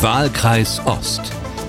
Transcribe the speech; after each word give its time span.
Wahlkreis 0.00 0.80
Ost. 0.86 1.22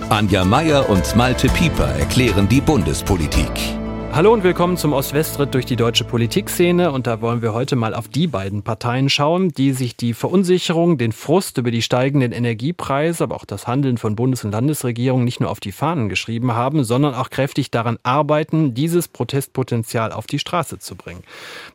Anja 0.09 0.45
Meier 0.45 0.87
und 0.87 1.15
Malte 1.15 1.47
Pieper 1.49 1.95
erklären 1.95 2.47
die 2.47 2.61
Bundespolitik. 2.61 3.78
Hallo 4.11 4.33
und 4.33 4.43
willkommen 4.43 4.75
zum 4.75 4.91
Ost-West-Ritt 4.91 5.53
durch 5.53 5.67
die 5.67 5.75
deutsche 5.75 6.03
Politikszene. 6.03 6.91
Und 6.91 7.05
da 7.05 7.21
wollen 7.21 7.43
wir 7.43 7.53
heute 7.53 7.75
mal 7.75 7.93
auf 7.93 8.07
die 8.07 8.25
beiden 8.25 8.63
Parteien 8.63 9.07
schauen, 9.07 9.49
die 9.49 9.71
sich 9.71 9.95
die 9.95 10.15
Verunsicherung, 10.15 10.97
den 10.97 11.11
Frust 11.11 11.59
über 11.59 11.69
die 11.69 11.83
steigenden 11.83 12.31
Energiepreise, 12.31 13.23
aber 13.23 13.35
auch 13.35 13.45
das 13.45 13.67
Handeln 13.67 13.99
von 13.99 14.15
Bundes- 14.15 14.43
und 14.43 14.51
Landesregierungen 14.51 15.23
nicht 15.23 15.39
nur 15.39 15.51
auf 15.51 15.59
die 15.59 15.71
Fahnen 15.71 16.09
geschrieben 16.09 16.53
haben, 16.53 16.83
sondern 16.83 17.13
auch 17.13 17.29
kräftig 17.29 17.69
daran 17.69 17.99
arbeiten, 18.01 18.73
dieses 18.73 19.07
Protestpotenzial 19.07 20.11
auf 20.11 20.25
die 20.25 20.39
Straße 20.39 20.79
zu 20.79 20.95
bringen. 20.95 21.23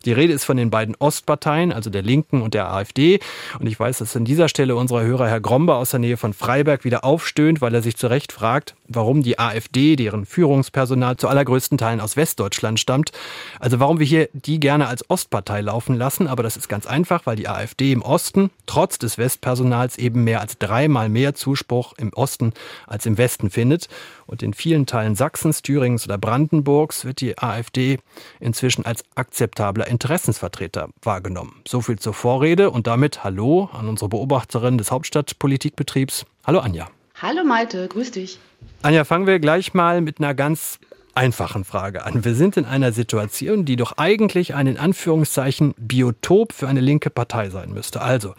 Die 0.04 0.12
Rede 0.12 0.32
ist 0.32 0.44
von 0.44 0.56
den 0.56 0.70
beiden 0.70 0.96
Ostparteien, 0.98 1.72
also 1.72 1.88
der 1.88 2.02
Linken 2.02 2.42
und 2.42 2.52
der 2.52 2.70
AfD. 2.70 3.20
Und 3.60 3.68
ich 3.68 3.78
weiß, 3.78 3.98
dass 3.98 4.16
an 4.16 4.24
dieser 4.24 4.48
Stelle 4.48 4.74
unser 4.74 5.02
Hörer 5.02 5.28
Herr 5.28 5.40
Grombe 5.40 5.76
aus 5.76 5.92
der 5.92 6.00
Nähe 6.00 6.16
von 6.16 6.34
Freiberg 6.34 6.84
wieder 6.84 7.04
aufstöhnt, 7.04 7.60
weil 7.60 7.74
er 7.74 7.80
sich 7.80 7.96
zu 7.96 8.08
Recht 8.08 8.32
fragt, 8.32 8.74
warum 8.88 9.22
die 9.22 9.38
AfD, 9.38 9.94
deren 9.94 10.26
Führungspersonal 10.26 11.16
zu 11.16 11.28
allergrößten 11.28 11.78
Teilen 11.78 12.00
aus 12.00 12.16
Westdeutschland 12.24 12.80
stammt. 12.80 13.12
Also 13.60 13.80
warum 13.80 13.98
wir 13.98 14.06
hier 14.06 14.30
die 14.32 14.58
gerne 14.58 14.86
als 14.86 15.08
Ostpartei 15.10 15.60
laufen 15.60 15.94
lassen, 15.94 16.26
aber 16.26 16.42
das 16.42 16.56
ist 16.56 16.70
ganz 16.70 16.86
einfach, 16.86 17.26
weil 17.26 17.36
die 17.36 17.48
AfD 17.48 17.92
im 17.92 18.00
Osten 18.00 18.50
trotz 18.64 18.98
des 18.98 19.18
Westpersonals 19.18 19.98
eben 19.98 20.24
mehr 20.24 20.40
als 20.40 20.56
dreimal 20.56 21.10
mehr 21.10 21.34
Zuspruch 21.34 21.92
im 21.98 22.14
Osten 22.14 22.54
als 22.86 23.04
im 23.04 23.18
Westen 23.18 23.50
findet. 23.50 23.88
Und 24.26 24.42
in 24.42 24.54
vielen 24.54 24.86
Teilen 24.86 25.16
Sachsens, 25.16 25.60
Thüringens 25.60 26.06
oder 26.06 26.16
Brandenburgs 26.16 27.04
wird 27.04 27.20
die 27.20 27.36
AfD 27.36 27.98
inzwischen 28.40 28.86
als 28.86 29.04
akzeptabler 29.16 29.86
Interessensvertreter 29.86 30.88
wahrgenommen. 31.02 31.60
So 31.68 31.82
viel 31.82 31.98
zur 31.98 32.14
Vorrede 32.14 32.70
und 32.70 32.86
damit 32.86 33.22
Hallo 33.22 33.68
an 33.74 33.86
unsere 33.86 34.08
Beobachterin 34.08 34.78
des 34.78 34.90
Hauptstadtpolitikbetriebs. 34.90 36.24
Hallo 36.46 36.60
Anja. 36.60 36.88
Hallo 37.20 37.44
Malte, 37.44 37.86
grüß 37.86 38.12
dich. 38.12 38.38
Anja, 38.80 39.04
fangen 39.04 39.26
wir 39.26 39.38
gleich 39.40 39.74
mal 39.74 40.00
mit 40.00 40.20
einer 40.20 40.32
ganz 40.32 40.78
einfachen 41.14 41.64
Frage 41.64 42.04
an. 42.04 42.24
Wir 42.24 42.34
sind 42.34 42.56
in 42.56 42.64
einer 42.64 42.92
Situation, 42.92 43.64
die 43.64 43.76
doch 43.76 43.98
eigentlich 43.98 44.54
ein 44.54 44.66
in 44.66 44.78
Anführungszeichen 44.78 45.74
Biotop 45.78 46.52
für 46.52 46.68
eine 46.68 46.80
linke 46.80 47.10
Partei 47.10 47.50
sein 47.50 47.72
müsste. 47.72 48.00
Also, 48.00 48.34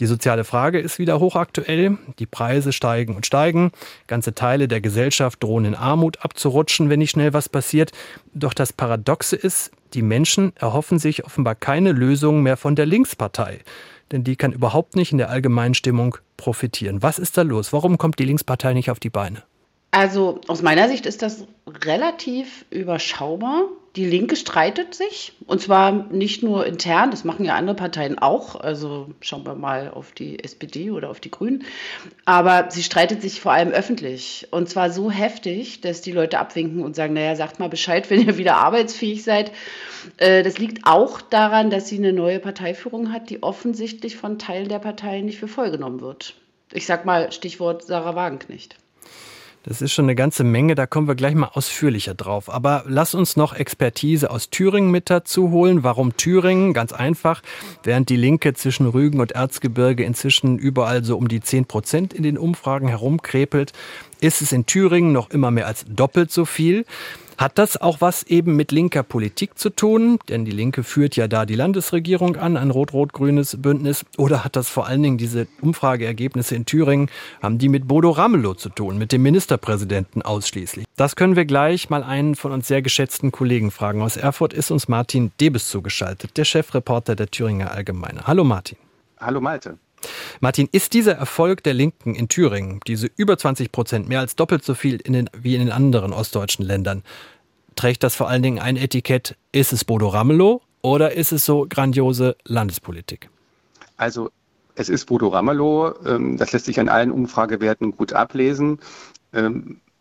die 0.00 0.06
soziale 0.06 0.44
Frage 0.44 0.78
ist 0.78 0.98
wieder 0.98 1.20
hochaktuell. 1.20 1.98
Die 2.18 2.26
Preise 2.26 2.72
steigen 2.72 3.16
und 3.16 3.26
steigen. 3.26 3.72
Ganze 4.06 4.34
Teile 4.34 4.68
der 4.68 4.80
Gesellschaft 4.80 5.42
drohen 5.42 5.64
in 5.64 5.74
Armut 5.74 6.24
abzurutschen, 6.24 6.90
wenn 6.90 6.98
nicht 6.98 7.12
schnell 7.12 7.32
was 7.32 7.48
passiert. 7.48 7.92
Doch 8.34 8.54
das 8.54 8.72
Paradoxe 8.72 9.36
ist, 9.36 9.70
die 9.94 10.02
Menschen 10.02 10.52
erhoffen 10.56 10.98
sich 10.98 11.24
offenbar 11.24 11.54
keine 11.54 11.92
Lösung 11.92 12.42
mehr 12.42 12.56
von 12.56 12.76
der 12.76 12.86
Linkspartei. 12.86 13.60
Denn 14.12 14.24
die 14.24 14.36
kann 14.36 14.52
überhaupt 14.52 14.94
nicht 14.96 15.12
in 15.12 15.18
der 15.18 15.30
allgemeinen 15.30 15.74
Stimmung 15.74 16.16
profitieren. 16.36 17.02
Was 17.02 17.18
ist 17.18 17.36
da 17.36 17.42
los? 17.42 17.72
Warum 17.72 17.98
kommt 17.98 18.18
die 18.18 18.24
Linkspartei 18.24 18.72
nicht 18.72 18.90
auf 18.90 19.00
die 19.00 19.10
Beine? 19.10 19.42
Also 19.90 20.40
aus 20.46 20.62
meiner 20.62 20.88
Sicht 20.88 21.06
ist 21.06 21.22
das 21.22 21.46
relativ 21.66 22.66
überschaubar. 22.70 23.64
Die 23.96 24.04
Linke 24.04 24.36
streitet 24.36 24.94
sich 24.94 25.32
und 25.46 25.62
zwar 25.62 25.90
nicht 25.90 26.42
nur 26.42 26.66
intern, 26.66 27.10
das 27.10 27.24
machen 27.24 27.46
ja 27.46 27.54
andere 27.54 27.76
Parteien 27.76 28.18
auch. 28.18 28.56
Also 28.56 29.08
schauen 29.22 29.46
wir 29.46 29.54
mal 29.54 29.90
auf 29.90 30.12
die 30.12 30.44
SPD 30.44 30.90
oder 30.90 31.08
auf 31.08 31.18
die 31.18 31.30
Grünen. 31.30 31.64
Aber 32.26 32.70
sie 32.70 32.82
streitet 32.82 33.22
sich 33.22 33.40
vor 33.40 33.52
allem 33.52 33.70
öffentlich 33.70 34.48
und 34.50 34.68
zwar 34.68 34.90
so 34.90 35.10
heftig, 35.10 35.80
dass 35.80 36.02
die 36.02 36.12
Leute 36.12 36.40
abwinken 36.40 36.84
und 36.84 36.94
sagen, 36.94 37.14
naja, 37.14 37.34
sagt 37.34 37.58
mal 37.58 37.70
Bescheid, 37.70 38.10
wenn 38.10 38.26
ihr 38.26 38.36
wieder 38.36 38.56
arbeitsfähig 38.56 39.24
seid. 39.24 39.50
Äh, 40.18 40.42
das 40.42 40.58
liegt 40.58 40.86
auch 40.86 41.22
daran, 41.22 41.70
dass 41.70 41.88
sie 41.88 41.96
eine 41.96 42.12
neue 42.12 42.38
Parteiführung 42.38 43.12
hat, 43.12 43.30
die 43.30 43.42
offensichtlich 43.42 44.16
von 44.16 44.38
Teilen 44.38 44.68
der 44.68 44.78
Partei 44.78 45.22
nicht 45.22 45.38
für 45.38 45.48
voll 45.48 45.70
genommen 45.70 46.02
wird. 46.02 46.34
Ich 46.70 46.84
sag 46.84 47.06
mal 47.06 47.32
Stichwort 47.32 47.84
Sarah 47.84 48.14
Wagenknecht. 48.14 48.76
Das 49.68 49.82
ist 49.82 49.92
schon 49.92 50.04
eine 50.04 50.14
ganze 50.14 50.44
Menge, 50.44 50.76
da 50.76 50.86
kommen 50.86 51.08
wir 51.08 51.16
gleich 51.16 51.34
mal 51.34 51.50
ausführlicher 51.52 52.14
drauf. 52.14 52.48
Aber 52.48 52.84
lass 52.86 53.14
uns 53.14 53.36
noch 53.36 53.52
Expertise 53.52 54.30
aus 54.30 54.48
Thüringen 54.48 54.92
mit 54.92 55.10
dazu 55.10 55.50
holen. 55.50 55.82
Warum 55.82 56.16
Thüringen? 56.16 56.72
Ganz 56.72 56.92
einfach. 56.92 57.42
Während 57.82 58.08
die 58.08 58.14
Linke 58.14 58.54
zwischen 58.54 58.86
Rügen 58.86 59.18
und 59.18 59.32
Erzgebirge 59.32 60.04
inzwischen 60.04 60.56
überall 60.56 61.02
so 61.02 61.16
um 61.18 61.26
die 61.26 61.40
10 61.40 61.64
Prozent 61.64 62.14
in 62.14 62.22
den 62.22 62.38
Umfragen 62.38 62.86
herumkrepelt, 62.86 63.72
ist 64.20 64.42
es 64.42 64.52
in 64.52 64.66
Thüringen 64.66 65.12
noch 65.12 65.30
immer 65.30 65.50
mehr 65.50 65.66
als 65.66 65.84
doppelt 65.88 66.30
so 66.30 66.44
viel. 66.44 66.84
Hat 67.38 67.58
das 67.58 67.76
auch 67.76 68.00
was 68.00 68.22
eben 68.22 68.56
mit 68.56 68.72
linker 68.72 69.02
Politik 69.02 69.58
zu 69.58 69.68
tun? 69.68 70.18
Denn 70.30 70.46
die 70.46 70.52
Linke 70.52 70.82
führt 70.82 71.16
ja 71.16 71.28
da 71.28 71.44
die 71.44 71.54
Landesregierung 71.54 72.36
an, 72.36 72.56
ein 72.56 72.70
rot-rot-grünes 72.70 73.60
Bündnis. 73.60 74.06
Oder 74.16 74.42
hat 74.42 74.56
das 74.56 74.70
vor 74.70 74.86
allen 74.86 75.02
Dingen 75.02 75.18
diese 75.18 75.46
Umfrageergebnisse 75.60 76.54
in 76.54 76.64
Thüringen, 76.64 77.10
haben 77.42 77.58
die 77.58 77.68
mit 77.68 77.86
Bodo 77.86 78.10
Ramelow 78.10 78.54
zu 78.54 78.70
tun, 78.70 78.96
mit 78.96 79.12
dem 79.12 79.22
Ministerpräsidenten 79.22 80.22
ausschließlich? 80.22 80.86
Das 80.96 81.14
können 81.14 81.36
wir 81.36 81.44
gleich 81.44 81.90
mal 81.90 82.02
einen 82.02 82.36
von 82.36 82.52
uns 82.52 82.68
sehr 82.68 82.80
geschätzten 82.80 83.32
Kollegen 83.32 83.70
fragen. 83.70 84.00
Aus 84.00 84.16
Erfurt 84.16 84.54
ist 84.54 84.70
uns 84.70 84.88
Martin 84.88 85.30
Debes 85.38 85.68
zugeschaltet, 85.68 86.38
der 86.38 86.46
Chefreporter 86.46 87.16
der 87.16 87.30
Thüringer 87.30 87.70
Allgemeine. 87.72 88.26
Hallo 88.26 88.44
Martin. 88.44 88.78
Hallo 89.18 89.42
Malte. 89.42 89.78
Martin, 90.40 90.68
ist 90.72 90.94
dieser 90.94 91.12
Erfolg 91.12 91.62
der 91.62 91.74
Linken 91.74 92.14
in 92.14 92.28
Thüringen, 92.28 92.80
diese 92.86 93.08
über 93.16 93.38
20 93.38 93.72
Prozent, 93.72 94.08
mehr 94.08 94.20
als 94.20 94.36
doppelt 94.36 94.64
so 94.64 94.74
viel 94.74 94.96
in 94.96 95.12
den, 95.12 95.30
wie 95.36 95.54
in 95.54 95.60
den 95.60 95.72
anderen 95.72 96.12
ostdeutschen 96.12 96.64
Ländern, 96.64 97.02
trägt 97.74 98.02
das 98.02 98.14
vor 98.14 98.28
allen 98.28 98.42
Dingen 98.42 98.58
ein 98.58 98.76
Etikett, 98.76 99.36
ist 99.52 99.72
es 99.72 99.84
Bodo 99.84 100.08
Ramelow 100.08 100.62
oder 100.82 101.12
ist 101.12 101.32
es 101.32 101.44
so 101.44 101.66
grandiose 101.68 102.36
Landespolitik? 102.44 103.30
Also 103.96 104.30
es 104.74 104.88
ist 104.88 105.06
Bodo 105.06 105.28
Ramelow, 105.28 105.94
ähm, 106.06 106.36
das 106.36 106.52
lässt 106.52 106.66
sich 106.66 106.78
an 106.80 106.88
allen 106.88 107.10
Umfragewerten 107.10 107.96
gut 107.96 108.12
ablesen. 108.12 108.78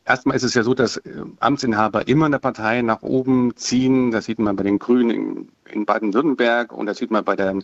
Erstmal 0.05 0.35
ist 0.35 0.43
es 0.43 0.53
ja 0.53 0.63
so, 0.63 0.75
dass 0.75 0.97
äh, 0.97 1.23
Amtsinhaber 1.39 2.07
immer 2.07 2.27
eine 2.27 2.39
Partei 2.39 2.81
nach 2.83 3.01
oben 3.01 3.55
ziehen. 3.55 4.11
Das 4.11 4.25
sieht 4.25 4.38
man 4.38 4.55
bei 4.55 4.63
den 4.63 4.77
Grünen 4.77 5.49
in 5.71 5.85
Baden-Württemberg 5.85 6.71
und 6.71 6.85
das 6.85 6.97
sieht 6.97 7.09
man 7.09 7.25
bei 7.25 7.35
der 7.35 7.59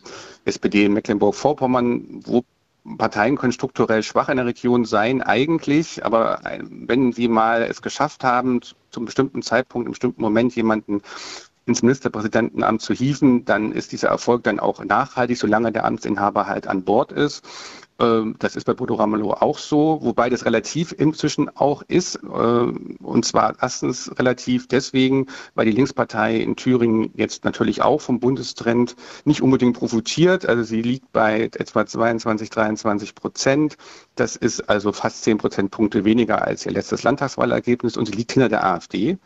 SPD 0.46 0.86
in 0.86 0.94
Mecklenburg-Vorpommern, 0.94 2.22
wo 2.26 2.44
Parteien 2.98 3.38
können 3.38 3.54
strukturell 3.54 4.02
schwach 4.02 4.30
in 4.30 4.38
der 4.38 4.48
Region 4.48 4.86
sein, 4.86 5.22
eigentlich, 5.22 6.04
aber 6.04 6.42
wenn 6.68 7.14
sie 7.14 7.28
mal 7.28 7.62
es 7.62 7.84
geschafft 7.84 8.24
haben, 8.24 8.62
zum 8.90 9.06
bestimmten 9.06 9.44
Zeitpunkt, 9.44 9.86
im 9.86 9.92
bestimmten 9.92 10.22
Moment 10.24 10.56
jemanden 10.56 11.04
ins 11.68 11.84
Ministerpräsidentenamt 11.84 12.82
zu 12.82 12.94
hieven, 12.94 13.46
dann 13.46 13.72
ist 13.72 13.92
dieser 13.92 14.08
Erfolg 14.08 14.44
dann 14.44 14.60
auch 14.60 14.84
nachhaltig, 14.84 15.38
solange 15.38 15.72
der 15.72 15.86
Amtsinhaber 15.86 16.48
halt 16.48 16.66
an 16.66 16.84
Bord 16.84 17.12
ist. 17.12 17.44
Ähm, 18.02 18.36
das 18.40 18.56
ist 18.56 18.66
bei 18.66 18.74
Bodo 18.74 18.96
Ramelow 18.96 19.32
auch 19.34 19.60
so, 19.60 20.00
wobei 20.02 20.30
das 20.30 20.46
relativ 20.46 20.94
inzwischen 20.98 21.56
auch 21.56 21.84
ist. 21.88 22.16
Äh, 22.16 22.28
und 22.28 23.26
zwar 23.26 23.56
erstens 23.62 24.12
relativ 24.18 24.68
deswegen, 24.68 25.28
weil 25.54 25.66
die 25.66 25.72
Linkspartei 25.72 26.38
in 26.38 26.56
Thüringen 26.56 27.12
jetzt 27.16 27.46
natürlich 27.46 27.82
auch 27.84 28.02
vom 28.02 28.20
Bundestrend 28.20 28.96
nicht 29.26 29.42
unbedingt 29.42 29.78
profitiert. 29.78 30.48
Also 30.48 30.64
sie 30.64 30.82
liegt 30.82 31.12
bei 31.12 31.44
etwa 31.44 31.86
22, 31.86 32.50
23 32.50 33.16
Prozent. 33.16 33.78
Das 34.16 34.36
ist 34.36 34.68
also 34.70 34.92
fast 34.92 35.24
10 35.24 35.38
Prozentpunkte 35.38 36.04
weniger 36.04 36.42
als 36.42 36.66
ihr 36.66 36.72
letztes 36.72 37.04
Landtagswahlergebnis 37.04 37.98
und 37.98 38.08
sie 38.08 38.14
liegt 38.14 38.32
hinter 38.32 38.50
der 38.50 38.66
AfD. 38.66 39.18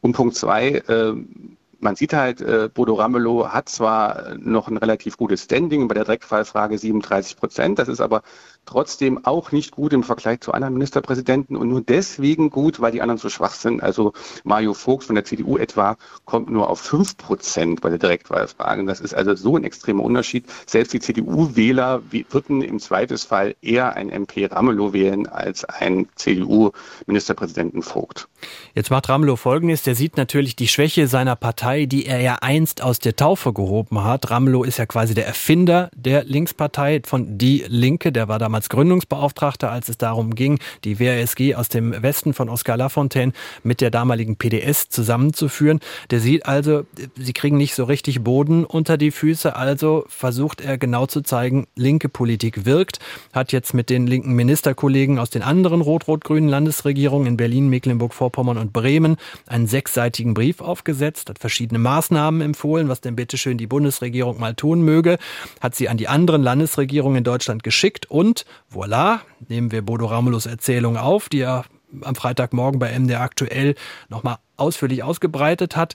Und 0.00 0.12
Punkt 0.12 0.36
zwei, 0.36 0.82
ähm, 0.88 1.56
man 1.84 1.96
sieht 1.96 2.14
halt, 2.14 2.40
äh, 2.40 2.68
Bodo 2.72 2.94
Ramelow 2.94 3.48
hat 3.48 3.68
zwar 3.68 4.34
noch 4.38 4.68
ein 4.68 4.78
relativ 4.78 5.16
gutes 5.16 5.44
Standing 5.44 5.86
bei 5.86 5.94
der 5.94 6.04
Direktfallfrage 6.04 6.78
37 6.78 7.36
Prozent, 7.36 7.78
das 7.78 7.88
ist 7.88 8.00
aber 8.00 8.22
trotzdem 8.66 9.24
auch 9.24 9.52
nicht 9.52 9.70
gut 9.70 9.92
im 9.92 10.02
Vergleich 10.02 10.40
zu 10.40 10.52
anderen 10.52 10.74
Ministerpräsidenten 10.74 11.56
und 11.56 11.68
nur 11.68 11.80
deswegen 11.80 12.50
gut, 12.50 12.80
weil 12.80 12.92
die 12.92 13.02
anderen 13.02 13.18
so 13.18 13.28
schwach 13.28 13.52
sind. 13.52 13.82
Also 13.82 14.12
Mario 14.44 14.74
Vogt 14.74 15.04
von 15.04 15.14
der 15.14 15.24
CDU 15.24 15.56
etwa 15.58 15.96
kommt 16.24 16.50
nur 16.50 16.70
auf 16.70 16.80
5 16.80 17.16
Prozent 17.16 17.80
bei 17.80 17.88
der 17.88 17.98
Direktwahlfrage. 17.98 18.84
Das 18.84 19.00
ist 19.00 19.14
also 19.14 19.34
so 19.34 19.56
ein 19.56 19.64
extremer 19.64 20.02
Unterschied. 20.02 20.44
Selbst 20.66 20.92
die 20.92 21.00
CDU-Wähler 21.00 22.02
würden 22.10 22.62
im 22.62 22.78
Zweifelsfall 22.78 23.56
eher 23.62 23.94
ein 23.96 24.10
MP 24.10 24.46
Ramelow 24.46 24.92
wählen 24.92 25.26
als 25.26 25.64
ein 25.64 26.06
CDU-Ministerpräsidenten 26.14 27.82
Vogt. 27.82 28.28
Jetzt 28.74 28.90
macht 28.90 29.08
Ramelow 29.08 29.36
Folgendes. 29.36 29.82
Der 29.82 29.94
sieht 29.94 30.16
natürlich 30.16 30.56
die 30.56 30.68
Schwäche 30.68 31.06
seiner 31.06 31.36
Partei, 31.36 31.86
die 31.86 32.06
er 32.06 32.20
ja 32.20 32.36
einst 32.40 32.82
aus 32.82 32.98
der 32.98 33.16
Taufe 33.16 33.52
gehoben 33.52 34.04
hat. 34.04 34.30
Ramelow 34.30 34.64
ist 34.64 34.78
ja 34.78 34.86
quasi 34.86 35.14
der 35.14 35.26
Erfinder 35.26 35.90
der 35.94 36.24
Linkspartei 36.24 37.02
von 37.04 37.38
Die 37.38 37.64
Linke. 37.68 38.12
Der 38.12 38.28
war 38.28 38.38
damals 38.38 38.53
damals 38.54 38.68
Gründungsbeauftragter, 38.68 39.72
als 39.72 39.88
es 39.88 39.98
darum 39.98 40.36
ging, 40.36 40.60
die 40.84 41.00
WRSG 41.00 41.56
aus 41.56 41.68
dem 41.68 41.92
Westen 42.04 42.34
von 42.34 42.48
Oskar 42.48 42.76
Lafontaine 42.76 43.32
mit 43.64 43.80
der 43.80 43.90
damaligen 43.90 44.36
PDS 44.36 44.88
zusammenzuführen. 44.90 45.80
Der 46.12 46.20
sieht 46.20 46.46
also, 46.46 46.86
sie 47.16 47.32
kriegen 47.32 47.56
nicht 47.56 47.74
so 47.74 47.82
richtig 47.82 48.22
Boden 48.22 48.64
unter 48.64 48.96
die 48.96 49.10
Füße, 49.10 49.56
also 49.56 50.04
versucht 50.06 50.60
er 50.60 50.78
genau 50.78 51.06
zu 51.06 51.22
zeigen, 51.22 51.66
linke 51.74 52.08
Politik 52.08 52.64
wirkt, 52.64 53.00
hat 53.32 53.50
jetzt 53.50 53.74
mit 53.74 53.90
den 53.90 54.06
linken 54.06 54.34
Ministerkollegen 54.34 55.18
aus 55.18 55.30
den 55.30 55.42
anderen 55.42 55.80
rot-rot-grünen 55.80 56.48
Landesregierungen 56.48 57.26
in 57.26 57.36
Berlin, 57.36 57.68
Mecklenburg-Vorpommern 57.70 58.56
und 58.56 58.72
Bremen 58.72 59.16
einen 59.48 59.66
sechsseitigen 59.66 60.32
Brief 60.32 60.60
aufgesetzt, 60.60 61.28
hat 61.28 61.40
verschiedene 61.40 61.80
Maßnahmen 61.80 62.40
empfohlen, 62.40 62.88
was 62.88 63.00
denn 63.00 63.16
bitteschön 63.16 63.58
die 63.58 63.66
Bundesregierung 63.66 64.38
mal 64.38 64.54
tun 64.54 64.82
möge, 64.82 65.18
hat 65.60 65.74
sie 65.74 65.88
an 65.88 65.96
die 65.96 66.06
anderen 66.06 66.44
Landesregierungen 66.44 67.18
in 67.18 67.24
Deutschland 67.24 67.64
geschickt 67.64 68.08
und 68.08 68.43
voilà, 68.72 69.20
nehmen 69.48 69.72
wir 69.72 69.82
Bodo 69.82 70.06
Ramelos 70.06 70.46
Erzählung 70.46 70.96
auf, 70.96 71.28
die 71.28 71.40
er 71.40 71.64
am 72.02 72.14
Freitagmorgen 72.14 72.78
bei 72.78 72.98
MDR 72.98 73.20
aktuell 73.20 73.74
nochmal 74.08 74.38
ausführlich 74.56 75.02
ausgebreitet 75.02 75.76
hat. 75.76 75.94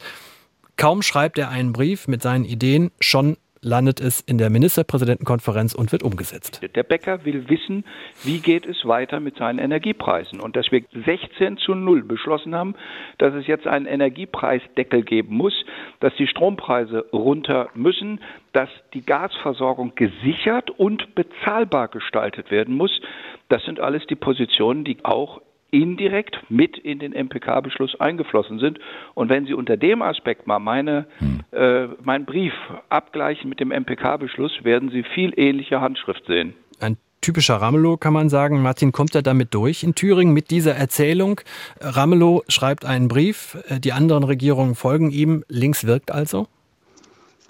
Kaum 0.78 1.02
schreibt 1.02 1.38
er 1.38 1.50
einen 1.50 1.74
Brief 1.74 2.08
mit 2.08 2.22
seinen 2.22 2.46
Ideen, 2.46 2.92
schon 3.00 3.38
landet 3.62 4.00
es 4.00 4.22
in 4.22 4.38
der 4.38 4.50
Ministerpräsidentenkonferenz 4.50 5.74
und 5.74 5.92
wird 5.92 6.04
umgesetzt. 6.04 6.62
Der 6.76 6.84
Bäcker 6.84 7.26
will 7.26 7.50
wissen, 7.50 7.84
wie 8.24 8.40
geht 8.40 8.66
es 8.66 8.86
weiter 8.86 9.20
mit 9.20 9.38
seinen 9.38 9.60
Energiepreisen. 9.60 10.40
Und 10.40 10.56
dass 10.56 10.72
wir 10.72 10.84
16 11.06 11.58
zu 11.58 11.76
0 11.76 12.04
beschlossen 12.04 12.56
haben, 12.56 12.76
dass 13.18 13.34
es 13.34 13.48
jetzt 13.48 13.68
einen 13.68 13.86
Energiepreisdeckel 13.86 15.04
geben 15.04 15.36
muss, 15.36 15.54
dass 16.00 16.14
die 16.16 16.28
Strompreise 16.28 17.06
runter 17.12 17.70
müssen, 17.74 18.22
dass 18.54 18.70
die 18.94 19.06
Gasversorgung 19.06 19.94
gesichert 19.96 20.70
und 20.72 21.16
bezahlbar 21.16 21.88
gestaltet 21.88 22.52
werden 22.52 22.76
muss. 22.76 23.02
Das 23.50 23.64
sind 23.64 23.80
alles 23.80 24.06
die 24.08 24.16
Positionen, 24.16 24.84
die 24.84 25.04
auch 25.04 25.42
indirekt 25.72 26.38
mit 26.50 26.78
in 26.78 27.00
den 27.00 27.14
MPK-Beschluss 27.14 28.00
eingeflossen 28.00 28.60
sind. 28.60 28.80
Und 29.14 29.30
wenn 29.30 29.46
Sie 29.46 29.54
unter 29.54 29.78
dem 29.78 30.02
Aspekt 30.02 30.48
mal 30.48 30.60
meine, 30.60 31.08
hm. 31.20 31.42
äh, 31.52 31.88
meinen 32.02 32.26
Brief 32.26 32.54
abgleichen 32.90 33.50
mit 33.50 33.60
dem 33.60 33.70
MPK-Beschluss, 33.72 34.64
werden 34.64 34.90
Sie 34.90 35.04
viel 35.04 35.34
ähnliche 35.38 35.82
Handschrift 35.82 36.26
sehen. 36.26 36.54
Ein 36.80 36.98
typischer 37.22 37.56
Ramelow, 37.56 37.98
kann 37.98 38.14
man 38.14 38.30
sagen. 38.30 38.62
Martin, 38.62 38.92
kommt 38.92 39.16
er 39.16 39.22
damit 39.22 39.54
durch 39.54 39.84
in 39.84 39.96
Thüringen 39.96 40.34
mit 40.34 40.52
dieser 40.52 40.76
Erzählung? 40.76 41.42
Ramelow 41.82 42.44
schreibt 42.48 42.86
einen 42.86 43.08
Brief, 43.08 43.58
äh, 43.68 43.80
die 43.80 43.94
anderen 43.94 44.24
Regierungen 44.24 44.76
folgen 44.76 45.12
ihm. 45.12 45.44
Links 45.48 45.86
wirkt 45.86 46.12
also? 46.12 46.48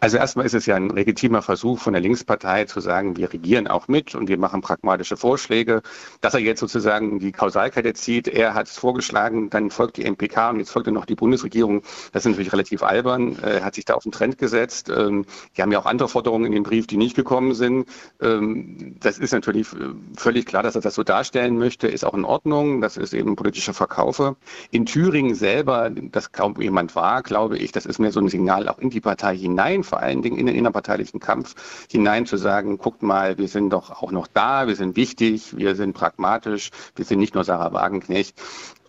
Also 0.02 0.18
erstmal 0.18 0.46
ist 0.46 0.54
es 0.54 0.66
ja 0.66 0.76
ein 0.76 0.90
legitimer 0.90 1.42
Versuch 1.42 1.80
von 1.80 1.94
der 1.94 2.02
Linkspartei 2.02 2.66
zu 2.66 2.80
sagen, 2.80 3.18
wir 3.18 3.32
regieren 3.34 3.68
auch 3.68 3.88
mit 3.88 4.16
und 4.16 4.30
wir 4.30 4.38
machen 4.38 4.62
pragmatische 4.62 5.18
Vorschläge. 5.18 5.82
Dass 6.22 6.34
er 6.34 6.40
jetzt 6.40 6.62
sozusagen 6.62 7.20
die 7.20 7.34
Kausalkette 7.34 7.94
zieht, 7.94 8.28
er 8.28 8.54
hat 8.54 8.68
es 8.68 8.78
vorgeschlagen, 8.78 9.50
dann 9.50 9.72
folgt 9.72 9.98
die 9.98 10.10
MPK 10.10 10.52
und 10.52 10.60
jetzt 10.60 10.72
folgt 10.72 10.88
dann 10.88 10.94
noch 10.94 11.06
die 11.06 11.16
Bundesregierung. 11.16 11.82
Das 12.14 12.26
ist 12.26 12.32
natürlich 12.32 12.54
relativ 12.54 12.82
albern. 12.82 13.38
Er 13.42 13.66
hat 13.66 13.76
sich 13.76 13.86
da 13.86 13.96
auf 13.96 14.04
den 14.04 14.12
Trend 14.14 14.38
gesetzt. 14.38 14.90
Ähm, 14.90 15.26
die 15.58 15.62
haben 15.62 15.72
ja 15.72 15.80
auch 15.80 15.86
andere 15.86 16.08
Forderungen 16.08 16.46
in 16.46 16.54
dem 16.54 16.64
Brief, 16.64 16.88
die 16.88 16.98
nicht 16.98 17.16
gekommen 17.16 17.54
sind. 17.54 17.90
Ähm, 18.22 18.96
das 19.02 19.18
ist 19.18 19.34
natürlich 19.34 19.68
völlig 20.16 20.46
klar, 20.46 20.64
dass 20.64 20.76
er 20.76 20.82
das 20.82 20.96
so 20.96 21.04
darstellen 21.04 21.58
möchte, 21.58 21.88
ist 21.88 22.06
auch 22.06 22.14
in 22.14 22.24
Ordnung. 22.24 22.80
Das 22.80 22.96
ist 22.96 23.14
eben 23.14 23.36
politische 23.36 23.74
Verkaufe. 23.74 24.38
In 24.72 24.86
Thüringen 24.86 25.36
selber, 25.36 25.90
das 25.90 26.32
kaum 26.32 26.60
jemand 26.60 26.96
war, 26.96 27.22
glaube 27.22 27.58
ich, 27.58 27.74
das 27.74 27.86
ist 27.86 28.00
mehr 28.00 28.12
so 28.12 28.22
ein 28.22 28.30
Signal 28.30 28.70
auch 28.70 28.80
in 28.80 28.90
die 28.90 29.02
Partei 29.02 29.36
hinein 29.36 29.84
vor 29.90 30.00
allen 30.00 30.22
Dingen 30.22 30.38
in 30.38 30.46
den 30.46 30.56
innerparteilichen 30.56 31.20
Kampf 31.20 31.56
hinein 31.92 32.26
zu 32.26 32.38
sagen, 32.38 32.78
guckt 32.78 33.04
mal, 33.04 33.38
wir 33.38 33.48
sind 33.48 33.72
doch 33.72 33.90
auch 33.90 34.12
noch 34.12 34.28
da, 34.28 34.68
wir 34.68 34.76
sind 34.76 34.96
wichtig, 34.96 35.58
wir 35.58 35.76
sind 35.76 35.94
pragmatisch, 35.94 36.70
wir 36.96 37.06
sind 37.06 37.20
nicht 37.20 37.36
nur 37.36 37.44
Sarah 37.44 37.74
Wagenknecht. 37.74 38.36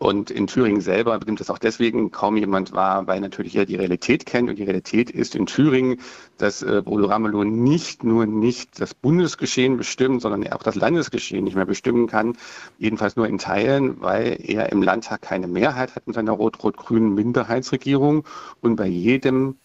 Und 0.02 0.30
in 0.30 0.46
Thüringen 0.46 0.80
selber 0.80 1.18
nimmt 1.26 1.42
es 1.42 1.50
auch 1.50 1.58
deswegen 1.58 2.10
kaum 2.10 2.38
jemand 2.38 2.72
wahr, 2.72 3.06
weil 3.06 3.20
natürlich 3.20 3.54
er 3.54 3.66
die 3.66 3.76
Realität 3.76 4.24
kennt. 4.24 4.48
Und 4.48 4.56
die 4.56 4.64
Realität 4.64 5.10
ist 5.10 5.34
in 5.34 5.44
Thüringen, 5.44 6.00
dass 6.38 6.62
äh, 6.62 6.80
Bodo 6.82 7.04
Ramelow 7.04 7.44
nicht 7.44 8.02
nur 8.02 8.24
nicht 8.24 8.80
das 8.80 8.94
Bundesgeschehen 8.94 9.76
bestimmt, 9.76 10.22
sondern 10.22 10.50
auch 10.54 10.62
das 10.62 10.74
Landesgeschehen 10.74 11.44
nicht 11.44 11.54
mehr 11.54 11.66
bestimmen 11.66 12.06
kann. 12.06 12.38
Jedenfalls 12.78 13.16
nur 13.16 13.26
in 13.26 13.36
Teilen, 13.36 14.00
weil 14.00 14.38
er 14.42 14.72
im 14.72 14.80
Landtag 14.82 15.20
keine 15.20 15.46
Mehrheit 15.46 15.94
hat 15.94 16.06
mit 16.06 16.16
seiner 16.16 16.32
rot-rot-grünen 16.32 17.14
Minderheitsregierung. 17.14 18.24
Und 18.62 18.76
bei 18.76 18.86
jedem 18.86 19.56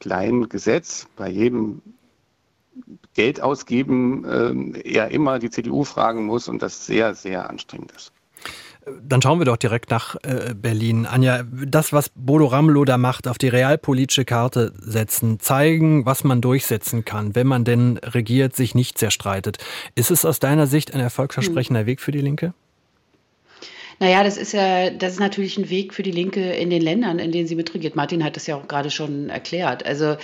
kleinen 0.00 0.48
Gesetz, 0.48 1.06
bei 1.16 1.28
jedem 1.28 1.82
Geld 3.14 3.40
ausgeben, 3.40 4.24
äh, 4.24 4.80
er 4.80 5.10
immer 5.10 5.38
die 5.38 5.50
CDU 5.50 5.84
fragen 5.84 6.26
muss 6.26 6.48
und 6.48 6.60
das 6.62 6.86
sehr, 6.86 7.14
sehr 7.14 7.48
anstrengend 7.48 7.92
ist. 7.92 8.12
Dann 9.02 9.20
schauen 9.20 9.40
wir 9.40 9.46
doch 9.46 9.56
direkt 9.56 9.90
nach 9.90 10.14
äh, 10.22 10.54
Berlin. 10.54 11.06
Anja, 11.06 11.42
das, 11.42 11.92
was 11.92 12.10
Bodo 12.14 12.46
Ramelow 12.46 12.84
da 12.84 12.98
macht, 12.98 13.26
auf 13.26 13.36
die 13.36 13.48
realpolitische 13.48 14.24
Karte 14.24 14.72
setzen, 14.78 15.40
zeigen, 15.40 16.06
was 16.06 16.22
man 16.22 16.40
durchsetzen 16.40 17.04
kann, 17.04 17.34
wenn 17.34 17.48
man 17.48 17.64
denn 17.64 17.98
regiert, 17.98 18.54
sich 18.54 18.76
nicht 18.76 18.96
zerstreitet. 18.96 19.58
Ist 19.96 20.12
es 20.12 20.24
aus 20.24 20.38
deiner 20.38 20.68
Sicht 20.68 20.94
ein 20.94 21.00
erfolgsversprechender 21.00 21.80
hm. 21.80 21.86
Weg 21.86 22.00
für 22.00 22.12
die 22.12 22.20
Linke? 22.20 22.54
Naja, 23.98 24.22
das 24.24 24.36
ist 24.36 24.52
ja, 24.52 24.90
das 24.90 25.14
ist 25.14 25.20
natürlich 25.20 25.56
ein 25.56 25.70
Weg 25.70 25.94
für 25.94 26.02
die 26.02 26.10
Linke 26.10 26.52
in 26.52 26.68
den 26.68 26.82
Ländern, 26.82 27.18
in 27.18 27.32
denen 27.32 27.46
sie 27.46 27.56
mitregiert. 27.56 27.96
Martin 27.96 28.22
hat 28.22 28.36
das 28.36 28.46
ja 28.46 28.56
auch 28.56 28.68
gerade 28.68 28.90
schon 28.90 29.30
erklärt. 29.30 29.86
Also, 29.86 30.16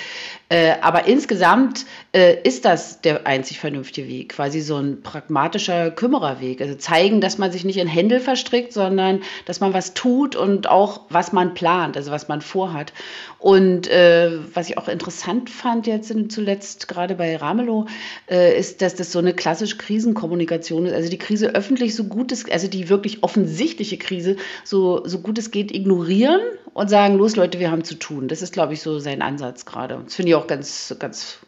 äh, 0.51 0.75
aber 0.83 1.07
insgesamt 1.07 1.87
äh, 2.13 2.37
ist 2.43 2.67
das 2.67 3.01
der 3.01 3.27
einzig 3.27 3.59
vernünftige 3.59 4.07
Weg, 4.09 4.35
quasi 4.35 4.61
so 4.61 4.77
ein 4.77 5.03
pragmatischer 5.03 5.91
Kümmererweg. 5.91 6.61
Also 6.61 6.75
zeigen, 6.75 7.23
dass 7.23 7.39
man 7.39 7.51
sich 7.51 7.65
nicht 7.65 7.79
in 7.79 7.89
Händel 7.89 8.21
verstrickt, 8.21 8.75
sondern 8.75 9.23
dass 9.47 9.61
man 9.61 9.73
was 9.73 9.95
tut 9.95 10.37
und 10.37 10.69
auch 10.69 11.03
was 11.09 11.33
man 11.33 11.55
plant, 11.55 11.97
also 11.97 12.11
was 12.11 12.29
man 12.29 12.43
vorhat. 12.43 12.93
Und 13.39 13.89
äh, 13.89 14.33
was 14.55 14.69
ich 14.69 14.77
auch 14.79 14.89
interessant 14.89 15.49
fand 15.51 15.87
jetzt 15.87 16.15
zuletzt 16.29 16.89
gerade 16.89 17.15
bei 17.15 17.37
Ramelow, 17.37 17.87
äh, 18.31 18.59
ist, 18.59 18.83
dass 18.83 18.95
das 18.95 19.11
so 19.11 19.19
eine 19.19 19.33
klassische 19.33 19.79
Krisenkommunikation 19.79 20.87
ist. 20.87 20.93
Also 20.93 21.09
die 21.09 21.19
Krise 21.19 21.55
öffentlich 21.55 21.97
so 21.97 22.05
gut 22.05 22.31
ist, 22.31 22.53
also 22.53 22.69
die 22.69 22.89
wirklich 22.89 23.23
offensichtliche 23.63 23.97
Krise 23.97 24.37
so, 24.65 25.07
so 25.07 25.21
gut 25.21 25.39
es 25.39 25.51
geht 25.51 25.73
ignorieren 25.73 26.41
und 26.75 26.89
sagen, 26.89 27.17
los 27.17 27.37
Leute, 27.37 27.59
wir 27.61 27.71
haben 27.71 27.85
zu 27.85 27.95
tun. 27.95 28.29
Das 28.29 28.43
ist, 28.43 28.53
glaube 28.53 28.75
ich, 28.75 28.83
so 28.83 28.99
sein 28.99 29.23
Ansatz 29.23 29.65
gerade. 29.65 30.01
Das 30.05 30.15
finde 30.15 30.31
ich 30.31 30.35
auch 30.35 30.47
ganz, 30.47 30.95
ganz 30.99 31.39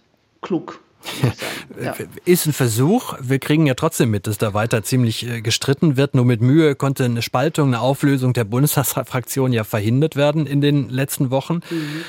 klug. 0.40 0.80
Ja. 1.82 1.94
Ist 2.24 2.46
ein 2.46 2.52
Versuch. 2.52 3.14
Wir 3.20 3.38
kriegen 3.38 3.66
ja 3.66 3.74
trotzdem 3.74 4.10
mit, 4.10 4.26
dass 4.26 4.38
da 4.38 4.54
weiter 4.54 4.84
ziemlich 4.84 5.26
äh, 5.26 5.40
gestritten 5.40 5.96
wird. 5.96 6.14
Nur 6.14 6.24
mit 6.24 6.40
Mühe 6.40 6.76
konnte 6.76 7.04
eine 7.04 7.20
Spaltung, 7.20 7.68
eine 7.68 7.80
Auflösung 7.80 8.32
der 8.32 8.44
Bundestagsfraktion 8.44 9.52
ja 9.52 9.64
verhindert 9.64 10.14
werden 10.14 10.46
in 10.46 10.60
den 10.60 10.88
letzten 10.88 11.30
Wochen. 11.30 11.60
Mhm. 11.70 12.04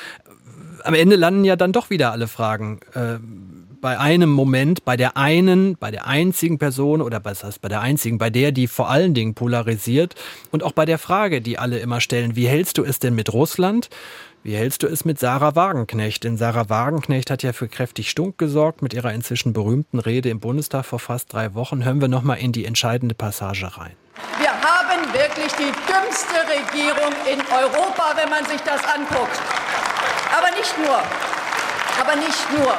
Am 0.83 0.93
Ende 0.93 1.15
landen 1.15 1.45
ja 1.45 1.55
dann 1.55 1.71
doch 1.71 1.89
wieder 1.89 2.11
alle 2.11 2.27
Fragen. 2.27 2.79
Bei 3.85 3.99
einem 3.99 4.31
Moment, 4.31 4.83
bei 4.83 4.97
der 4.97 5.15
einen, 5.15 5.77
bei 5.77 5.91
der 5.91 6.07
einzigen 6.07 6.57
Person 6.57 7.03
oder 7.03 7.23
was 7.23 7.43
heißt 7.43 7.61
bei 7.61 7.69
der 7.69 7.81
einzigen, 7.81 8.17
bei 8.17 8.31
der, 8.31 8.51
die 8.51 8.65
vor 8.65 8.89
allen 8.89 9.13
Dingen 9.13 9.35
polarisiert 9.35 10.15
und 10.49 10.63
auch 10.63 10.71
bei 10.71 10.85
der 10.85 10.97
Frage, 10.97 11.39
die 11.39 11.59
alle 11.59 11.77
immer 11.77 12.01
stellen, 12.01 12.35
wie 12.35 12.47
hältst 12.47 12.79
du 12.79 12.83
es 12.83 12.97
denn 12.97 13.13
mit 13.13 13.31
Russland? 13.31 13.91
Wie 14.41 14.55
hältst 14.55 14.81
du 14.81 14.87
es 14.87 15.05
mit 15.05 15.19
Sarah 15.19 15.55
Wagenknecht? 15.55 16.23
Denn 16.23 16.35
Sarah 16.35 16.67
Wagenknecht 16.67 17.29
hat 17.29 17.43
ja 17.43 17.53
für 17.53 17.67
kräftig 17.67 18.09
Stunk 18.09 18.39
gesorgt 18.39 18.81
mit 18.81 18.95
ihrer 18.95 19.13
inzwischen 19.13 19.53
berühmten 19.53 19.99
Rede 19.99 20.29
im 20.29 20.39
Bundestag 20.39 20.85
vor 20.85 20.97
fast 20.97 21.31
drei 21.31 21.53
Wochen. 21.53 21.85
Hören 21.85 22.01
wir 22.01 22.07
noch 22.07 22.23
mal 22.23 22.39
in 22.39 22.53
die 22.53 22.65
entscheidende 22.65 23.13
Passage 23.13 23.77
rein. 23.77 23.91
Wir 24.39 24.49
haben 24.49 25.13
wirklich 25.13 25.53
die 25.59 25.71
dümmste 25.85 26.41
Regierung 26.49 27.13
in 27.31 27.39
Europa, 27.39 28.15
wenn 28.15 28.31
man 28.31 28.45
sich 28.45 28.61
das 28.61 28.83
anguckt. 28.83 29.39
Aber 30.35 30.49
nicht 30.57 30.75
nur. 30.79 30.97
Aber 32.01 32.15
nicht 32.15 32.51
nur 32.51 32.73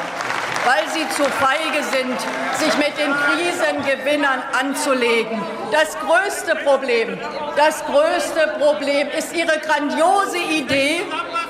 weil 0.67 0.83
sie 0.89 1.09
zu 1.11 1.23
feige 1.23 1.83
sind, 1.95 2.19
sich 2.59 2.77
mit 2.77 2.99
den 2.99 3.15
Krisengewinnern 3.15 4.43
anzulegen. 4.59 5.41
Das 5.71 5.97
größte 6.01 6.57
Problem, 6.65 7.19
das 7.57 7.85
größte 7.85 8.57
Problem 8.59 9.09
ist 9.17 9.33
ihre 9.33 9.59
grandiose 9.61 10.39
Idee, 10.39 11.03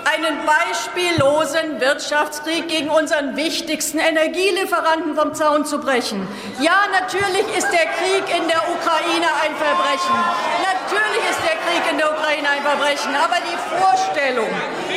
einen 0.04 0.36
beispiellosen 0.44 1.80
Wirtschaftskrieg 1.80 2.68
gegen 2.68 2.90
unseren 2.90 3.36
wichtigsten 3.36 3.98
Energielieferanten 3.98 5.16
vom 5.16 5.34
Zaun 5.34 5.64
zu 5.64 5.80
brechen. 5.80 6.28
Ja, 6.60 6.76
natürlich 6.92 7.46
ist 7.56 7.70
der 7.72 7.86
Krieg 7.96 8.24
in 8.36 8.46
der 8.48 8.62
Ukraine 8.68 9.28
ein 9.42 9.56
Verbrechen. 9.56 10.16
Natürlich 10.60 11.24
ist 11.30 11.40
der 11.42 11.56
Krieg 11.64 11.90
in 11.90 11.98
der 11.98 12.10
Ukraine 12.10 12.48
ein 12.50 12.62
Verbrechen. 12.62 13.14
Aber 13.16 13.36
die 13.40 13.58
Vorstellung, 13.80 14.48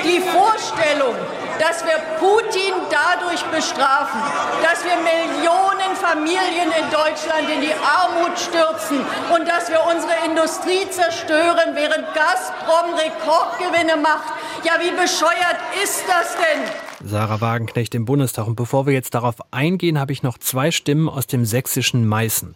die 0.04 0.20
Vorstellung, 0.20 1.16
dass 1.60 1.84
wir 1.84 2.00
Putin 2.20 2.74
dadurch 2.90 3.44
bestrafen, 3.52 4.20
dass 4.64 4.84
wir 4.84 4.96
Millionen 5.04 5.96
Familien 6.00 6.72
in 6.72 6.88
Deutschland 6.90 7.50
in 7.54 7.62
die 7.62 7.74
Armut 7.76 8.40
stürzen 8.40 9.00
und 9.36 9.48
dass 9.48 9.70
wir 9.70 9.82
unsere 9.92 10.14
Industrie 10.26 10.90
zerstören, 10.90 11.76
während 11.76 12.08
Gazprom 12.16 12.96
Rekordgewinne 12.96 13.98
macht. 13.98 14.34
Ja, 14.64 14.74
wie 14.80 14.92
bescheuert 14.92 15.60
ist 15.84 16.04
das 16.08 16.36
denn? 16.36 17.08
Sarah 17.08 17.42
Wagenknecht 17.42 17.94
im 17.96 18.06
Bundestag. 18.06 18.48
Und 18.48 18.56
bevor 18.56 18.86
wir 18.86 18.94
jetzt 18.94 19.14
darauf 19.14 19.36
eingehen, 19.52 20.00
habe 20.00 20.12
ich 20.12 20.24
noch 20.24 20.38
zwei 20.38 20.72
Stimmen 20.72 21.08
aus 21.10 21.28
dem 21.28 21.46
sächsischen 21.46 22.08
Meißen. 22.08 22.56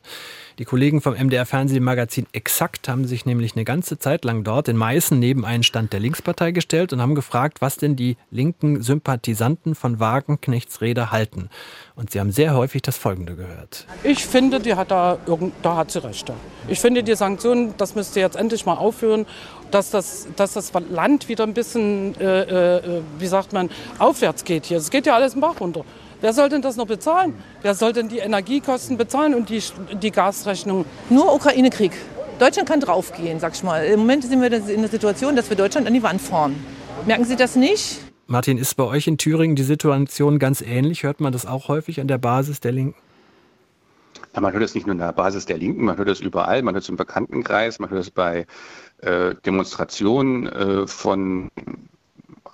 Die 0.60 0.66
Kollegen 0.66 1.02
vom 1.02 1.16
MDR 1.16 1.48
Fernsehmagazin 1.48 2.28
Exakt 2.32 2.88
haben 2.88 3.06
sich 3.06 3.26
nämlich 3.26 3.56
eine 3.56 3.66
ganze 3.66 3.98
Zeit 3.98 4.24
lang 4.24 4.44
dort 4.44 4.68
in 4.68 4.78
Meißen 4.78 5.18
neben 5.18 5.46
einen 5.46 5.64
Stand 5.64 5.94
der 5.94 6.00
Linkspartei 6.00 6.52
gestellt 6.52 6.94
und 6.94 7.02
haben 7.02 7.16
gefragt, 7.16 7.60
was 7.60 7.78
denn 7.78 7.96
die 7.96 8.18
linken 8.30 8.84
Sympathisanten 8.84 9.74
von 9.74 10.00
Wagenknechts 10.00 10.82
Rede 10.82 11.12
halten. 11.12 11.50
Und 11.96 12.12
sie 12.12 12.20
haben 12.20 12.32
sehr 12.32 12.54
häufig 12.54 12.84
das 12.84 12.98
Folgende 12.98 13.36
gehört. 13.36 13.88
Ich 14.04 14.26
finde, 14.28 14.60
die 14.60 14.76
hat 14.76 14.92
da, 14.92 15.18
da 15.64 15.76
hat 15.76 15.90
sie 15.90 16.04
Rechte. 16.04 16.34
Ich 16.68 16.80
finde, 16.80 17.02
die 17.02 17.16
Sanktionen, 17.16 17.74
das 17.78 17.96
müsste 17.96 18.20
jetzt 18.20 18.36
endlich 18.36 18.68
mal 18.68 18.76
aufhören, 18.76 19.26
dass 19.72 19.90
das, 19.90 20.28
dass 20.36 20.54
das 20.54 20.72
Land 20.92 21.30
wieder 21.30 21.46
ein 21.46 21.56
bisschen, 21.56 22.16
äh, 22.20 22.78
äh, 22.78 23.02
wie 23.18 23.28
sagt 23.28 23.54
man, 23.54 23.72
aufwärts 23.98 24.44
geht 24.44 24.68
hier. 24.68 24.78
Es 24.78 24.92
geht 24.92 25.08
ja 25.08 25.16
alles 25.16 25.34
im 25.34 25.42
Bach 25.42 25.60
runter. 25.60 25.84
Wer 26.24 26.32
soll 26.32 26.48
denn 26.48 26.62
das 26.62 26.78
noch 26.78 26.88
bezahlen? 26.88 27.34
Wer 27.64 27.76
soll 27.76 27.92
denn 27.92 28.08
die 28.08 28.20
Energiekosten 28.20 28.96
bezahlen 28.96 29.36
und 29.36 29.50
die, 29.50 29.62
die 30.02 30.10
Gasrechnung? 30.10 30.86
Nur 31.10 31.36
Ukraine-Krieg. 31.36 31.92
Deutschland 32.40 32.70
kann 32.70 32.80
draufgehen, 32.80 33.42
sag 33.42 33.56
ich 33.56 33.62
mal. 33.62 33.84
Im 33.84 34.00
Moment 34.00 34.24
sind 34.24 34.40
wir 34.40 34.50
in 34.50 34.80
der 34.80 34.90
Situation, 34.90 35.36
dass 35.36 35.50
wir 35.50 35.58
Deutschland 35.58 35.86
an 35.86 35.94
die 35.94 36.02
Wand 36.02 36.22
fahren. 36.22 36.56
Merken 37.06 37.26
Sie 37.26 37.36
das 37.36 37.58
nicht? 37.58 38.00
Martin, 38.26 38.58
ist 38.58 38.76
bei 38.76 38.86
euch 38.86 39.06
in 39.06 39.18
Thüringen 39.18 39.58
die 39.58 39.64
Situation 39.64 40.40
ganz 40.40 40.62
ähnlich? 40.62 41.04
Hört 41.04 41.20
man 41.20 41.34
das 41.34 41.46
auch 41.46 41.68
häufig 41.68 42.00
an 42.00 42.08
der 42.08 42.20
Basis 42.20 42.62
der 42.62 42.72
Linken? 42.72 42.96
Ja, 44.34 44.40
man 44.40 44.54
hört 44.54 44.64
es 44.64 44.76
nicht 44.76 44.88
nur 44.88 44.94
an 44.94 45.00
der 45.00 45.12
Basis 45.12 45.46
der 45.46 45.58
Linken, 45.58 45.84
man 45.84 45.98
hört 45.98 46.08
es 46.08 46.22
überall, 46.22 46.62
man 46.62 46.74
hört 46.74 46.86
es 46.86 46.90
im 46.90 46.96
Bekanntenkreis, 46.96 47.80
man 47.80 47.90
hört 47.90 48.02
es 48.02 48.12
bei 48.12 48.48
äh, 49.02 49.36
Demonstrationen 49.46 50.48
äh, 50.48 50.88
von 50.88 51.50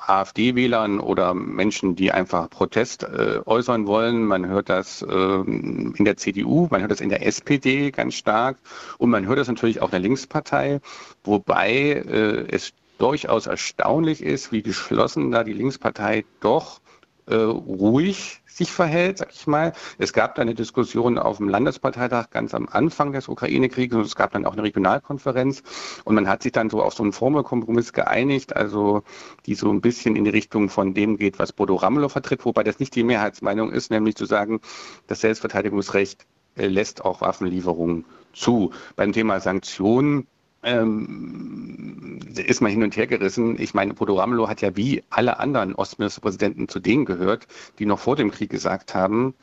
AfD-Wählern 0.09 0.99
oder 0.99 1.33
Menschen, 1.33 1.95
die 1.95 2.11
einfach 2.11 2.49
Protest 2.49 3.03
äh, 3.03 3.39
äußern 3.45 3.87
wollen. 3.87 4.25
Man 4.25 4.47
hört 4.47 4.69
das 4.69 5.01
äh, 5.01 5.13
in 5.15 6.05
der 6.05 6.17
CDU, 6.17 6.67
man 6.71 6.81
hört 6.81 6.91
das 6.91 7.01
in 7.01 7.09
der 7.09 7.25
SPD 7.25 7.91
ganz 7.91 8.15
stark 8.15 8.57
und 8.97 9.09
man 9.09 9.27
hört 9.27 9.39
das 9.39 9.47
natürlich 9.47 9.81
auch 9.81 9.89
in 9.89 9.91
der 9.91 9.99
Linkspartei, 9.99 10.81
wobei 11.23 11.71
äh, 11.71 12.47
es 12.49 12.73
durchaus 12.97 13.47
erstaunlich 13.47 14.21
ist, 14.21 14.51
wie 14.51 14.61
geschlossen 14.61 15.31
da 15.31 15.43
die 15.43 15.53
Linkspartei 15.53 16.25
doch 16.41 16.81
äh, 17.29 17.35
ruhig 17.35 18.41
sich 18.47 18.71
verhält, 18.71 19.19
sag 19.19 19.29
ich 19.31 19.47
mal. 19.47 19.73
Es 19.97 20.13
gab 20.13 20.35
da 20.35 20.41
eine 20.41 20.53
Diskussion 20.53 21.17
auf 21.17 21.37
dem 21.37 21.47
Landesparteitag 21.47 22.29
ganz 22.29 22.53
am 22.53 22.67
Anfang 22.69 23.13
des 23.13 23.27
Ukraine-Krieges 23.27 23.95
und 23.95 24.05
es 24.05 24.15
gab 24.15 24.31
dann 24.31 24.45
auch 24.45 24.53
eine 24.53 24.63
Regionalkonferenz 24.63 25.63
und 26.03 26.15
man 26.15 26.27
hat 26.27 26.43
sich 26.43 26.51
dann 26.51 26.69
so 26.69 26.81
auf 26.81 26.93
so 26.93 27.03
einen 27.03 27.13
Formelkompromiss 27.13 27.93
geeinigt, 27.93 28.55
also 28.55 29.03
die 29.45 29.55
so 29.55 29.71
ein 29.71 29.81
bisschen 29.81 30.15
in 30.15 30.25
die 30.25 30.29
Richtung 30.31 30.69
von 30.69 30.93
dem 30.93 31.17
geht, 31.17 31.39
was 31.39 31.53
Bodo 31.53 31.75
Ramelow 31.75 32.09
vertritt, 32.09 32.45
wobei 32.45 32.63
das 32.63 32.79
nicht 32.79 32.95
die 32.95 33.03
Mehrheitsmeinung 33.03 33.71
ist, 33.71 33.91
nämlich 33.91 34.15
zu 34.15 34.25
sagen, 34.25 34.59
das 35.07 35.21
Selbstverteidigungsrecht 35.21 36.25
äh, 36.55 36.67
lässt 36.67 37.05
auch 37.05 37.21
Waffenlieferungen 37.21 38.05
zu. 38.33 38.71
Beim 38.95 39.13
Thema 39.13 39.39
Sanktionen 39.39 40.27
ähm, 40.63 42.19
ist 42.35 42.61
man 42.61 42.71
hin 42.71 42.83
und 42.83 42.95
her 42.95 43.07
gerissen. 43.07 43.59
Ich 43.59 43.73
meine, 43.73 43.93
Bodo 43.93 44.15
Ramelow 44.15 44.47
hat 44.47 44.61
ja 44.61 44.75
wie 44.75 45.03
alle 45.09 45.39
anderen 45.39 45.75
Ostministerpräsidenten 45.75 46.67
zu 46.67 46.79
denen 46.79 47.05
gehört, 47.05 47.47
die 47.79 47.85
noch 47.85 47.99
vor 47.99 48.15
dem 48.15 48.31
Krieg 48.31 48.49
gesagt 48.49 48.95
haben, 48.95 49.33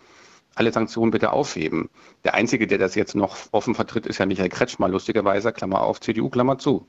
alle 0.55 0.73
Sanktionen 0.73 1.11
bitte 1.11 1.33
aufheben. 1.33 1.91
Der 2.25 2.35
Einzige, 2.35 2.67
der 2.67 2.79
das 2.79 2.95
jetzt 2.95 3.15
noch 3.15 3.37
offen 3.53 3.75
vertritt, 3.75 4.07
ist 4.07 4.19
ja 4.19 4.27
Michael 4.27 4.49
Kretschmer, 4.49 4.89
lustigerweise, 4.89 5.53
Klammer 5.53 5.83
auf, 5.83 6.01
CDU, 6.01 6.31
Klammer 6.31 6.59
zu. 6.59 6.87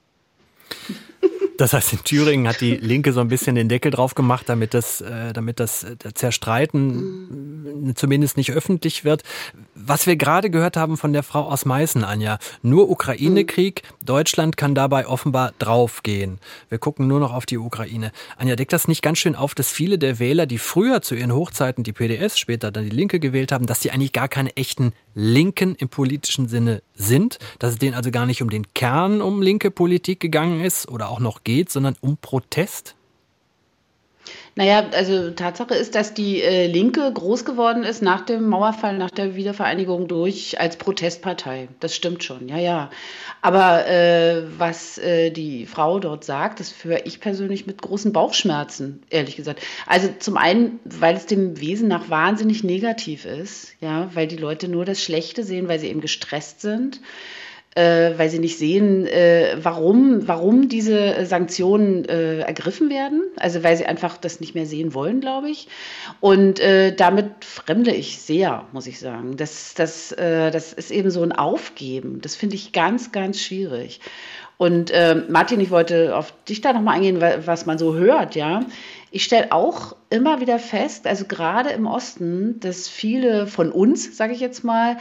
Das 1.57 1.73
heißt, 1.73 1.93
in 1.93 2.03
Thüringen 2.03 2.47
hat 2.47 2.61
die 2.61 2.75
Linke 2.75 3.13
so 3.13 3.19
ein 3.19 3.29
bisschen 3.29 3.55
den 3.55 3.67
Deckel 3.67 3.91
drauf 3.91 4.13
gemacht, 4.13 4.47
damit 4.47 4.75
das, 4.75 5.01
äh, 5.01 5.33
damit 5.33 5.59
das 5.59 5.83
äh, 5.83 5.97
Zerstreiten 6.13 7.93
zumindest 7.95 8.37
nicht 8.37 8.51
öffentlich 8.51 9.03
wird. 9.03 9.23
Was 9.73 10.05
wir 10.05 10.15
gerade 10.17 10.49
gehört 10.51 10.77
haben 10.77 10.97
von 10.97 11.13
der 11.13 11.23
Frau 11.23 11.41
aus 11.41 11.65
Meißen, 11.65 12.03
Anja, 12.03 12.37
nur 12.61 12.89
Ukraine-Krieg, 12.89 13.81
Deutschland 14.03 14.55
kann 14.55 14.75
dabei 14.75 15.07
offenbar 15.07 15.53
draufgehen. 15.57 16.39
Wir 16.69 16.77
gucken 16.77 17.07
nur 17.07 17.19
noch 17.19 17.33
auf 17.33 17.45
die 17.45 17.57
Ukraine. 17.57 18.11
Anja, 18.37 18.55
deckt 18.55 18.73
das 18.73 18.87
nicht 18.87 19.01
ganz 19.01 19.17
schön 19.17 19.35
auf, 19.35 19.55
dass 19.55 19.71
viele 19.71 19.97
der 19.97 20.19
Wähler, 20.19 20.45
die 20.45 20.59
früher 20.59 21.01
zu 21.01 21.15
ihren 21.15 21.33
Hochzeiten 21.33 21.83
die 21.83 21.93
PDS, 21.93 22.37
später 22.37 22.71
dann 22.71 22.83
die 22.83 22.95
Linke 22.95 23.19
gewählt 23.19 23.51
haben, 23.51 23.65
dass 23.65 23.79
die 23.79 23.91
eigentlich 23.91 24.13
gar 24.13 24.27
keine 24.27 24.55
echten 24.55 24.93
Linken 25.19 25.73
im 25.73 25.89
politischen 25.89 26.47
Sinne 26.47 26.83
sind, 26.93 27.39
dass 27.57 27.71
es 27.71 27.79
denen 27.79 27.95
also 27.95 28.11
gar 28.11 28.27
nicht 28.27 28.43
um 28.43 28.51
den 28.51 28.71
Kern 28.75 29.19
um 29.19 29.41
linke 29.41 29.71
Politik 29.71 30.19
gegangen 30.19 30.61
ist 30.63 30.87
oder 30.89 31.09
auch 31.09 31.19
noch 31.19 31.43
geht, 31.43 31.71
sondern 31.71 31.95
um 32.01 32.17
Protest? 32.17 32.96
Naja, 34.57 34.89
also 34.91 35.29
Tatsache 35.29 35.75
ist, 35.75 35.93
dass 35.93 36.15
die 36.15 36.41
äh, 36.41 36.65
Linke 36.65 37.13
groß 37.13 37.45
geworden 37.45 37.83
ist 37.83 38.01
nach 38.01 38.21
dem 38.21 38.49
Mauerfall, 38.49 38.97
nach 38.97 39.11
der 39.11 39.35
Wiedervereinigung 39.35 40.07
durch 40.07 40.59
als 40.59 40.77
Protestpartei. 40.77 41.67
Das 41.79 41.95
stimmt 41.95 42.23
schon, 42.23 42.49
ja, 42.49 42.57
ja. 42.57 42.89
Aber 43.43 43.87
äh, 43.87 44.41
was 44.57 44.97
äh, 44.97 45.29
die 45.29 45.67
Frau 45.67 45.99
dort 45.99 46.23
sagt, 46.23 46.59
das 46.59 46.71
führe 46.71 47.01
ich 47.05 47.19
persönlich 47.19 47.67
mit 47.67 47.83
großen 47.83 48.11
Bauchschmerzen, 48.11 49.03
ehrlich 49.11 49.35
gesagt. 49.35 49.61
Also 49.85 50.09
zum 50.17 50.37
einen, 50.37 50.79
weil 50.85 51.15
es 51.15 51.27
dem 51.27 51.61
Wesen 51.61 51.87
nach 51.87 52.09
wahnsinnig 52.09 52.63
negativ 52.63 53.25
ist, 53.25 53.73
ja, 53.79 54.09
weil 54.15 54.25
die 54.25 54.37
Leute 54.37 54.69
nur 54.69 54.85
das 54.85 55.03
Schlechte 55.03 55.43
sehen, 55.43 55.67
weil 55.67 55.77
sie 55.77 55.89
eben 55.89 56.01
gestresst 56.01 56.61
sind 56.61 56.99
äh, 57.75 58.17
weil 58.17 58.29
sie 58.29 58.39
nicht 58.39 58.57
sehen, 58.57 59.05
äh, 59.05 59.57
warum, 59.61 60.27
warum 60.27 60.67
diese 60.67 61.25
Sanktionen 61.25 62.05
äh, 62.05 62.39
ergriffen 62.39 62.89
werden. 62.89 63.21
Also 63.37 63.63
weil 63.63 63.77
sie 63.77 63.85
einfach 63.85 64.17
das 64.17 64.39
nicht 64.39 64.55
mehr 64.55 64.65
sehen 64.65 64.93
wollen, 64.93 65.21
glaube 65.21 65.49
ich. 65.49 65.67
Und 66.19 66.59
äh, 66.59 66.95
damit 66.95 67.45
fremde 67.45 67.91
ich 67.91 68.19
sehr, 68.19 68.65
muss 68.71 68.87
ich 68.87 68.99
sagen. 68.99 69.37
Das, 69.37 69.73
das, 69.75 70.11
äh, 70.13 70.49
das 70.49 70.73
ist 70.73 70.91
eben 70.91 71.11
so 71.11 71.21
ein 71.21 71.31
Aufgeben. 71.31 72.19
Das 72.21 72.35
finde 72.35 72.55
ich 72.55 72.71
ganz, 72.71 73.11
ganz 73.11 73.39
schwierig. 73.39 73.99
Und 74.57 74.89
äh, 74.89 75.15
Martin, 75.29 75.59
ich 75.59 75.69
wollte 75.69 76.15
auf 76.15 76.33
dich 76.49 76.61
da 76.61 76.73
nochmal 76.73 76.95
eingehen, 76.95 77.21
was 77.45 77.67
man 77.67 77.77
so 77.77 77.93
hört, 77.93 78.35
ja. 78.35 78.65
Ich 79.09 79.23
stelle 79.23 79.51
auch 79.51 79.95
immer 80.09 80.41
wieder 80.41 80.59
fest, 80.59 81.07
also 81.07 81.25
gerade 81.25 81.69
im 81.69 81.87
Osten, 81.87 82.59
dass 82.59 82.89
viele 82.89 83.47
von 83.47 83.71
uns, 83.71 84.17
sage 84.17 84.33
ich 84.33 84.39
jetzt 84.41 84.63
mal, 84.63 84.97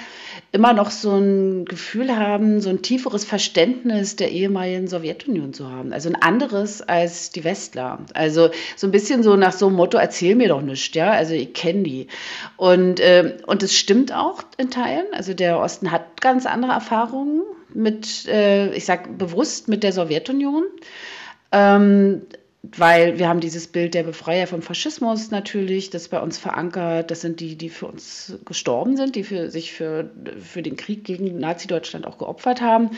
immer 0.53 0.73
noch 0.73 0.91
so 0.91 1.17
ein 1.17 1.65
Gefühl 1.65 2.17
haben, 2.17 2.61
so 2.61 2.71
ein 2.71 2.83
tieferes 2.83 3.25
Verständnis 3.25 4.15
der 4.15 4.31
ehemaligen 4.31 4.87
Sowjetunion 4.87 5.53
zu 5.53 5.71
haben. 5.71 5.93
Also 5.93 6.09
ein 6.09 6.23
anderes 6.23 6.83
als 6.83 7.31
die 7.31 7.43
Westler. 7.43 7.99
Also 8.15 8.51
so 8.77 8.87
ein 8.87 8.93
bisschen 8.93 9.23
so 9.25 9.35
nach 9.35 9.53
so 9.53 9.67
einem 9.67 9.77
Motto, 9.77 9.99
erzähl 9.99 10.37
mir 10.37 10.49
doch 10.49 10.63
nichts, 10.63 10.95
ja. 10.95 11.11
Also 11.11 11.35
ich 11.35 11.53
kenne 11.53 11.83
die. 11.83 12.07
Und, 12.57 13.01
äh, 13.01 13.37
und 13.47 13.63
stimmt 13.69 14.13
auch 14.13 14.43
in 14.57 14.71
Teilen. 14.71 15.07
Also 15.13 15.35
der 15.35 15.59
Osten 15.59 15.91
hat 15.91 16.21
ganz 16.21 16.47
andere 16.47 16.73
Erfahrungen 16.73 17.43
mit, 17.75 18.27
äh, 18.27 18.73
ich 18.75 18.85
sage 18.85 19.11
bewusst 19.11 19.69
mit 19.69 19.83
der 19.83 19.93
Sowjetunion. 19.93 20.65
Ähm, 21.53 22.23
weil 22.77 23.19
wir 23.19 23.29
haben 23.29 23.41
dieses 23.41 23.67
Bild 23.67 23.95
der 23.95 24.03
Befreier 24.03 24.47
vom 24.47 24.63
Faschismus 24.63 25.31
natürlich, 25.31 25.91
das 25.91 26.09
bei 26.09 26.21
uns 26.21 26.39
verankert. 26.39 27.11
Das 27.11 27.21
sind 27.21 27.41
die, 27.41 27.57
die 27.57 27.69
für 27.69 27.87
uns 27.87 28.39
gestorben 28.45 28.97
sind, 28.97 29.17
die 29.17 29.25
für, 29.25 29.51
sich 29.51 29.73
für, 29.73 30.11
für 30.43 30.63
den 30.63 30.77
Krieg 30.77 31.05
gegen 31.05 31.39
Nazi-Deutschland 31.39 32.07
auch 32.07 32.19
geopfert 32.19 32.61
haben. 32.61 32.91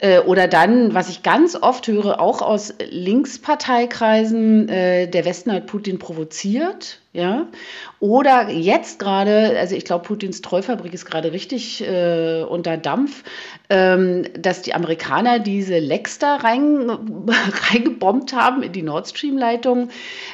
Äh, 0.00 0.20
oder 0.20 0.48
dann, 0.48 0.94
was 0.94 1.08
ich 1.08 1.22
ganz 1.22 1.54
oft 1.54 1.86
höre, 1.86 2.20
auch 2.20 2.42
aus 2.42 2.74
Linksparteikreisen, 2.90 4.68
äh, 4.68 5.08
der 5.08 5.24
Westen 5.24 5.52
hat 5.52 5.66
Putin 5.66 5.98
provoziert 5.98 7.00
ja. 7.12 7.48
Oder 8.00 8.50
jetzt 8.50 8.98
gerade, 8.98 9.58
also 9.58 9.74
ich 9.74 9.84
glaube, 9.84 10.04
Putins 10.04 10.42
Treufabrik 10.42 10.92
ist 10.92 11.06
gerade 11.06 11.32
richtig 11.32 11.82
äh, 11.82 12.42
unter 12.42 12.76
Dampf, 12.76 13.24
ähm, 13.70 14.26
dass 14.38 14.60
die 14.62 14.74
Amerikaner 14.74 15.38
diese 15.38 15.78
Lecks 15.78 16.18
da 16.18 16.36
rein, 16.36 16.90
reingebombt 17.70 18.34
haben 18.34 18.62
in 18.62 18.72
die 18.72 18.82
Nord 18.82 19.08
Stream-Leitung. 19.08 19.88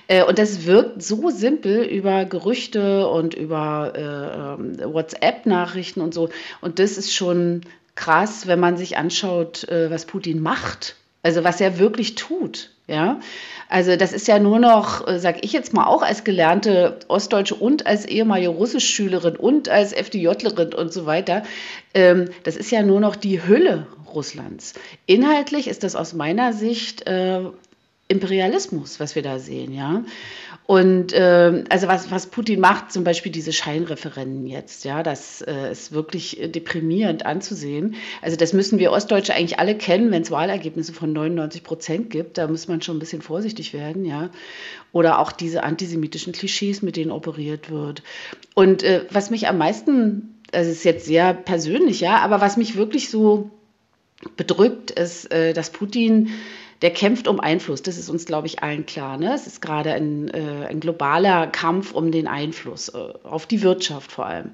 Äh, 0.08 0.24
und 0.24 0.38
das 0.38 0.66
wirkt 0.66 1.02
so 1.02 1.30
simpel 1.30 1.84
über 1.84 2.24
Gerüchte 2.24 3.08
und 3.08 3.34
über 3.34 3.92
äh, 3.94 4.82
ähm, 4.82 4.92
WhatsApp-Nachrichten 4.92 6.00
und 6.00 6.12
so. 6.12 6.28
Und 6.60 6.80
das 6.80 6.98
ist 6.98 7.14
schon 7.14 7.62
krass, 7.94 8.48
wenn 8.48 8.58
man 8.58 8.76
sich 8.76 8.96
anschaut, 8.96 9.68
äh, 9.68 9.90
was 9.90 10.06
Putin 10.06 10.40
macht. 10.42 10.96
Also 11.22 11.44
was 11.44 11.60
er 11.60 11.78
wirklich 11.78 12.16
tut. 12.16 12.73
Ja, 12.86 13.18
also 13.70 13.96
das 13.96 14.12
ist 14.12 14.28
ja 14.28 14.38
nur 14.38 14.58
noch, 14.58 15.08
äh, 15.08 15.18
sag 15.18 15.42
ich 15.42 15.54
jetzt 15.54 15.72
mal 15.72 15.86
auch 15.86 16.02
als 16.02 16.22
gelernte 16.22 16.98
Ostdeutsche 17.08 17.54
und 17.54 17.86
als 17.86 18.04
ehemalige 18.04 18.50
Russischschülerin 18.50 19.36
und 19.36 19.70
als 19.70 19.94
FDJlerin 19.94 20.74
und 20.74 20.92
so 20.92 21.06
weiter, 21.06 21.44
ähm, 21.94 22.28
das 22.42 22.56
ist 22.56 22.70
ja 22.70 22.82
nur 22.82 23.00
noch 23.00 23.16
die 23.16 23.42
Hülle 23.42 23.86
Russlands. 24.14 24.74
Inhaltlich 25.06 25.66
ist 25.66 25.82
das 25.82 25.96
aus 25.96 26.12
meiner 26.12 26.52
Sicht 26.52 27.06
äh, 27.06 27.40
Imperialismus, 28.08 29.00
was 29.00 29.14
wir 29.14 29.22
da 29.22 29.38
sehen, 29.38 29.72
ja. 29.72 30.04
Und 30.66 31.12
äh, 31.12 31.64
also 31.68 31.88
was, 31.88 32.10
was 32.10 32.28
Putin 32.28 32.58
macht, 32.58 32.90
zum 32.90 33.04
Beispiel 33.04 33.30
diese 33.30 33.52
Scheinreferenten 33.52 34.46
jetzt, 34.46 34.84
ja, 34.84 35.02
das 35.02 35.42
äh, 35.42 35.70
ist 35.70 35.92
wirklich 35.92 36.40
deprimierend 36.42 37.26
anzusehen. 37.26 37.96
Also 38.22 38.38
das 38.38 38.54
müssen 38.54 38.78
wir 38.78 38.90
Ostdeutsche 38.90 39.34
eigentlich 39.34 39.58
alle 39.58 39.76
kennen, 39.76 40.10
wenn 40.10 40.22
es 40.22 40.30
Wahlergebnisse 40.30 40.94
von 40.94 41.12
99 41.12 41.62
Prozent 41.64 42.08
gibt. 42.08 42.38
Da 42.38 42.48
muss 42.48 42.66
man 42.66 42.80
schon 42.80 42.96
ein 42.96 43.00
bisschen 43.00 43.20
vorsichtig 43.20 43.74
werden, 43.74 44.06
ja. 44.06 44.30
Oder 44.92 45.18
auch 45.18 45.32
diese 45.32 45.64
antisemitischen 45.64 46.32
Klischees, 46.32 46.80
mit 46.80 46.96
denen 46.96 47.10
operiert 47.10 47.70
wird. 47.70 48.02
Und 48.54 48.82
äh, 48.82 49.04
was 49.10 49.28
mich 49.28 49.48
am 49.48 49.58
meisten, 49.58 50.34
das 50.50 50.66
ist 50.66 50.84
jetzt 50.84 51.04
sehr 51.04 51.34
persönlich, 51.34 52.00
ja, 52.00 52.20
aber 52.20 52.40
was 52.40 52.56
mich 52.56 52.74
wirklich 52.76 53.10
so 53.10 53.50
bedrückt, 54.38 54.92
ist, 54.92 55.30
äh, 55.30 55.52
dass 55.52 55.68
Putin 55.68 56.30
der 56.84 56.90
kämpft 56.90 57.28
um 57.28 57.40
Einfluss. 57.40 57.80
Das 57.80 57.96
ist 57.96 58.10
uns, 58.10 58.26
glaube 58.26 58.46
ich, 58.46 58.62
allen 58.62 58.84
klar. 58.84 59.16
Ne? 59.16 59.32
Es 59.32 59.46
ist 59.46 59.62
gerade 59.62 59.94
ein, 59.94 60.28
äh, 60.28 60.66
ein 60.68 60.80
globaler 60.80 61.46
Kampf 61.46 61.92
um 61.92 62.12
den 62.12 62.28
Einfluss, 62.28 62.90
äh, 62.90 62.98
auf 63.22 63.46
die 63.46 63.62
Wirtschaft 63.62 64.12
vor 64.12 64.26
allem. 64.26 64.50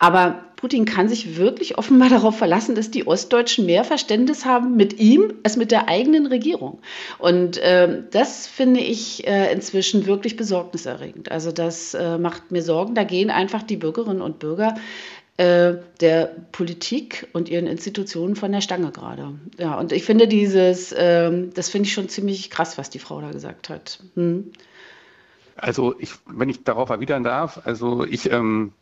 Aber 0.00 0.46
Putin 0.56 0.84
kann 0.84 1.08
sich 1.08 1.36
wirklich 1.36 1.78
offenbar 1.78 2.08
darauf 2.10 2.36
verlassen, 2.36 2.74
dass 2.74 2.90
die 2.90 3.06
Ostdeutschen 3.06 3.66
mehr 3.66 3.84
Verständnis 3.84 4.44
haben 4.44 4.74
mit 4.74 4.98
ihm 4.98 5.34
als 5.44 5.56
mit 5.56 5.70
der 5.70 5.88
eigenen 5.88 6.26
Regierung. 6.26 6.80
Und 7.18 7.58
äh, 7.58 8.02
das 8.10 8.48
finde 8.48 8.80
ich 8.80 9.28
äh, 9.28 9.52
inzwischen 9.52 10.06
wirklich 10.06 10.36
besorgniserregend. 10.36 11.30
Also 11.30 11.52
das 11.52 11.94
äh, 11.94 12.18
macht 12.18 12.50
mir 12.50 12.62
Sorgen. 12.62 12.96
Da 12.96 13.04
gehen 13.04 13.30
einfach 13.30 13.62
die 13.62 13.76
Bürgerinnen 13.76 14.22
und 14.22 14.40
Bürger 14.40 14.74
äh, 15.36 15.74
der 16.00 16.34
Politik 16.52 17.28
und 17.32 17.48
ihren 17.48 17.66
Institutionen 17.66 18.36
von 18.36 18.52
der 18.52 18.60
Stange 18.60 18.90
gerade. 18.90 19.38
Ja, 19.58 19.78
und 19.78 19.92
ich 19.92 20.04
finde 20.04 20.28
dieses, 20.28 20.94
ähm, 20.96 21.52
das 21.54 21.68
finde 21.68 21.86
ich 21.86 21.92
schon 21.92 22.08
ziemlich 22.08 22.50
krass, 22.50 22.78
was 22.78 22.90
die 22.90 22.98
Frau 22.98 23.20
da 23.20 23.30
gesagt 23.30 23.68
hat. 23.68 24.00
Hm. 24.14 24.52
Also 25.56 25.94
ich, 25.98 26.12
wenn 26.26 26.48
ich 26.48 26.64
darauf 26.64 26.90
erwidern 26.90 27.22
darf, 27.22 27.60
also 27.64 28.04
ich 28.04 28.30
ähm, 28.30 28.72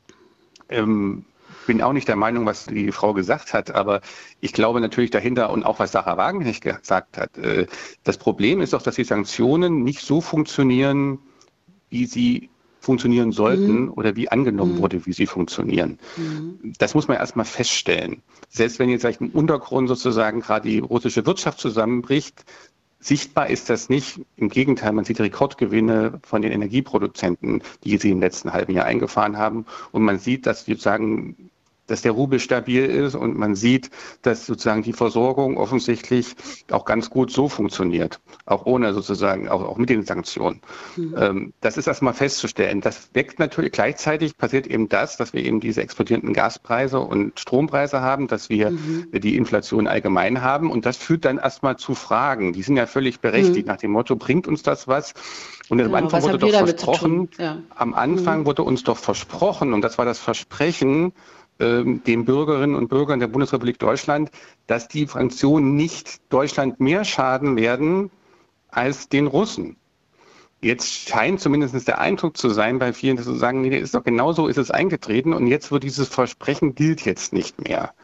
ähm, 0.69 1.25
bin 1.67 1.83
auch 1.83 1.93
nicht 1.93 2.09
der 2.09 2.17
Meinung, 2.17 2.47
was 2.47 2.67
die 2.67 2.93
Frau 2.93 3.13
gesagt 3.13 3.53
hat, 3.53 3.75
aber 3.75 4.01
ich 4.41 4.53
glaube 4.53 4.81
natürlich 4.81 5.11
dahinter 5.11 5.51
und 5.51 5.65
auch 5.65 5.79
was 5.79 5.93
Sarah 5.93 6.17
Wagenknecht 6.17 6.63
gesagt 6.63 7.19
hat. 7.19 7.37
Äh, 7.37 7.67
das 8.05 8.17
Problem 8.17 8.61
ist 8.61 8.73
doch, 8.73 8.83
dass 8.83 8.95
die 8.95 9.05
Sanktionen 9.05 9.85
nicht 9.85 10.01
so 10.01 10.21
funktionieren, 10.21 11.19
wie 11.91 12.07
sie 12.07 12.51
funktionieren 12.81 13.33
sollten 13.33 13.83
mhm. 13.83 13.93
oder 13.93 14.17
wie 14.17 14.31
angenommen 14.31 14.77
mhm. 14.77 14.79
wurde, 14.79 15.07
wie 15.07 15.13
sie 15.13 15.27
funktionieren. 15.27 15.99
Mhm. 16.17 16.73
Das 16.79 16.95
muss 16.95 17.09
man 17.09 17.17
erstmal 17.17 17.45
feststellen. 17.45 18.23
Selbst 18.49 18.79
wenn 18.79 18.89
jetzt 18.89 19.03
vielleicht 19.03 19.21
im 19.21 19.31
Untergrund 19.31 19.89
sozusagen 19.89 20.41
gerade 20.41 20.69
die 20.69 20.79
russische 20.79 21.27
Wirtschaft 21.27 21.61
zusammenbricht, 21.61 22.45
sichtbar 23.01 23.49
ist 23.49 23.71
das 23.71 23.89
nicht. 23.89 24.21
Im 24.37 24.49
Gegenteil, 24.49 24.93
man 24.93 25.05
sieht 25.05 25.21
Rekordgewinne 25.21 26.21
von 26.25 26.43
den 26.43 26.53
Energieproduzenten, 26.53 27.63
die 27.85 27.97
sie 27.99 28.11
im 28.11 28.21
letzten 28.21 28.53
halben 28.53 28.73
Jahr 28.73 28.87
eingefahren 28.87 29.37
haben. 29.37 29.67
Und 29.93 30.03
man 30.03 30.19
sieht, 30.19 30.47
dass 30.47 30.65
sozusagen 30.65 31.51
dass 31.89 32.03
der 32.03 32.13
Rubel 32.13 32.39
stabil 32.39 32.85
ist 32.85 33.17
und 33.17 33.37
man 33.37 33.57
sieht, 33.57 33.91
dass 34.23 34.47
sozusagen 34.47 34.83
die 34.83 34.93
Versorgung 34.93 35.57
offensichtlich 35.57 36.37
auch 36.71 36.85
ganz 36.85 37.11
gut 37.11 37.33
so 37.33 37.49
funktioniert, 37.49 38.21
auch 38.47 38.67
ohne 38.67 38.95
sozusagen, 38.95 39.49
auch, 39.49 39.63
auch 39.63 39.79
mit 39.79 39.91
den 39.91 40.05
Sanktionen. 40.05 40.61
Mhm. 40.97 41.15
Ähm, 41.19 41.53
das 41.61 41.77
ist 41.77 41.87
erstmal 41.87 42.15
festzustellen. 42.15 42.81
Das 42.81 43.11
weckt 43.15 43.39
natürlich 43.39 43.73
gleichzeitig 43.73 44.37
passiert 44.37 44.67
eben 44.67 44.89
das, 44.89 45.17
dass 45.17 45.33
wir 45.33 45.45
eben 45.45 45.61
diese 45.61 45.83
explodierenden 45.83 46.33
Gaspreise 46.33 47.01
und 47.01 47.41
Strompreise 47.41 48.01
haben, 48.01 48.29
dass 48.29 48.49
wir 48.49 48.71
mhm. 48.71 49.09
die 49.13 49.37
Inflation 49.37 49.87
allgemein 49.87 50.43
haben 50.43 50.71
und 50.71 50.87
das 50.87 50.97
führt 50.97 51.25
dann 51.25 51.39
erstmal 51.39 51.77
zu 51.77 51.95
Fragen. 51.95 52.53
Die 52.53 52.63
sind 52.63 52.77
ja 52.77 52.87
völlig 52.87 53.21
berechtigt 53.21 53.67
mhm. 53.67 53.73
nach 53.73 53.79
dem 53.79 53.91
Motto, 53.93 54.15
bringt 54.17 54.47
uns 54.47 54.63
das 54.63 54.87
was? 54.87 55.15
Und 55.69 55.81
am 55.81 55.87
genau, 55.89 55.99
Anfang 55.99 56.23
wurde 56.23 56.39
doch 56.39 56.51
versprochen, 56.51 57.29
ja. 57.39 57.59
am 57.75 57.95
Anfang 57.95 58.41
mhm. 58.41 58.47
wurde 58.47 58.63
uns 58.63 58.85
doch 58.85 58.97
versprochen, 58.97 59.73
und 59.73 59.83
das 59.83 59.99
war 59.99 60.05
das 60.05 60.19
Versprechen, 60.19 61.13
den 61.59 62.25
Bürgerinnen 62.25 62.77
und 62.77 62.89
Bürgern 62.89 63.21
der 63.21 63.27
Bundesrepublik 63.27 63.79
Deutschland, 63.79 64.31
dass 64.67 64.89
die 64.89 65.07
Sanktionen 65.07 65.75
nicht 65.75 66.21
Deutschland 66.33 66.79
mehr 66.79 67.05
schaden 67.05 67.57
werden 67.57 68.11
als 68.69 69.09
den 69.09 69.27
Russen. 69.27 69.77
Jetzt 70.61 71.09
scheint 71.09 71.41
zumindest 71.41 71.87
der 71.87 72.01
Eindruck 72.01 72.37
zu 72.37 72.51
sein 72.51 72.79
bei 72.79 72.93
vielen, 72.93 73.17
dass 73.17 73.27
sie 73.27 73.39
sagen, 73.39 73.61
nee, 73.61 73.77
ist 73.79 73.95
doch 73.95 74.03
genau 74.03 74.33
so 74.33 74.49
ist 74.49 74.59
es 74.59 74.73
eingetreten 74.73 75.33
und 75.33 75.47
jetzt 75.47 75.71
wird 75.71 75.85
dieses 75.85 76.09
Versprechen 76.09 76.75
gilt 76.75 77.05
jetzt 77.05 77.33
nicht 77.33 77.63
mehr. 77.63 77.95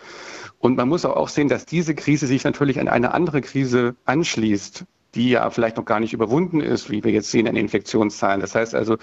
Und 0.58 0.76
man 0.76 0.88
muss 0.88 1.04
auch 1.04 1.28
sehen, 1.28 1.48
dass 1.48 1.66
diese 1.66 1.94
Krise 1.94 2.26
sich 2.26 2.44
natürlich 2.44 2.80
an 2.80 2.88
eine 2.88 3.12
andere 3.12 3.40
Krise 3.40 3.96
anschließt, 4.04 4.84
die 5.14 5.30
ja 5.30 5.48
vielleicht 5.50 5.76
noch 5.76 5.84
gar 5.84 6.00
nicht 6.00 6.12
überwunden 6.12 6.60
ist, 6.60 6.90
wie 6.90 7.04
wir 7.04 7.12
jetzt 7.12 7.30
sehen 7.30 7.48
an 7.48 7.56
Infektionszahlen. 7.56 8.40
Das 8.40 8.54
heißt 8.54 8.74
also, 8.74 8.96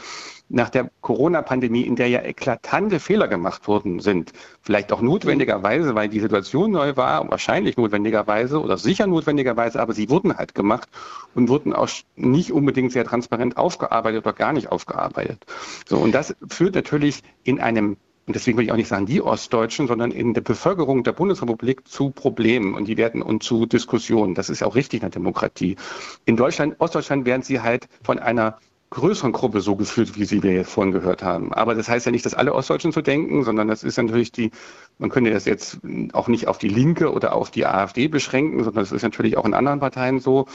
nach 0.50 0.70
der 0.70 0.92
Corona-Pandemie, 1.02 1.82
in 1.82 1.96
der 1.96 2.10
ja 2.10 2.22
eklatante 2.22 3.00
Fehler 3.00 3.28
gemacht 3.28 3.68
worden 3.68 4.00
sind, 4.00 4.34
vielleicht 4.62 4.92
auch 4.92 5.02
notwendigerweise, 5.02 5.96
weil 5.96 6.10
die 6.10 6.20
Situation 6.20 6.72
neu 6.72 6.96
war, 6.98 7.30
wahrscheinlich 7.30 7.78
notwendigerweise 7.78 8.62
oder 8.62 8.78
sicher 8.78 9.08
notwendigerweise, 9.08 9.80
aber 9.80 9.94
sie 9.94 10.10
wurden 10.10 10.38
halt 10.38 10.54
gemacht 10.54 10.90
und 11.36 11.50
wurden 11.50 11.74
auch 11.74 11.90
nicht 12.16 12.52
unbedingt 12.52 12.92
sehr 12.92 13.06
transparent 13.06 13.58
aufgearbeitet 13.58 14.26
oder 14.26 14.34
gar 14.34 14.54
nicht 14.54 14.72
aufgearbeitet. 14.72 15.46
So, 15.88 15.98
und 15.98 16.12
das 16.12 16.36
führt 16.50 16.76
natürlich 16.76 17.22
in 17.44 17.60
einem 17.60 17.98
und 18.32 18.36
deswegen 18.36 18.58
will 18.58 18.64
ich 18.64 18.72
auch 18.72 18.78
nicht 18.78 18.88
sagen 18.88 19.06
die 19.06 19.22
Ostdeutschen, 19.22 19.88
sondern 19.88 20.12
in 20.12 20.34
der 20.34 20.40
Bevölkerung 20.40 21.04
der 21.04 21.12
Bundesrepublik 21.12 21.86
zu 21.86 22.12
Problemen 22.12 22.76
und 22.76 22.88
die 22.88 22.96
werden 22.96 23.22
und 23.22 23.44
zu 23.44 23.66
Diskussionen. 23.66 24.36
Das 24.36 24.50
ist 24.50 24.64
auch 24.64 24.76
richtig 24.76 25.00
in 25.00 25.02
der 25.02 25.10
Demokratie. 25.10 25.76
In 26.24 26.38
Deutschland, 26.38 26.78
Ostdeutschland 26.80 27.26
werden 27.26 27.42
sie 27.42 27.60
halt 27.60 27.90
von 28.02 28.20
einer 28.20 28.58
größeren 28.90 29.34
Gruppe 29.34 29.60
so 29.60 29.76
gefühlt, 29.76 30.18
wie 30.18 30.24
Sie 30.24 30.44
wir 30.44 30.64
vorhin 30.64 30.94
gehört 30.94 31.24
haben. 31.24 31.54
Aber 31.54 31.76
das 31.76 31.90
heißt 31.90 32.06
ja 32.06 32.14
nicht, 32.14 32.26
dass 32.26 32.34
alle 32.34 32.54
Ostdeutschen 32.54 32.94
so 32.94 33.02
denken, 33.02 33.44
sondern 33.44 33.68
das 33.68 33.84
ist 33.84 33.98
natürlich 33.98 34.32
die, 34.32 34.52
man 34.98 35.10
könnte 35.10 35.32
das 35.32 35.44
jetzt 35.44 35.80
auch 36.14 36.30
nicht 36.30 36.48
auf 36.48 36.58
die 36.58 36.70
Linke 36.70 37.12
oder 37.12 37.34
auf 37.34 37.52
die 37.52 37.66
AfD 37.66 38.08
beschränken, 38.08 38.64
sondern 38.64 38.84
das 38.84 38.94
ist 38.94 39.04
natürlich 39.04 39.36
auch 39.36 39.46
in 39.46 39.54
anderen 39.54 39.82
Parteien 39.82 40.22
so. 40.22 40.46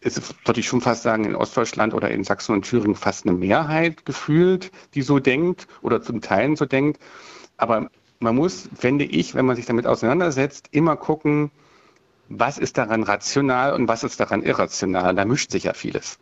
Ist, 0.00 0.34
würde 0.46 0.60
ich 0.60 0.68
schon 0.68 0.80
fast 0.80 1.02
sagen, 1.02 1.24
in 1.24 1.34
Ostdeutschland 1.34 1.92
oder 1.92 2.10
in 2.10 2.22
Sachsen 2.22 2.52
und 2.52 2.62
Thüringen 2.62 2.94
fast 2.94 3.26
eine 3.26 3.36
Mehrheit 3.36 4.06
gefühlt, 4.06 4.70
die 4.94 5.02
so 5.02 5.18
denkt 5.18 5.66
oder 5.82 6.00
zum 6.02 6.20
Teilen 6.20 6.54
so 6.54 6.66
denkt. 6.66 7.00
Aber 7.56 7.90
man 8.20 8.36
muss, 8.36 8.68
finde 8.76 9.04
ich, 9.04 9.34
wenn 9.34 9.46
man 9.46 9.56
sich 9.56 9.66
damit 9.66 9.86
auseinandersetzt, 9.86 10.68
immer 10.70 10.96
gucken, 10.96 11.50
was 12.28 12.58
ist 12.58 12.78
daran 12.78 13.02
rational 13.02 13.72
und 13.72 13.88
was 13.88 14.04
ist 14.04 14.20
daran 14.20 14.42
irrational. 14.42 15.14
Da 15.14 15.24
mischt 15.24 15.50
sich 15.50 15.64
ja 15.64 15.74
vieles. 15.74 16.18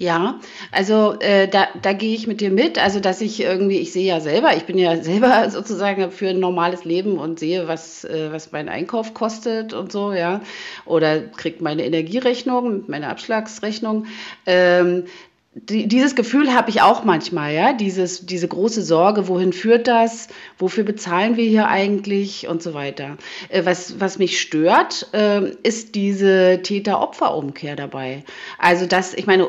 Ja, 0.00 0.40
also 0.72 1.20
äh, 1.20 1.46
da, 1.46 1.68
da 1.82 1.92
gehe 1.92 2.14
ich 2.14 2.26
mit 2.26 2.40
dir 2.40 2.50
mit. 2.50 2.82
Also 2.82 3.00
dass 3.00 3.20
ich 3.20 3.38
irgendwie, 3.42 3.76
ich 3.76 3.92
sehe 3.92 4.06
ja 4.06 4.20
selber, 4.20 4.56
ich 4.56 4.64
bin 4.64 4.78
ja 4.78 4.96
selber 5.02 5.50
sozusagen 5.50 6.10
für 6.10 6.30
ein 6.30 6.40
normales 6.40 6.86
Leben 6.86 7.18
und 7.18 7.38
sehe, 7.38 7.68
was, 7.68 8.04
äh, 8.04 8.32
was 8.32 8.50
mein 8.50 8.70
Einkauf 8.70 9.12
kostet 9.12 9.74
und 9.74 9.92
so, 9.92 10.14
ja. 10.14 10.40
Oder 10.86 11.20
kriegt 11.20 11.60
meine 11.60 11.84
Energierechnung, 11.84 12.84
meine 12.86 13.08
Abschlagsrechnung. 13.08 14.06
Ähm, 14.46 15.04
die, 15.52 15.86
dieses 15.86 16.14
Gefühl 16.14 16.54
habe 16.54 16.70
ich 16.70 16.80
auch 16.80 17.04
manchmal, 17.04 17.52
ja, 17.52 17.74
dieses, 17.74 18.24
diese 18.24 18.48
große 18.48 18.80
Sorge, 18.80 19.28
wohin 19.28 19.52
führt 19.52 19.86
das, 19.86 20.28
wofür 20.56 20.84
bezahlen 20.84 21.36
wir 21.36 21.44
hier 21.44 21.68
eigentlich 21.68 22.48
und 22.48 22.62
so 22.62 22.72
weiter. 22.72 23.18
Äh, 23.50 23.66
was, 23.66 24.00
was 24.00 24.18
mich 24.18 24.40
stört, 24.40 25.08
äh, 25.12 25.50
ist 25.62 25.94
diese 25.94 26.60
Täter-Opfer-Umkehr 26.62 27.76
dabei. 27.76 28.24
Also 28.58 28.86
das, 28.86 29.12
ich 29.12 29.26
meine, 29.26 29.48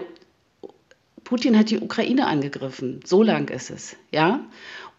Putin 1.31 1.57
hat 1.57 1.69
die 1.69 1.79
Ukraine 1.79 2.27
angegriffen. 2.27 2.99
So 3.05 3.23
lang 3.23 3.47
ist 3.47 3.69
es, 3.69 3.95
ja. 4.11 4.41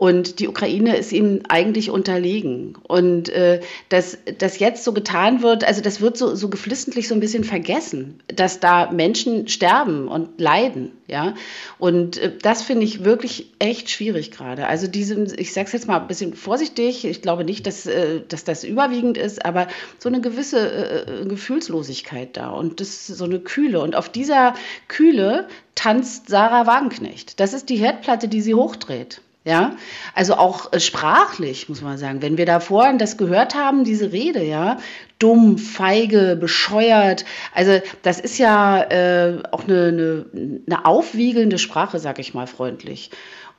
Und 0.02 0.40
die 0.40 0.48
Ukraine 0.48 0.96
ist 0.96 1.12
ihm 1.12 1.42
eigentlich 1.48 1.88
unterlegen. 1.88 2.74
Und 2.88 3.28
äh, 3.28 3.60
dass 3.88 4.18
das 4.38 4.58
jetzt 4.58 4.82
so 4.82 4.92
getan 4.92 5.42
wird, 5.42 5.62
also 5.62 5.80
das 5.80 6.00
wird 6.00 6.16
so, 6.16 6.34
so 6.34 6.48
geflissentlich 6.48 7.06
so 7.06 7.14
ein 7.14 7.20
bisschen 7.20 7.44
vergessen, 7.44 8.18
dass 8.26 8.58
da 8.58 8.90
Menschen 8.90 9.46
sterben 9.46 10.08
und 10.08 10.40
leiden. 10.40 10.90
Ja? 11.06 11.34
Und 11.78 12.18
äh, 12.18 12.32
das 12.36 12.62
finde 12.62 12.84
ich 12.84 13.04
wirklich 13.04 13.52
echt 13.60 13.90
schwierig 13.90 14.32
gerade. 14.32 14.66
Also 14.66 14.88
diese, 14.88 15.36
ich 15.36 15.52
sage 15.52 15.68
es 15.68 15.72
jetzt 15.72 15.86
mal 15.86 16.00
ein 16.00 16.08
bisschen 16.08 16.34
vorsichtig, 16.34 17.04
ich 17.04 17.22
glaube 17.22 17.44
nicht, 17.44 17.64
dass, 17.68 17.86
äh, 17.86 18.22
dass 18.26 18.42
das 18.42 18.64
überwiegend 18.64 19.16
ist, 19.16 19.44
aber 19.44 19.68
so 20.00 20.08
eine 20.08 20.20
gewisse 20.20 21.06
äh, 21.06 21.26
Gefühlslosigkeit 21.26 22.36
da 22.36 22.50
und 22.50 22.80
das 22.80 23.06
so 23.06 23.24
eine 23.24 23.38
Kühle. 23.38 23.80
Und 23.80 23.94
auf 23.94 24.08
dieser 24.08 24.54
Kühle 24.88 25.46
tanzt 25.76 26.28
Sarah 26.28 26.66
Wagenknecht. 26.66 27.38
Das 27.38 27.52
ist 27.52 27.68
die 27.68 27.76
Herdplatte, 27.76 28.26
die 28.26 28.40
sie 28.40 28.54
hochdreht. 28.54 29.20
Ja, 29.44 29.72
also 30.14 30.34
auch 30.34 30.72
äh, 30.72 30.78
sprachlich 30.78 31.68
muss 31.68 31.82
man 31.82 31.98
sagen, 31.98 32.22
wenn 32.22 32.38
wir 32.38 32.46
da 32.46 32.60
vorhin 32.60 32.98
das 32.98 33.16
gehört 33.16 33.56
haben, 33.56 33.82
diese 33.82 34.12
Rede, 34.12 34.44
ja, 34.44 34.76
dumm, 35.18 35.58
feige, 35.58 36.36
bescheuert, 36.40 37.24
also 37.52 37.80
das 38.02 38.20
ist 38.20 38.38
ja 38.38 38.82
äh, 38.82 39.42
auch 39.50 39.64
eine, 39.64 39.88
eine, 39.88 40.26
eine 40.64 40.84
aufwiegelnde 40.84 41.58
Sprache, 41.58 41.98
sag 41.98 42.20
ich 42.20 42.34
mal 42.34 42.46
freundlich. 42.46 43.10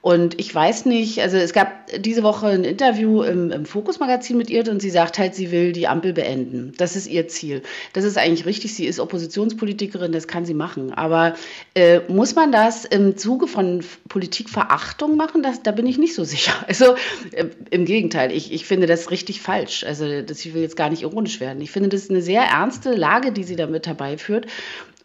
Und 0.04 0.38
ich 0.38 0.54
weiß 0.54 0.86
nicht, 0.86 1.22
also 1.22 1.38
es 1.38 1.54
gab 1.54 1.88
diese 1.98 2.24
Woche 2.24 2.48
ein 2.48 2.66
Interview 2.66 3.24
im, 3.24 3.52
im 3.52 3.66
Fokus-Magazin 3.66 4.36
mit 4.36 4.50
ihr 4.50 4.70
und 4.70 4.82
sie 4.82 4.90
sagt 4.90 5.18
halt, 5.18 5.34
sie 5.34 5.50
will 5.50 5.72
die 5.72 5.88
Ampel 5.88 6.12
beenden. 6.12 6.74
Das 6.78 6.98
ist 6.98 7.08
ihr 7.08 7.30
Ziel. 7.30 7.62
Das 7.94 8.04
ist 8.04 8.18
eigentlich 8.18 8.46
richtig. 8.46 8.76
Sie 8.76 8.86
ist 8.86 9.00
Oppositionspolitikerin, 9.00 10.12
das 10.12 10.28
kann 10.28 10.44
sie 10.44 10.56
machen. 10.56 10.94
Aber 10.94 11.36
äh, 11.74 12.02
muss 12.10 12.36
man 12.36 12.52
das 12.52 12.84
im 12.84 13.16
Zuge 13.16 13.48
von 13.48 13.82
Politikverachtung 14.10 15.16
machen? 15.16 15.42
Das, 15.42 15.64
da 15.64 15.72
bin 15.72 15.88
ich 15.88 15.98
nicht 15.98 16.16
so 16.16 16.26
sicher. 16.26 16.52
Also 16.68 16.96
äh, 17.32 17.46
im 17.70 17.86
Gegenteil, 17.86 18.34
ich, 18.34 18.52
ich 18.52 18.66
finde 18.66 18.88
das 18.88 19.10
richtig 19.10 19.40
falsch. 19.42 19.86
Also 19.86 20.22
das, 20.22 20.44
ich 20.44 20.54
will 20.54 20.64
jetzt 20.64 20.76
gar 20.76 20.90
nicht 20.90 21.04
ironisch 21.04 21.40
werden. 21.40 21.62
Ich 21.62 21.72
finde 21.72 21.88
das 21.88 22.10
eine 22.10 22.22
sehr 22.22 22.42
ernste 22.42 22.94
Lage, 22.94 23.32
die 23.32 23.44
sie 23.44 23.56
damit 23.56 23.88
herbeiführt 23.88 24.48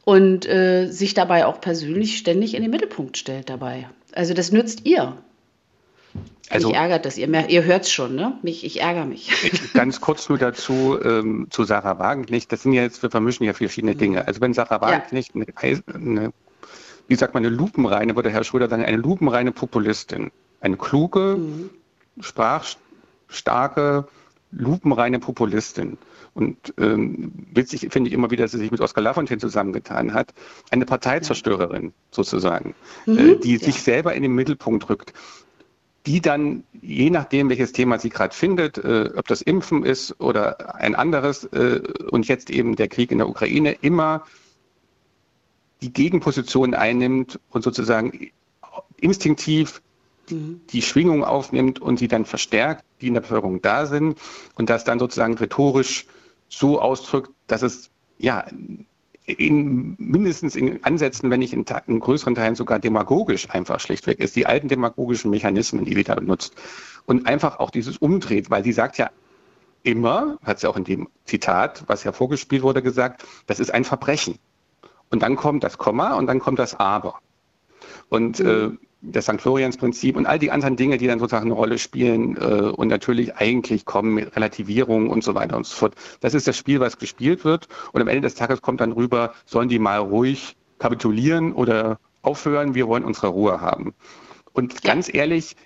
und 0.04 0.44
äh, 0.48 0.88
sich 0.90 1.14
dabei 1.14 1.46
auch 1.46 1.60
persönlich 1.60 2.18
ständig 2.18 2.54
in 2.54 2.62
den 2.62 2.72
Mittelpunkt 2.72 3.16
stellt 3.16 3.48
dabei. 3.48 3.86
Also 4.12 4.34
das 4.34 4.52
nützt 4.52 4.86
ihr. 4.86 5.16
Also, 6.50 6.68
mich 6.68 6.76
ärgert 6.76 7.04
das. 7.04 7.18
Ihr, 7.18 7.48
ihr 7.48 7.64
hört 7.64 7.82
es 7.82 7.92
schon, 7.92 8.14
ne? 8.14 8.38
Mich, 8.42 8.64
ich 8.64 8.80
ärgere 8.80 9.04
mich. 9.04 9.30
Ganz 9.74 10.00
kurz 10.00 10.28
nur 10.28 10.38
dazu, 10.38 10.98
ähm, 11.02 11.48
zu 11.50 11.64
Sarah 11.64 11.98
Wagenknecht. 11.98 12.50
Das 12.50 12.62
sind 12.62 12.72
ja 12.72 12.82
jetzt, 12.82 13.02
wir 13.02 13.10
vermischen 13.10 13.44
ja 13.44 13.52
verschiedene 13.52 13.94
mhm. 13.94 13.98
Dinge. 13.98 14.26
Also 14.26 14.40
wenn 14.40 14.54
Sarah 14.54 14.80
Wagenknecht 14.80 15.34
ja. 15.34 15.42
eine, 15.42 15.82
eine, 15.94 16.32
wie 17.06 17.14
sagt 17.14 17.34
man, 17.34 17.44
eine 17.44 17.54
lupenreine, 17.54 18.16
würde 18.16 18.30
Herr 18.30 18.44
Schröder 18.44 18.68
sagen, 18.68 18.84
eine 18.84 18.96
lupenreine 18.96 19.52
Populistin, 19.52 20.30
eine 20.60 20.76
kluge, 20.76 21.36
mhm. 21.38 21.70
sprach, 22.20 22.64
starke, 23.28 24.08
lupenreine 24.50 25.18
Populistin. 25.18 25.98
Und 26.34 26.74
ähm, 26.78 27.32
witzig 27.52 27.88
finde 27.90 28.08
ich 28.08 28.14
immer 28.14 28.30
wieder, 28.30 28.44
dass 28.44 28.52
sie 28.52 28.58
sich 28.58 28.70
mit 28.70 28.80
Oskar 28.80 29.02
Lafontaine 29.02 29.40
zusammengetan 29.40 30.14
hat. 30.14 30.32
Eine 30.70 30.86
Parteizerstörerin 30.86 31.92
sozusagen, 32.10 32.74
mhm, 33.06 33.18
äh, 33.18 33.36
die 33.36 33.54
ja. 33.54 33.58
sich 33.58 33.82
selber 33.82 34.14
in 34.14 34.22
den 34.22 34.34
Mittelpunkt 34.34 34.88
rückt 34.88 35.12
die 36.08 36.22
dann, 36.22 36.64
je 36.80 37.10
nachdem, 37.10 37.50
welches 37.50 37.72
Thema 37.72 37.98
sie 37.98 38.08
gerade 38.08 38.34
findet, 38.34 38.78
äh, 38.78 39.10
ob 39.14 39.28
das 39.28 39.42
Impfen 39.42 39.84
ist 39.84 40.18
oder 40.20 40.74
ein 40.76 40.94
anderes 40.94 41.44
äh, 41.44 41.82
und 42.10 42.26
jetzt 42.28 42.48
eben 42.48 42.76
der 42.76 42.88
Krieg 42.88 43.10
in 43.10 43.18
der 43.18 43.28
Ukraine, 43.28 43.72
immer 43.82 44.24
die 45.82 45.92
Gegenposition 45.92 46.72
einnimmt 46.72 47.38
und 47.50 47.62
sozusagen 47.62 48.30
instinktiv 48.96 49.82
mhm. 50.30 50.62
die 50.70 50.80
Schwingung 50.80 51.24
aufnimmt 51.24 51.78
und 51.78 51.98
sie 51.98 52.08
dann 52.08 52.24
verstärkt, 52.24 52.84
die 53.02 53.08
in 53.08 53.14
der 53.14 53.20
Bevölkerung 53.20 53.60
da 53.60 53.84
sind 53.84 54.18
und 54.54 54.70
das 54.70 54.84
dann 54.84 54.98
sozusagen 54.98 55.34
rhetorisch 55.34 56.06
so 56.48 56.80
ausdrückt, 56.80 57.30
dass 57.46 57.62
es 57.62 57.90
ja 58.18 58.44
in, 59.26 59.94
mindestens 59.98 60.56
in 60.56 60.82
Ansätzen, 60.84 61.30
wenn 61.30 61.40
nicht 61.40 61.52
in, 61.52 61.64
in, 61.86 62.00
größeren 62.00 62.34
Teilen 62.34 62.54
sogar 62.54 62.78
demagogisch 62.78 63.50
einfach 63.50 63.80
schlichtweg 63.80 64.20
ist. 64.20 64.36
Die 64.36 64.46
alten 64.46 64.68
demagogischen 64.68 65.30
Mechanismen, 65.30 65.84
die 65.84 65.96
wieder 65.96 66.16
benutzt. 66.16 66.54
Und 67.04 67.26
einfach 67.26 67.58
auch 67.58 67.70
dieses 67.70 67.98
umdreht, 67.98 68.50
weil 68.50 68.64
sie 68.64 68.72
sagt 68.72 68.96
ja 68.98 69.10
immer, 69.82 70.38
hat 70.42 70.60
sie 70.60 70.68
auch 70.68 70.76
in 70.76 70.84
dem 70.84 71.08
Zitat, 71.24 71.84
was 71.86 72.04
ja 72.04 72.12
vorgespielt 72.12 72.62
wurde, 72.62 72.82
gesagt, 72.82 73.24
das 73.46 73.60
ist 73.60 73.72
ein 73.72 73.84
Verbrechen. 73.84 74.38
Und 75.10 75.22
dann 75.22 75.36
kommt 75.36 75.64
das 75.64 75.78
Komma 75.78 76.14
und 76.14 76.26
dann 76.26 76.38
kommt 76.38 76.58
das 76.58 76.74
Aber. 76.74 77.20
Und 78.08 78.40
mhm. 78.40 78.78
äh, 78.80 78.87
das 79.00 79.26
St. 79.26 79.40
Florians-Prinzip 79.40 80.16
und 80.16 80.26
all 80.26 80.38
die 80.38 80.50
anderen 80.50 80.76
Dinge, 80.76 80.98
die 80.98 81.06
dann 81.06 81.18
sozusagen 81.20 81.46
eine 81.46 81.54
Rolle 81.54 81.78
spielen 81.78 82.36
äh, 82.36 82.70
und 82.70 82.88
natürlich 82.88 83.36
eigentlich 83.36 83.84
kommen 83.84 84.14
mit 84.14 84.34
Relativierung 84.34 85.08
und 85.08 85.22
so 85.22 85.34
weiter 85.34 85.56
und 85.56 85.66
so 85.66 85.76
fort. 85.76 85.94
Das 86.20 86.34
ist 86.34 86.48
das 86.48 86.56
Spiel, 86.56 86.80
was 86.80 86.98
gespielt 86.98 87.44
wird 87.44 87.68
und 87.92 88.00
am 88.00 88.08
Ende 88.08 88.22
des 88.22 88.34
Tages 88.34 88.60
kommt 88.60 88.80
dann 88.80 88.92
rüber, 88.92 89.34
sollen 89.46 89.68
die 89.68 89.78
mal 89.78 89.98
ruhig 89.98 90.56
kapitulieren 90.78 91.52
oder 91.52 91.98
aufhören, 92.22 92.74
wir 92.74 92.88
wollen 92.88 93.04
unsere 93.04 93.28
Ruhe 93.28 93.60
haben. 93.60 93.94
Und 94.52 94.82
ganz 94.82 95.12
ehrlich, 95.12 95.56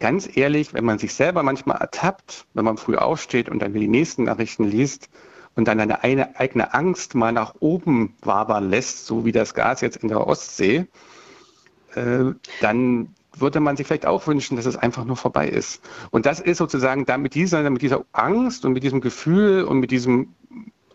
ganz 0.00 0.28
ehrlich, 0.36 0.74
wenn 0.74 0.84
man 0.84 0.98
sich 0.98 1.14
selber 1.14 1.42
manchmal 1.42 1.78
ertappt, 1.78 2.46
wenn 2.54 2.64
man 2.64 2.76
früh 2.76 2.96
aufsteht 2.96 3.48
und 3.48 3.60
dann 3.60 3.72
die 3.72 3.88
nächsten 3.88 4.24
Nachrichten 4.24 4.64
liest 4.64 5.08
und 5.54 5.68
dann 5.68 5.80
eine 5.80 6.04
eigene 6.04 6.74
Angst 6.74 7.14
mal 7.14 7.32
nach 7.32 7.54
oben 7.60 8.14
wabern 8.22 8.68
lässt, 8.68 9.06
so 9.06 9.24
wie 9.24 9.32
das 9.32 9.54
Gas 9.54 9.80
jetzt 9.80 9.98
in 9.98 10.08
der 10.08 10.26
Ostsee, 10.26 10.86
äh, 11.96 12.32
dann 12.60 13.08
würde 13.38 13.60
man 13.60 13.76
sich 13.76 13.86
vielleicht 13.86 14.06
auch 14.06 14.26
wünschen, 14.26 14.56
dass 14.56 14.66
es 14.66 14.76
einfach 14.76 15.04
nur 15.04 15.16
vorbei 15.16 15.48
ist. 15.48 15.82
Und 16.10 16.26
das 16.26 16.40
ist 16.40 16.58
sozusagen 16.58 17.04
da 17.04 17.18
mit 17.18 17.34
dieser, 17.34 17.68
mit 17.68 17.82
dieser 17.82 18.04
Angst 18.12 18.64
und 18.64 18.72
mit 18.72 18.82
diesem 18.82 19.00
Gefühl 19.00 19.64
und 19.64 19.78
mit 19.78 19.90
diesem 19.90 20.28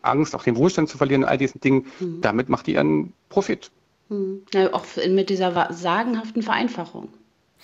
Angst, 0.02 0.36
auch 0.36 0.44
den 0.44 0.56
Wohlstand 0.56 0.90
zu 0.90 0.98
verlieren 0.98 1.24
und 1.24 1.30
all 1.30 1.38
diesen 1.38 1.62
Dingen, 1.62 1.86
mhm. 2.00 2.22
damit 2.22 2.50
macht 2.50 2.68
die 2.68 2.74
ihren 2.74 3.14
Profit. 3.30 3.70
Mhm. 4.10 4.42
Ja, 4.54 4.74
auch 4.74 4.86
mit 5.08 5.30
dieser 5.30 5.72
sagenhaften 5.72 6.42
Vereinfachung. 6.42 7.10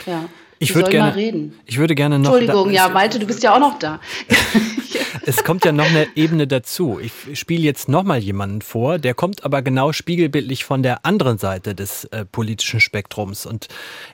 Ja. 0.06 0.26
Ich 0.60 0.74
würde 0.74 0.90
gerne 0.90 1.16
reden. 1.16 1.60
Ich 1.66 1.78
würde 1.78 1.94
gerne 1.94 2.18
noch. 2.18 2.34
Entschuldigung, 2.34 2.70
da, 2.70 2.74
ja, 2.74 2.90
Malte, 2.90 3.20
du 3.20 3.28
bist 3.28 3.44
ja 3.44 3.56
auch 3.56 3.60
noch 3.60 3.78
da. 3.78 4.00
es 5.28 5.44
kommt 5.44 5.66
ja 5.66 5.74
noch 5.74 5.86
eine 5.86 6.08
Ebene 6.16 6.48
dazu. 6.48 7.02
Ich 7.02 7.38
spiele 7.38 7.62
jetzt 7.62 7.90
noch 7.90 8.04
mal 8.04 8.18
jemanden 8.18 8.62
vor, 8.62 8.98
der 8.98 9.14
kommt 9.14 9.44
aber 9.44 9.62
genau 9.62 9.92
spiegelbildlich 9.92 10.64
von 10.64 10.84
der 10.84 11.06
anderen 11.06 11.38
Seite 11.38 11.76
des 11.76 12.06
äh, 12.06 12.24
politischen 12.24 12.80
Spektrums. 12.80 13.46
Und 13.46 13.68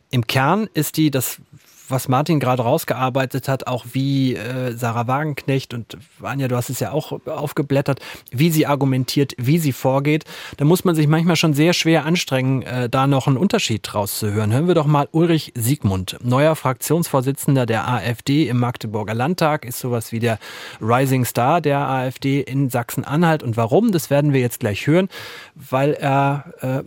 im 0.09 0.25
Kern 0.25 0.67
ist 0.73 0.97
die, 0.97 1.11
das 1.11 1.37
was 1.89 2.07
Martin 2.07 2.39
gerade 2.39 2.63
rausgearbeitet 2.63 3.47
hat, 3.47 3.67
auch 3.67 3.85
wie 3.93 4.35
äh, 4.35 4.75
Sarah 4.75 5.07
Wagenknecht 5.07 5.73
und 5.73 5.97
Anja, 6.21 6.47
du 6.47 6.55
hast 6.55 6.69
es 6.69 6.79
ja 6.79 6.91
auch 6.91 7.25
aufgeblättert, 7.25 7.99
wie 8.31 8.49
sie 8.49 8.65
argumentiert, 8.65 9.33
wie 9.37 9.59
sie 9.59 9.73
vorgeht, 9.73 10.25
da 10.57 10.65
muss 10.65 10.85
man 10.85 10.95
sich 10.95 11.07
manchmal 11.07 11.35
schon 11.35 11.53
sehr 11.53 11.73
schwer 11.73 12.05
anstrengen, 12.05 12.61
äh, 12.61 12.89
da 12.89 13.07
noch 13.07 13.27
einen 13.27 13.37
Unterschied 13.37 13.93
rauszuhören. 13.93 14.53
Hören 14.53 14.67
wir 14.67 14.75
doch 14.75 14.85
mal 14.85 15.07
Ulrich 15.11 15.51
Siegmund, 15.55 16.17
neuer 16.23 16.55
Fraktionsvorsitzender 16.55 17.65
der 17.65 17.87
AfD 17.87 18.47
im 18.47 18.59
Magdeburger 18.59 19.13
Landtag, 19.13 19.65
ist 19.65 19.79
sowas 19.79 20.11
wie 20.11 20.19
der 20.19 20.39
Rising 20.81 21.25
Star 21.25 21.61
der 21.61 21.87
AfD 21.87 22.41
in 22.41 22.69
Sachsen-Anhalt. 22.69 23.43
Und 23.43 23.57
warum, 23.57 23.91
das 23.91 24.09
werden 24.09 24.33
wir 24.33 24.39
jetzt 24.39 24.59
gleich 24.59 24.87
hören, 24.87 25.09
weil 25.55 25.93
er 25.93 26.53
äh, 26.61 26.83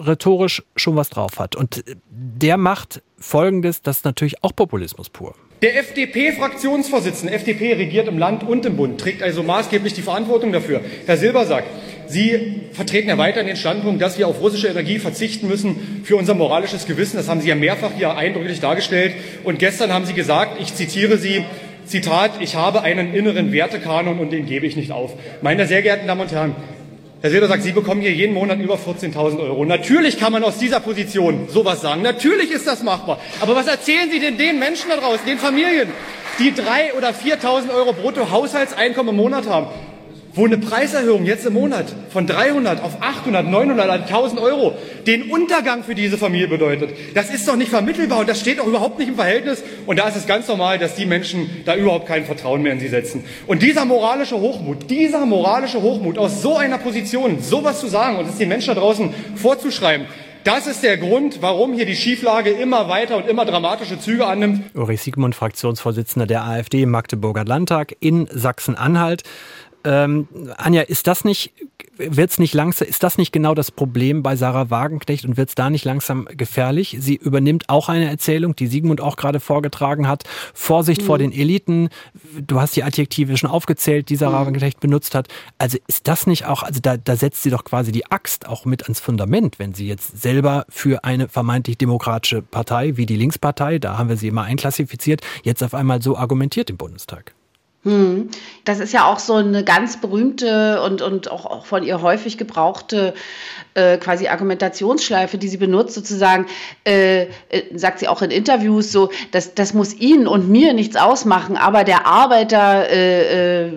rhetorisch 0.00 0.62
schon 0.76 0.96
was 0.96 1.10
drauf 1.10 1.38
hat. 1.38 1.56
Und 1.56 1.84
der 2.10 2.56
macht 2.56 3.02
Folgendes, 3.18 3.82
das 3.82 3.98
ist 3.98 4.04
natürlich 4.04 4.42
auch 4.42 4.54
Populismus 4.54 5.08
pur. 5.08 5.34
Der 5.62 5.78
FDP-Fraktionsvorsitzende, 5.78 7.32
FDP 7.32 7.72
regiert 7.72 8.06
im 8.06 8.18
Land 8.18 8.42
und 8.42 8.66
im 8.66 8.76
Bund, 8.76 9.00
trägt 9.00 9.22
also 9.22 9.42
maßgeblich 9.42 9.94
die 9.94 10.02
Verantwortung 10.02 10.52
dafür. 10.52 10.82
Herr 11.06 11.16
Silbersack, 11.16 11.64
Sie 12.06 12.60
vertreten 12.72 13.08
ja 13.08 13.16
weiterhin 13.16 13.46
den 13.46 13.56
Standpunkt, 13.56 14.02
dass 14.02 14.18
wir 14.18 14.28
auf 14.28 14.42
russische 14.42 14.68
Energie 14.68 14.98
verzichten 14.98 15.48
müssen 15.48 16.02
für 16.04 16.16
unser 16.16 16.34
moralisches 16.34 16.86
Gewissen. 16.86 17.16
Das 17.16 17.28
haben 17.28 17.40
Sie 17.40 17.48
ja 17.48 17.54
mehrfach 17.54 17.92
hier 17.96 18.14
eindrücklich 18.14 18.60
dargestellt. 18.60 19.14
Und 19.42 19.58
gestern 19.58 19.90
haben 19.90 20.04
Sie 20.04 20.12
gesagt, 20.12 20.60
ich 20.60 20.74
zitiere 20.74 21.16
Sie, 21.16 21.44
Zitat, 21.86 22.40
ich 22.40 22.56
habe 22.56 22.82
einen 22.82 23.14
inneren 23.14 23.52
Wertekanon 23.52 24.18
und 24.18 24.32
den 24.32 24.46
gebe 24.46 24.66
ich 24.66 24.76
nicht 24.76 24.90
auf. 24.90 25.14
Meine 25.42 25.66
sehr 25.66 25.82
geehrten 25.82 26.06
Damen 26.06 26.22
und 26.22 26.32
Herren, 26.32 26.54
Herr 27.24 27.30
Seeler 27.30 27.48
sagt, 27.48 27.62
Sie 27.62 27.72
bekommen 27.72 28.02
hier 28.02 28.12
jeden 28.12 28.34
Monat 28.34 28.60
über 28.60 28.74
14.000 28.74 29.40
Euro. 29.40 29.64
Natürlich 29.64 30.18
kann 30.20 30.30
man 30.30 30.44
aus 30.44 30.58
dieser 30.58 30.78
Position 30.80 31.48
sowas 31.48 31.80
sagen. 31.80 32.02
Natürlich 32.02 32.50
ist 32.50 32.66
das 32.66 32.82
machbar. 32.82 33.18
Aber 33.40 33.56
was 33.56 33.66
erzählen 33.66 34.10
Sie 34.10 34.20
denn 34.20 34.36
den 34.36 34.58
Menschen 34.58 34.90
da 34.90 34.98
draußen, 34.98 35.24
den 35.24 35.38
Familien, 35.38 35.88
die 36.38 36.52
drei 36.52 36.92
oder 36.92 37.12
4.000 37.12 37.74
Euro 37.74 37.94
brutto 37.94 38.30
Haushaltseinkommen 38.30 39.14
im 39.14 39.16
Monat 39.16 39.48
haben? 39.48 39.68
Wo 40.34 40.44
eine 40.44 40.58
Preiserhöhung 40.58 41.24
jetzt 41.24 41.46
im 41.46 41.54
Monat 41.54 41.86
von 42.10 42.26
300 42.26 42.82
auf 42.82 43.00
800, 43.00 43.46
900, 43.46 43.88
1000 43.88 44.40
Euro 44.40 44.76
den 45.06 45.30
Untergang 45.30 45.84
für 45.84 45.94
diese 45.94 46.18
Familie 46.18 46.48
bedeutet. 46.48 46.90
Das 47.14 47.30
ist 47.30 47.46
doch 47.46 47.56
nicht 47.56 47.70
vermittelbar 47.70 48.20
und 48.20 48.28
das 48.28 48.40
steht 48.40 48.60
auch 48.60 48.66
überhaupt 48.66 48.98
nicht 48.98 49.08
im 49.08 49.14
Verhältnis. 49.14 49.62
Und 49.86 49.98
da 49.98 50.08
ist 50.08 50.16
es 50.16 50.26
ganz 50.26 50.48
normal, 50.48 50.78
dass 50.78 50.96
die 50.96 51.06
Menschen 51.06 51.62
da 51.64 51.76
überhaupt 51.76 52.06
kein 52.06 52.24
Vertrauen 52.24 52.62
mehr 52.62 52.72
in 52.72 52.80
sie 52.80 52.88
setzen. 52.88 53.24
Und 53.46 53.62
dieser 53.62 53.84
moralische 53.84 54.38
Hochmut, 54.38 54.90
dieser 54.90 55.24
moralische 55.24 55.80
Hochmut 55.80 56.18
aus 56.18 56.42
so 56.42 56.56
einer 56.56 56.78
Position, 56.78 57.40
sowas 57.40 57.80
zu 57.80 57.86
sagen 57.86 58.16
und 58.16 58.28
es 58.28 58.36
den 58.36 58.48
Menschen 58.48 58.74
da 58.74 58.80
draußen 58.80 59.14
vorzuschreiben, 59.36 60.06
das 60.44 60.66
ist 60.66 60.82
der 60.82 60.98
Grund, 60.98 61.40
warum 61.40 61.72
hier 61.72 61.86
die 61.86 61.96
Schieflage 61.96 62.50
immer 62.50 62.90
weiter 62.90 63.16
und 63.16 63.26
immer 63.26 63.46
dramatische 63.46 63.98
Züge 63.98 64.26
annimmt. 64.26 64.62
Ulrich 64.74 65.00
Siegmund, 65.00 65.34
Fraktionsvorsitzender 65.34 66.26
der 66.26 66.44
AfD 66.44 66.82
im 66.82 66.90
Magdeburger 66.90 67.46
Landtag 67.46 67.96
in 68.00 68.28
Sachsen-Anhalt. 68.30 69.22
Ähm, 69.84 70.28
Anja, 70.56 70.82
ist 70.82 71.06
das 71.06 71.24
nicht, 71.24 71.52
wird's 71.96 72.38
nicht 72.38 72.54
langsam, 72.54 72.88
ist 72.88 73.02
das 73.02 73.18
nicht 73.18 73.32
genau 73.32 73.54
das 73.54 73.70
Problem 73.70 74.22
bei 74.22 74.34
Sarah 74.34 74.70
Wagenknecht 74.70 75.24
und 75.26 75.36
wird's 75.36 75.54
da 75.54 75.68
nicht 75.68 75.84
langsam 75.84 76.26
gefährlich? 76.30 76.96
Sie 76.98 77.16
übernimmt 77.16 77.68
auch 77.68 77.88
eine 77.88 78.08
Erzählung, 78.08 78.56
die 78.56 78.66
Sigmund 78.66 79.00
auch 79.00 79.16
gerade 79.16 79.40
vorgetragen 79.40 80.08
hat. 80.08 80.24
Vorsicht 80.54 81.02
mhm. 81.02 81.06
vor 81.06 81.18
den 81.18 81.32
Eliten. 81.32 81.90
Du 82.40 82.60
hast 82.60 82.76
die 82.76 82.82
Adjektive 82.82 83.36
schon 83.36 83.50
aufgezählt, 83.50 84.08
die 84.08 84.16
Sarah 84.16 84.40
mhm. 84.40 84.46
Wagenknecht 84.46 84.80
benutzt 84.80 85.14
hat. 85.14 85.28
Also 85.58 85.78
ist 85.86 86.08
das 86.08 86.26
nicht 86.26 86.46
auch, 86.46 86.62
also 86.62 86.80
da, 86.80 86.96
da 86.96 87.16
setzt 87.16 87.42
sie 87.42 87.50
doch 87.50 87.64
quasi 87.64 87.92
die 87.92 88.10
Axt 88.10 88.48
auch 88.48 88.64
mit 88.64 88.84
ans 88.84 89.00
Fundament, 89.00 89.58
wenn 89.58 89.74
sie 89.74 89.86
jetzt 89.86 90.20
selber 90.20 90.64
für 90.70 91.04
eine 91.04 91.28
vermeintlich 91.28 91.76
demokratische 91.76 92.40
Partei 92.40 92.96
wie 92.96 93.06
die 93.06 93.16
Linkspartei, 93.16 93.78
da 93.78 93.98
haben 93.98 94.08
wir 94.08 94.16
sie 94.16 94.28
immer 94.28 94.44
einklassifiziert, 94.44 95.20
jetzt 95.42 95.62
auf 95.62 95.74
einmal 95.74 96.00
so 96.00 96.16
argumentiert 96.16 96.70
im 96.70 96.78
Bundestag. 96.78 97.34
Hm. 97.84 98.30
Das 98.64 98.80
ist 98.80 98.92
ja 98.94 99.04
auch 99.04 99.18
so 99.18 99.34
eine 99.34 99.62
ganz 99.62 100.00
berühmte 100.00 100.82
und, 100.82 101.02
und 101.02 101.30
auch, 101.30 101.44
auch 101.44 101.66
von 101.66 101.82
ihr 101.82 102.00
häufig 102.00 102.38
gebrauchte 102.38 103.12
äh, 103.74 103.98
quasi 103.98 104.28
Argumentationsschleife, 104.28 105.36
die 105.36 105.48
sie 105.48 105.56
benutzt, 105.56 105.94
sozusagen, 105.94 106.46
äh, 106.86 107.22
äh, 107.22 107.28
sagt 107.74 107.98
sie 107.98 108.08
auch 108.08 108.22
in 108.22 108.30
Interviews 108.30 108.90
so, 108.90 109.10
das, 109.32 109.54
das 109.54 109.74
muss 109.74 109.94
Ihnen 109.94 110.26
und 110.26 110.48
mir 110.48 110.72
nichts 110.72 110.96
ausmachen, 110.96 111.56
aber 111.56 111.84
der 111.84 112.06
Arbeiter 112.06 112.88
äh, 112.88 113.66
äh, 113.66 113.72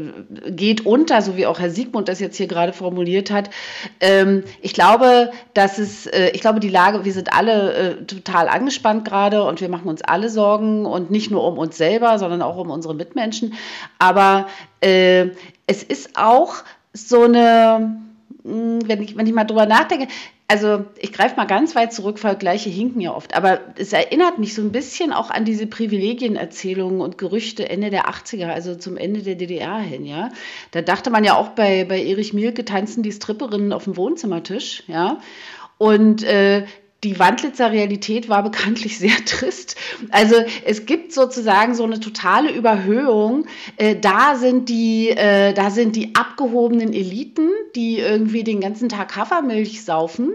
geht 0.51 0.85
unter, 0.85 1.21
so 1.21 1.35
wie 1.35 1.45
auch 1.45 1.59
Herr 1.59 1.69
Siegmund 1.69 2.07
das 2.07 2.19
jetzt 2.19 2.37
hier 2.37 2.47
gerade 2.47 2.73
formuliert 2.73 3.31
hat. 3.31 3.49
Ähm, 3.99 4.43
ich 4.61 4.73
glaube, 4.73 5.31
dass 5.53 5.79
es, 5.79 6.05
äh, 6.05 6.29
ich 6.29 6.41
glaube, 6.41 6.59
die 6.59 6.69
Lage, 6.69 7.03
wir 7.03 7.13
sind 7.13 7.33
alle 7.33 8.05
total 8.07 8.47
angespannt 8.47 9.03
gerade 9.03 9.43
und 9.43 9.61
wir 9.61 9.69
machen 9.69 9.89
uns 9.89 10.01
alle 10.01 10.29
Sorgen 10.29 10.85
und 10.85 11.11
nicht 11.11 11.31
nur 11.31 11.43
um 11.43 11.57
uns 11.57 11.77
selber, 11.77 12.19
sondern 12.19 12.41
auch 12.41 12.57
um 12.57 12.69
unsere 12.69 12.93
Mitmenschen. 12.93 13.53
Aber 13.99 14.47
äh, 14.81 15.27
es 15.65 15.83
ist 15.83 16.17
auch 16.17 16.63
so 16.93 17.23
eine 17.23 17.97
hm, 18.47 18.87
wenn 18.87 19.01
ich, 19.01 19.17
wenn 19.17 19.27
ich 19.27 19.33
mal 19.33 19.43
drüber 19.43 19.65
nachdenke, 19.65 20.07
also 20.47 20.85
ich 20.97 21.11
greife 21.11 21.35
mal 21.35 21.45
ganz 21.45 21.75
weit 21.75 21.91
zurück, 21.91 22.19
Vergleiche 22.19 22.69
hinken 22.69 23.01
ja 23.01 23.13
oft, 23.13 23.35
aber 23.35 23.59
es 23.75 23.91
erinnert 23.91 24.39
mich 24.39 24.55
so 24.55 24.61
ein 24.61 24.71
bisschen 24.71 25.11
auch 25.11 25.29
an 25.29 25.43
diese 25.43 25.67
Privilegienerzählungen 25.67 27.01
und 27.01 27.17
Gerüchte 27.17 27.69
Ende 27.69 27.89
der 27.89 28.05
80er, 28.05 28.47
also 28.47 28.75
zum 28.75 28.95
Ende 28.95 29.21
der 29.21 29.35
DDR 29.35 29.79
hin, 29.79 30.05
ja. 30.05 30.29
Da 30.71 30.81
dachte 30.81 31.09
man 31.09 31.25
ja 31.25 31.35
auch 31.35 31.49
bei, 31.49 31.83
bei 31.83 32.01
Erich 32.01 32.33
Mielke 32.33 32.63
tanzen 32.63 33.03
die 33.03 33.11
Stripperinnen 33.11 33.73
auf 33.73 33.83
dem 33.83 33.97
Wohnzimmertisch, 33.97 34.83
ja. 34.87 35.19
Und 35.77 36.23
äh, 36.23 36.65
die 37.03 37.19
Wandlitzer 37.19 37.71
Realität 37.71 38.27
war 38.27 38.43
bekanntlich 38.43 38.97
sehr 38.99 39.23
trist. 39.25 39.75
Also 40.11 40.35
es 40.65 40.85
gibt 40.85 41.13
sozusagen 41.13 41.75
so 41.75 41.83
eine 41.83 41.99
totale 41.99 42.51
Überhöhung. 42.51 43.45
Äh, 43.77 43.95
da 43.95 44.35
sind 44.35 44.69
die, 44.69 45.09
äh, 45.09 45.53
da 45.53 45.69
sind 45.69 45.95
die 45.95 46.15
abgehobenen 46.15 46.93
Eliten, 46.93 47.49
die 47.75 47.99
irgendwie 47.99 48.43
den 48.43 48.61
ganzen 48.61 48.89
Tag 48.89 49.15
Hafermilch 49.15 49.83
saufen. 49.83 50.33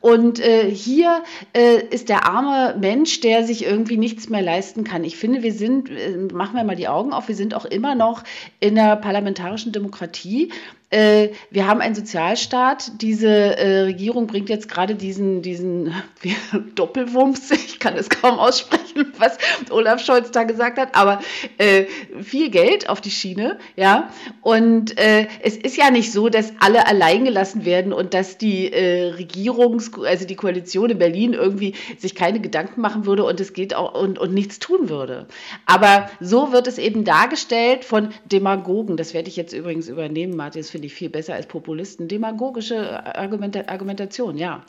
Und 0.00 0.38
äh, 0.38 0.70
hier 0.70 1.24
äh, 1.52 1.82
ist 1.90 2.08
der 2.08 2.26
arme 2.26 2.76
Mensch, 2.78 3.20
der 3.20 3.44
sich 3.44 3.64
irgendwie 3.64 3.96
nichts 3.96 4.28
mehr 4.28 4.42
leisten 4.42 4.84
kann. 4.84 5.02
Ich 5.02 5.16
finde, 5.16 5.42
wir 5.42 5.52
sind, 5.52 5.90
äh, 5.90 6.16
machen 6.32 6.54
wir 6.54 6.62
mal 6.62 6.76
die 6.76 6.86
Augen 6.86 7.12
auf, 7.12 7.26
wir 7.26 7.34
sind 7.34 7.52
auch 7.54 7.64
immer 7.64 7.96
noch 7.96 8.22
in 8.60 8.76
der 8.76 8.94
parlamentarischen 8.94 9.72
Demokratie. 9.72 10.52
Äh, 10.90 11.30
wir 11.50 11.66
haben 11.66 11.82
einen 11.82 11.94
Sozialstaat. 11.94 13.02
Diese 13.02 13.28
äh, 13.28 13.80
Regierung 13.80 14.26
bringt 14.26 14.48
jetzt 14.48 14.70
gerade 14.70 14.94
diesen, 14.94 15.42
diesen 15.42 15.92
Doppelwumms, 16.74 17.50
ich 17.50 17.78
kann 17.78 17.94
es 17.96 18.08
kaum 18.08 18.38
aussprechen, 18.38 19.12
was 19.18 19.36
Olaf 19.70 20.02
Scholz 20.02 20.30
da 20.30 20.44
gesagt 20.44 20.78
hat, 20.78 20.94
aber 20.94 21.20
äh, 21.58 21.84
viel 22.22 22.50
Geld 22.50 22.88
auf 22.88 23.02
die 23.02 23.10
Schiene, 23.10 23.58
ja. 23.76 24.10
Und 24.40 24.98
äh, 24.98 25.26
es 25.42 25.56
ist 25.56 25.76
ja 25.76 25.90
nicht 25.90 26.10
so, 26.10 26.30
dass 26.30 26.54
alle 26.58 26.86
allein 26.86 27.24
gelassen 27.24 27.66
werden 27.66 27.92
und 27.92 28.14
dass 28.14 28.38
die 28.38 28.72
äh, 28.72 29.12
Regierungs-, 29.12 30.02
also 30.02 30.26
die 30.26 30.36
Koalition 30.36 30.88
in 30.88 30.98
Berlin 30.98 31.34
irgendwie 31.34 31.74
sich 31.98 32.14
keine 32.14 32.40
Gedanken 32.40 32.80
machen 32.80 33.04
würde 33.04 33.24
und 33.24 33.40
es 33.40 33.52
geht 33.52 33.74
auch 33.74 34.00
und, 34.00 34.18
und 34.18 34.32
nichts 34.32 34.58
tun 34.58 34.88
würde. 34.88 35.26
Aber 35.66 36.08
so 36.20 36.50
wird 36.52 36.66
es 36.66 36.78
eben 36.78 37.04
dargestellt 37.04 37.84
von 37.84 38.08
Demagogen. 38.24 38.96
Das 38.96 39.12
werde 39.12 39.28
ich 39.28 39.36
jetzt 39.36 39.52
übrigens 39.52 39.88
übernehmen, 39.88 40.34
Martin 40.34 40.62
finde 40.78 40.86
ich 40.86 40.94
viel 40.94 41.10
besser 41.10 41.34
als 41.34 41.46
Populisten. 41.46 42.06
Demagogische 42.06 43.04
Argumenta 43.16 43.64
Argumentation, 43.66 44.38
ja. 44.38 44.62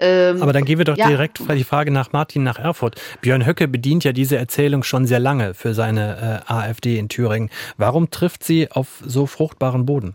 Ähm, 0.00 0.40
Aber 0.40 0.54
dann 0.54 0.64
gehen 0.64 0.78
wir 0.78 0.86
doch 0.86 0.96
ja. 0.96 1.08
direkt 1.08 1.40
die 1.46 1.64
Frage 1.64 1.90
nach 1.90 2.12
Martin 2.12 2.42
nach 2.42 2.58
Erfurt. 2.58 2.98
Björn 3.20 3.44
Höcke 3.44 3.68
bedient 3.68 4.02
ja 4.04 4.12
diese 4.12 4.38
Erzählung 4.38 4.82
schon 4.82 5.04
sehr 5.04 5.18
lange 5.18 5.52
für 5.52 5.74
seine 5.74 6.42
äh, 6.48 6.50
AfD 6.50 6.98
in 6.98 7.10
Thüringen. 7.10 7.50
Warum 7.76 8.08
trifft 8.10 8.44
sie 8.44 8.70
auf 8.70 9.02
so 9.04 9.26
fruchtbaren 9.26 9.84
Boden? 9.84 10.14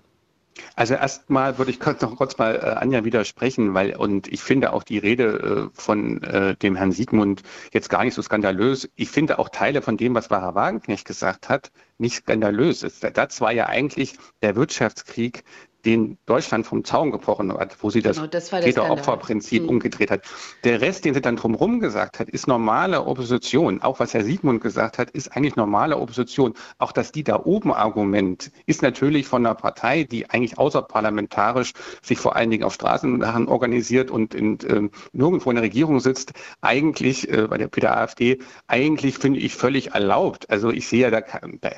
Also 0.76 0.96
erstmal 0.96 1.58
würde 1.58 1.72
ich 1.72 1.80
kurz 1.80 2.02
noch 2.02 2.16
kurz 2.16 2.38
mal 2.38 2.56
äh, 2.56 2.60
Anja 2.80 3.04
widersprechen, 3.04 3.74
weil 3.74 3.96
und 3.96 4.28
ich 4.28 4.42
finde 4.42 4.74
auch 4.74 4.84
die 4.84 4.98
Rede 4.98 5.70
äh, 5.74 5.80
von 5.80 6.22
äh, 6.24 6.56
dem 6.56 6.76
Herrn 6.76 6.92
Siegmund 6.92 7.44
jetzt 7.74 7.90
gar 7.90 8.04
nicht 8.04 8.14
so 8.14 8.22
skandalös. 8.22 8.90
Ich 8.96 9.10
finde 9.10 9.40
auch 9.40 9.50
Teile 9.50 9.82
von 9.82 9.98
dem, 9.98 10.16
was 10.16 10.30
Wahrer 10.30 10.56
Wagenknecht 10.56 11.06
gesagt 11.06 11.50
hat, 11.50 11.72
nicht 11.98 12.18
skandalös. 12.18 12.86
Das 13.14 13.42
war 13.42 13.52
ja 13.52 13.68
eigentlich 13.68 14.16
der 14.42 14.56
Wirtschaftskrieg, 14.56 15.44
den 15.86 16.18
Deutschland 16.26 16.66
vom 16.66 16.84
Zaun 16.84 17.12
gebrochen 17.12 17.54
hat, 17.54 17.78
wo 17.82 17.90
sie 17.90 18.02
das, 18.02 18.18
genau, 18.18 18.28
das 18.28 18.50
Täter-Opfer-Prinzip 18.50 19.64
mhm. 19.64 19.70
umgedreht 19.70 20.12
hat. 20.12 20.22
Der 20.64 20.82
Rest, 20.82 21.06
den 21.06 21.14
sie 21.14 21.22
dann 21.22 21.36
drumherum 21.36 21.80
gesagt 21.80 22.20
hat, 22.20 22.30
ist 22.30 22.48
normale 22.48 23.06
Opposition. 23.06 23.82
Auch 23.82 24.00
was 24.00 24.14
Herr 24.14 24.24
Siegmund 24.24 24.62
gesagt 24.62 24.98
hat, 24.98 25.12
ist 25.12 25.36
eigentlich 25.36 25.56
normale 25.56 25.98
Opposition. 25.98 26.54
Auch 26.78 26.92
das 26.92 27.12
die 27.12 27.24
da 27.24 27.42
oben 27.44 27.74
Argument 27.74 28.52
ist 28.66 28.82
natürlich 28.82 29.28
von 29.28 29.46
einer 29.46 29.56
Partei, 29.56 30.04
die 30.04 30.30
eigentlich 30.30 30.58
außerparlamentarisch 30.58 31.74
sich 32.02 32.18
vor 32.18 32.36
allen 32.36 32.52
Dingen 32.52 32.64
auf 32.64 32.74
Straßen 32.74 33.24
organisiert 33.48 34.12
und 34.12 34.34
in, 34.34 34.60
äh, 34.62 34.90
nirgendwo 35.14 35.50
in 35.50 35.56
der 35.56 35.64
Regierung 35.64 36.00
sitzt, 36.00 36.34
eigentlich 36.62 37.30
äh, 37.32 37.48
bei 37.48 37.58
der, 37.58 37.68
bei 37.68 37.82
der 37.82 37.98
AfD, 37.98 38.40
eigentlich 38.68 39.18
finde 39.18 39.40
ich 39.40 39.56
völlig 39.56 39.92
erlaubt. 39.92 40.50
Also 40.50 40.70
ich 40.70 40.88
sehe 40.88 41.02
ja 41.02 41.12
da, 41.12 41.22
bei, 41.62 41.76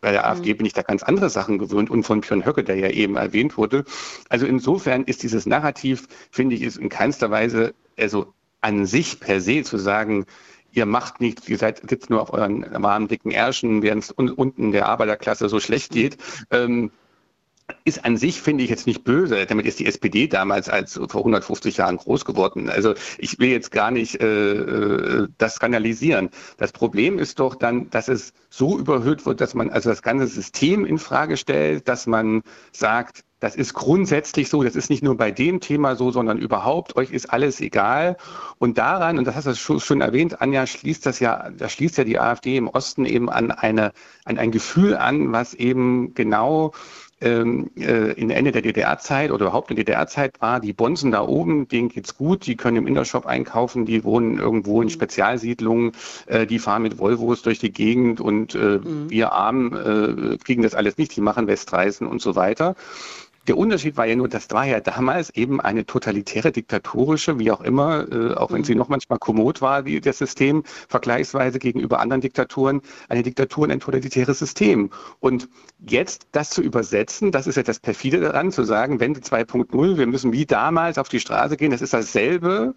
bei 0.00 0.12
der 0.12 0.28
AfD 0.28 0.52
mhm. 0.52 0.58
bin 0.58 0.66
ich 0.66 0.72
da 0.72 0.82
ganz 0.82 1.02
andere 1.02 1.30
Sachen 1.30 1.58
gewöhnt 1.58 1.90
und 1.90 2.04
von 2.04 2.20
Björn 2.20 2.44
Höcke, 2.44 2.64
der 2.64 2.76
ja 2.76 2.90
eben 2.90 3.16
erwähnt 3.16 3.56
wurde. 3.56 3.84
Also 4.28 4.46
insofern 4.46 5.04
ist 5.04 5.22
dieses 5.22 5.46
Narrativ, 5.46 6.06
finde 6.30 6.54
ich, 6.54 6.62
ist 6.62 6.78
in 6.78 6.88
keinster 6.88 7.30
Weise, 7.30 7.74
also 7.98 8.32
an 8.60 8.86
sich 8.86 9.20
per 9.20 9.40
se 9.40 9.62
zu 9.62 9.78
sagen, 9.78 10.26
ihr 10.72 10.86
macht 10.86 11.20
nichts, 11.20 11.48
ihr 11.48 11.58
seid, 11.58 11.88
sitzt 11.88 12.10
nur 12.10 12.20
auf 12.20 12.32
euren 12.32 12.66
warmen, 12.82 13.08
dicken 13.08 13.30
Ärschen, 13.30 13.82
während 13.82 14.04
es 14.04 14.10
unten 14.10 14.72
der 14.72 14.86
Arbeiterklasse 14.88 15.48
so 15.48 15.58
schlecht 15.60 15.92
geht. 15.92 16.18
Ähm, 16.50 16.90
ist 17.84 18.04
an 18.04 18.16
sich, 18.16 18.40
finde 18.40 18.64
ich, 18.64 18.70
jetzt 18.70 18.86
nicht 18.86 19.04
böse. 19.04 19.46
Damit 19.46 19.66
ist 19.66 19.78
die 19.78 19.86
SPD 19.86 20.28
damals 20.28 20.68
als 20.68 20.94
vor 20.94 21.20
150 21.20 21.76
Jahren 21.76 21.96
groß 21.96 22.24
geworden. 22.24 22.68
Also 22.68 22.94
ich 23.18 23.38
will 23.38 23.48
jetzt 23.48 23.72
gar 23.72 23.90
nicht 23.90 24.20
äh, 24.20 24.52
äh, 24.52 25.28
das 25.38 25.54
skandalisieren. 25.56 26.30
Das 26.58 26.72
Problem 26.72 27.18
ist 27.18 27.40
doch 27.40 27.54
dann, 27.54 27.90
dass 27.90 28.08
es 28.08 28.32
so 28.50 28.78
überhöht 28.78 29.26
wird, 29.26 29.40
dass 29.40 29.54
man 29.54 29.70
also 29.70 29.90
das 29.90 30.02
ganze 30.02 30.26
System 30.26 30.84
in 30.84 30.98
Frage 30.98 31.36
stellt, 31.36 31.88
dass 31.88 32.06
man 32.06 32.42
sagt, 32.72 33.24
das 33.38 33.54
ist 33.54 33.74
grundsätzlich 33.74 34.48
so, 34.48 34.62
das 34.62 34.76
ist 34.76 34.88
nicht 34.88 35.02
nur 35.02 35.16
bei 35.16 35.30
dem 35.30 35.60
Thema 35.60 35.94
so, 35.94 36.10
sondern 36.10 36.38
überhaupt, 36.38 36.96
euch 36.96 37.10
ist 37.10 37.30
alles 37.30 37.60
egal. 37.60 38.16
Und 38.58 38.78
daran, 38.78 39.18
und 39.18 39.26
das 39.26 39.34
hast 39.34 39.46
du 39.46 39.54
schon, 39.54 39.80
schon 39.80 40.00
erwähnt, 40.00 40.40
Anja, 40.40 40.66
schließt 40.66 41.04
das 41.04 41.20
ja, 41.20 41.50
da 41.50 41.68
schließt 41.68 41.98
ja 41.98 42.04
die 42.04 42.18
AfD 42.18 42.56
im 42.56 42.68
Osten 42.68 43.04
eben 43.04 43.28
an 43.28 43.50
eine, 43.50 43.92
an 44.24 44.38
ein 44.38 44.52
Gefühl 44.52 44.96
an, 44.96 45.32
was 45.32 45.52
eben 45.52 46.14
genau 46.14 46.72
ähm, 47.20 47.70
äh, 47.76 48.12
in 48.12 48.30
Ende 48.30 48.52
der 48.52 48.62
DDR-Zeit 48.62 49.30
oder 49.30 49.46
überhaupt 49.46 49.70
in 49.70 49.76
der 49.76 49.84
DDR-Zeit 49.84 50.40
war, 50.40 50.60
die 50.60 50.72
Bonzen 50.72 51.10
da 51.10 51.22
oben, 51.22 51.66
denen 51.68 51.88
geht's 51.88 52.16
gut, 52.16 52.46
die 52.46 52.56
können 52.56 52.76
im 52.76 52.86
Intershop 52.86 53.26
einkaufen, 53.26 53.86
die 53.86 54.04
wohnen 54.04 54.38
irgendwo 54.38 54.82
in 54.82 54.88
mhm. 54.88 54.92
Spezialsiedlungen, 54.92 55.92
äh, 56.26 56.46
die 56.46 56.58
fahren 56.58 56.82
mit 56.82 56.98
Volvos 56.98 57.42
durch 57.42 57.58
die 57.58 57.72
Gegend 57.72 58.20
und 58.20 58.54
äh, 58.54 58.78
mhm. 58.78 59.08
wir 59.08 59.32
Armen 59.32 59.72
äh, 59.72 60.36
kriegen 60.38 60.62
das 60.62 60.74
alles 60.74 60.98
nicht, 60.98 61.16
die 61.16 61.22
machen 61.22 61.46
Westreisen 61.46 62.06
und 62.06 62.20
so 62.20 62.36
weiter. 62.36 62.76
Der 63.46 63.56
Unterschied 63.56 63.96
war 63.96 64.06
ja 64.06 64.16
nur, 64.16 64.28
das 64.28 64.50
war 64.50 64.64
ja 64.64 64.80
damals 64.80 65.30
eben 65.30 65.60
eine 65.60 65.86
totalitäre, 65.86 66.50
diktatorische, 66.50 67.38
wie 67.38 67.52
auch 67.52 67.60
immer, 67.60 68.10
äh, 68.10 68.34
auch 68.34 68.50
wenn 68.50 68.64
sie 68.64 68.72
mhm. 68.72 68.78
noch 68.78 68.88
manchmal 68.88 69.20
kommod 69.20 69.62
war, 69.62 69.84
wie 69.84 70.00
das 70.00 70.18
System, 70.18 70.64
vergleichsweise 70.88 71.60
gegenüber 71.60 72.00
anderen 72.00 72.20
Diktaturen, 72.20 72.80
eine 73.08 73.22
Diktatur 73.22 73.64
und 73.64 73.70
ein 73.70 73.80
totalitäres 73.80 74.40
System. 74.40 74.90
Und 75.20 75.48
jetzt 75.78 76.26
das 76.32 76.50
zu 76.50 76.60
übersetzen, 76.60 77.30
das 77.30 77.46
ist 77.46 77.56
ja 77.56 77.62
das 77.62 77.78
perfide 77.78 78.20
daran, 78.20 78.50
zu 78.50 78.64
sagen, 78.64 78.98
Wende 78.98 79.20
2.0, 79.20 79.96
wir 79.96 80.06
müssen 80.06 80.32
wie 80.32 80.46
damals 80.46 80.98
auf 80.98 81.08
die 81.08 81.20
Straße 81.20 81.56
gehen, 81.56 81.70
das 81.70 81.82
ist 81.82 81.92
dasselbe, 81.92 82.74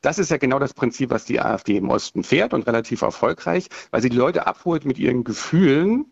das 0.00 0.18
ist 0.18 0.30
ja 0.30 0.36
genau 0.36 0.58
das 0.58 0.74
Prinzip, 0.74 1.10
was 1.10 1.26
die 1.26 1.40
AfD 1.40 1.76
im 1.76 1.90
Osten 1.90 2.24
fährt 2.24 2.54
und 2.54 2.66
relativ 2.66 3.02
erfolgreich, 3.02 3.68
weil 3.90 4.02
sie 4.02 4.08
die 4.08 4.16
Leute 4.16 4.46
abholt 4.48 4.84
mit 4.84 4.98
ihren 4.98 5.22
Gefühlen 5.22 6.06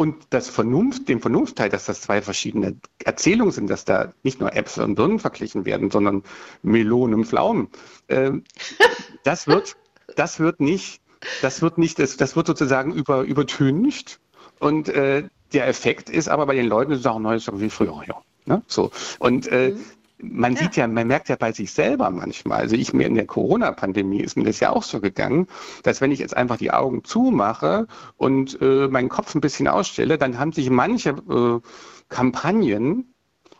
und 0.00 0.28
das 0.30 0.48
Vernunft, 0.48 1.10
dem 1.10 1.20
Vernunftteil, 1.20 1.68
dass 1.68 1.84
das 1.84 2.00
zwei 2.00 2.22
verschiedene 2.22 2.74
Erzählungen 3.04 3.52
sind, 3.52 3.68
dass 3.68 3.84
da 3.84 4.14
nicht 4.22 4.40
nur 4.40 4.56
Äpfel 4.56 4.82
und 4.82 4.94
Birnen 4.94 5.18
verglichen 5.18 5.66
werden, 5.66 5.90
sondern 5.90 6.22
Melonen 6.62 7.16
und 7.16 7.26
Pflaumen, 7.26 7.68
äh, 8.06 8.30
das 9.24 9.46
wird, 9.46 9.76
das 10.16 10.40
wird 10.40 10.58
nicht, 10.58 11.02
das 11.42 11.60
wird 11.60 11.76
nicht, 11.76 11.98
das, 11.98 12.16
das 12.16 12.34
wird 12.34 12.46
sozusagen 12.46 12.94
über, 12.94 13.24
übertüncht. 13.24 14.20
Und 14.58 14.88
äh, 14.88 15.24
der 15.52 15.68
Effekt 15.68 16.08
ist 16.08 16.30
aber 16.30 16.46
bei 16.46 16.54
den 16.54 16.66
Leuten, 16.66 16.92
die 16.92 16.96
sagen, 16.96 17.20
neues 17.20 17.46
wie 17.52 17.68
früher, 17.68 18.00
ja. 18.08 18.22
Ne? 18.46 18.62
So. 18.68 18.90
Und 19.18 19.48
äh, 19.48 19.72
mhm 19.72 19.84
man 20.22 20.54
ja. 20.54 20.62
sieht 20.62 20.76
ja, 20.76 20.86
man 20.86 21.06
merkt 21.06 21.28
ja 21.28 21.36
bei 21.36 21.52
sich 21.52 21.72
selber 21.72 22.10
manchmal, 22.10 22.60
also 22.60 22.76
ich 22.76 22.92
mir 22.92 23.06
in 23.06 23.14
der 23.14 23.26
Corona-Pandemie 23.26 24.20
ist 24.20 24.36
mir 24.36 24.44
das 24.44 24.60
ja 24.60 24.70
auch 24.70 24.82
so 24.82 25.00
gegangen, 25.00 25.46
dass 25.82 26.00
wenn 26.00 26.12
ich 26.12 26.18
jetzt 26.18 26.36
einfach 26.36 26.56
die 26.56 26.70
Augen 26.70 27.04
zumache 27.04 27.86
und 28.16 28.60
äh, 28.60 28.88
meinen 28.88 29.08
Kopf 29.08 29.34
ein 29.34 29.40
bisschen 29.40 29.68
ausstelle, 29.68 30.18
dann 30.18 30.38
haben 30.38 30.52
sich 30.52 30.70
manche 30.70 31.10
äh, 31.10 31.60
Kampagnen 32.08 33.14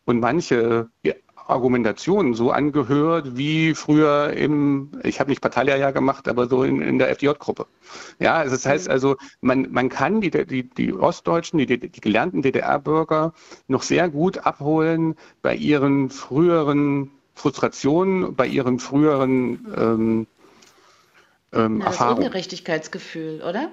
und 0.05 0.20
manche 0.20 0.88
Argumentationen 1.51 2.35
so 2.35 2.51
angehört 2.51 3.37
wie 3.37 3.75
früher 3.75 4.33
im, 4.33 4.91
ich 5.03 5.21
habe 5.21 5.31
nicht 5.31 5.41
Parteilehrjahr 5.41 5.93
gemacht, 5.93 6.29
aber 6.29 6.49
so 6.49 6.65
in, 6.65 6.81
in 6.81 6.99
der 6.99 7.11
FDJ-Gruppe. 7.11 7.67
Ja, 8.19 8.35
also 8.35 8.55
das 8.55 8.67
heißt 8.67 8.87
mhm. 8.87 8.93
also, 8.93 9.17
man, 9.41 9.69
man 9.71 9.89
kann 9.89 10.21
die, 10.21 10.31
die, 10.31 10.69
die 10.69 10.93
Ostdeutschen, 10.93 11.59
die, 11.59 11.67
die 11.67 12.01
gelernten 12.01 12.43
DDR-Bürger 12.43 13.35
noch 13.69 13.83
sehr 13.83 14.09
gut 14.09 14.39
abholen 14.47 15.17
bei 15.43 15.55
ihren 15.55 16.11
früheren 16.11 17.11
Frustrationen, 17.35 18.35
bei 18.35 18.47
ihren 18.47 18.79
früheren 18.79 19.67
ähm, 19.77 20.27
ähm, 21.53 21.79
Na, 21.79 21.87
das 21.87 21.95
Erfahrungen. 21.95 22.25
Ungerechtigkeitsgefühl, 22.25 23.43
oder? 23.43 23.71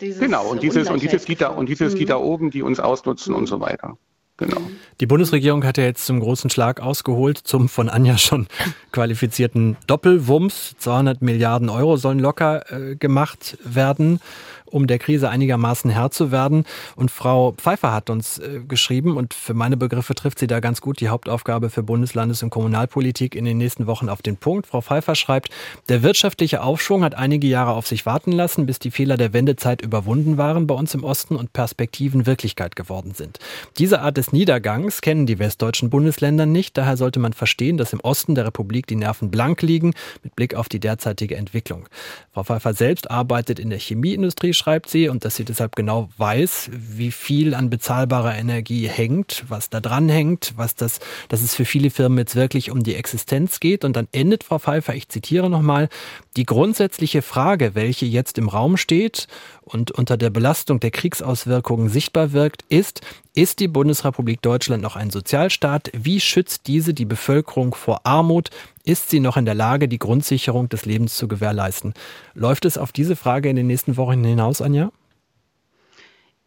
Dieses 0.00 0.20
genau, 0.20 0.48
und 0.48 0.62
dieses, 0.62 0.90
und 0.90 1.02
dieses 1.02 1.26
Lied 1.28 1.40
da, 1.40 1.48
und 1.48 1.68
dieses. 1.68 1.94
Lied 1.94 2.10
da 2.10 2.18
oben, 2.18 2.50
die 2.50 2.62
uns 2.62 2.80
ausnutzen 2.80 3.32
mhm. 3.32 3.40
und 3.40 3.46
so 3.46 3.60
weiter. 3.60 3.96
Genau. 4.38 4.60
Die 5.00 5.06
Bundesregierung 5.06 5.64
hat 5.64 5.78
ja 5.78 5.84
jetzt 5.84 6.04
zum 6.04 6.20
großen 6.20 6.50
Schlag 6.50 6.80
ausgeholt, 6.80 7.38
zum 7.38 7.68
von 7.70 7.88
Anja 7.88 8.18
schon 8.18 8.46
qualifizierten 8.92 9.76
Doppelwumms. 9.86 10.74
200 10.78 11.22
Milliarden 11.22 11.70
Euro 11.70 11.96
sollen 11.96 12.18
locker 12.18 12.70
äh, 12.70 12.96
gemacht 12.96 13.56
werden. 13.64 14.20
Um 14.66 14.86
der 14.86 14.98
Krise 14.98 15.28
einigermaßen 15.30 15.90
Herr 15.90 16.10
zu 16.10 16.30
werden. 16.30 16.64
Und 16.94 17.10
Frau 17.10 17.52
Pfeiffer 17.52 17.92
hat 17.92 18.10
uns 18.10 18.38
äh, 18.38 18.60
geschrieben 18.66 19.16
und 19.16 19.34
für 19.34 19.54
meine 19.54 19.76
Begriffe 19.76 20.14
trifft 20.14 20.38
sie 20.38 20.46
da 20.46 20.60
ganz 20.60 20.80
gut 20.80 21.00
die 21.00 21.08
Hauptaufgabe 21.08 21.70
für 21.70 21.82
Bundeslandes- 21.82 22.42
und 22.42 22.50
Kommunalpolitik 22.50 23.34
in 23.34 23.44
den 23.44 23.58
nächsten 23.58 23.86
Wochen 23.86 24.08
auf 24.08 24.22
den 24.22 24.36
Punkt. 24.36 24.66
Frau 24.66 24.80
Pfeiffer 24.80 25.14
schreibt, 25.14 25.50
der 25.88 26.02
wirtschaftliche 26.02 26.62
Aufschwung 26.62 27.04
hat 27.04 27.14
einige 27.14 27.46
Jahre 27.46 27.72
auf 27.72 27.86
sich 27.86 28.06
warten 28.06 28.32
lassen, 28.32 28.66
bis 28.66 28.78
die 28.78 28.90
Fehler 28.90 29.16
der 29.16 29.32
Wendezeit 29.32 29.82
überwunden 29.82 30.36
waren 30.38 30.66
bei 30.66 30.74
uns 30.74 30.94
im 30.94 31.04
Osten 31.04 31.36
und 31.36 31.52
Perspektiven 31.52 32.26
Wirklichkeit 32.26 32.76
geworden 32.76 33.12
sind. 33.14 33.38
Diese 33.78 34.00
Art 34.00 34.16
des 34.16 34.32
Niedergangs 34.32 35.00
kennen 35.00 35.26
die 35.26 35.38
westdeutschen 35.38 35.90
Bundesländer 35.90 36.46
nicht, 36.46 36.76
daher 36.76 36.96
sollte 36.96 37.20
man 37.20 37.32
verstehen, 37.32 37.76
dass 37.76 37.92
im 37.92 38.00
Osten 38.00 38.34
der 38.34 38.46
Republik 38.46 38.86
die 38.86 38.96
Nerven 38.96 39.30
blank 39.30 39.62
liegen 39.62 39.94
mit 40.22 40.34
Blick 40.36 40.54
auf 40.54 40.68
die 40.68 40.80
derzeitige 40.80 41.36
Entwicklung. 41.36 41.88
Frau 42.32 42.44
Pfeiffer 42.44 42.74
selbst 42.74 43.10
arbeitet 43.10 43.58
in 43.58 43.70
der 43.70 43.78
Chemieindustrie, 43.78 44.54
schreibt 44.56 44.88
sie, 44.88 45.08
und 45.08 45.24
dass 45.24 45.36
sie 45.36 45.44
deshalb 45.44 45.76
genau 45.76 46.08
weiß, 46.18 46.70
wie 46.72 47.10
viel 47.10 47.54
an 47.54 47.70
bezahlbarer 47.70 48.36
Energie 48.36 48.88
hängt, 48.88 49.44
was 49.48 49.70
da 49.70 49.80
dran 49.80 50.08
hängt, 50.08 50.54
was 50.56 50.74
das, 50.74 51.00
dass 51.28 51.42
es 51.42 51.54
für 51.54 51.64
viele 51.64 51.90
Firmen 51.90 52.18
jetzt 52.18 52.36
wirklich 52.36 52.70
um 52.70 52.82
die 52.82 52.94
Existenz 52.94 53.60
geht. 53.60 53.84
Und 53.84 53.96
dann 53.96 54.08
endet 54.12 54.44
Frau 54.44 54.58
Pfeiffer, 54.58 54.94
ich 54.94 55.08
zitiere 55.08 55.50
nochmal, 55.50 55.88
die 56.36 56.44
grundsätzliche 56.44 57.22
Frage, 57.22 57.74
welche 57.74 58.06
jetzt 58.06 58.38
im 58.38 58.48
Raum 58.48 58.76
steht 58.76 59.28
und 59.62 59.90
unter 59.90 60.16
der 60.16 60.30
Belastung 60.30 60.80
der 60.80 60.90
Kriegsauswirkungen 60.90 61.88
sichtbar 61.88 62.32
wirkt, 62.32 62.62
ist, 62.68 63.00
ist 63.34 63.60
die 63.60 63.68
Bundesrepublik 63.68 64.40
Deutschland 64.40 64.82
noch 64.82 64.96
ein 64.96 65.10
Sozialstaat? 65.10 65.90
Wie 65.92 66.20
schützt 66.20 66.66
diese 66.68 66.94
die 66.94 67.04
Bevölkerung 67.04 67.74
vor 67.74 68.00
Armut? 68.04 68.50
Ist 68.86 69.10
sie 69.10 69.18
noch 69.18 69.36
in 69.36 69.44
der 69.44 69.54
Lage, 69.54 69.88
die 69.88 69.98
Grundsicherung 69.98 70.68
des 70.68 70.86
Lebens 70.86 71.16
zu 71.16 71.26
gewährleisten? 71.26 71.92
Läuft 72.34 72.64
es 72.64 72.78
auf 72.78 72.92
diese 72.92 73.16
Frage 73.16 73.50
in 73.50 73.56
den 73.56 73.66
nächsten 73.66 73.96
Wochen 73.96 74.22
hinaus, 74.22 74.62
Anja? 74.62 74.92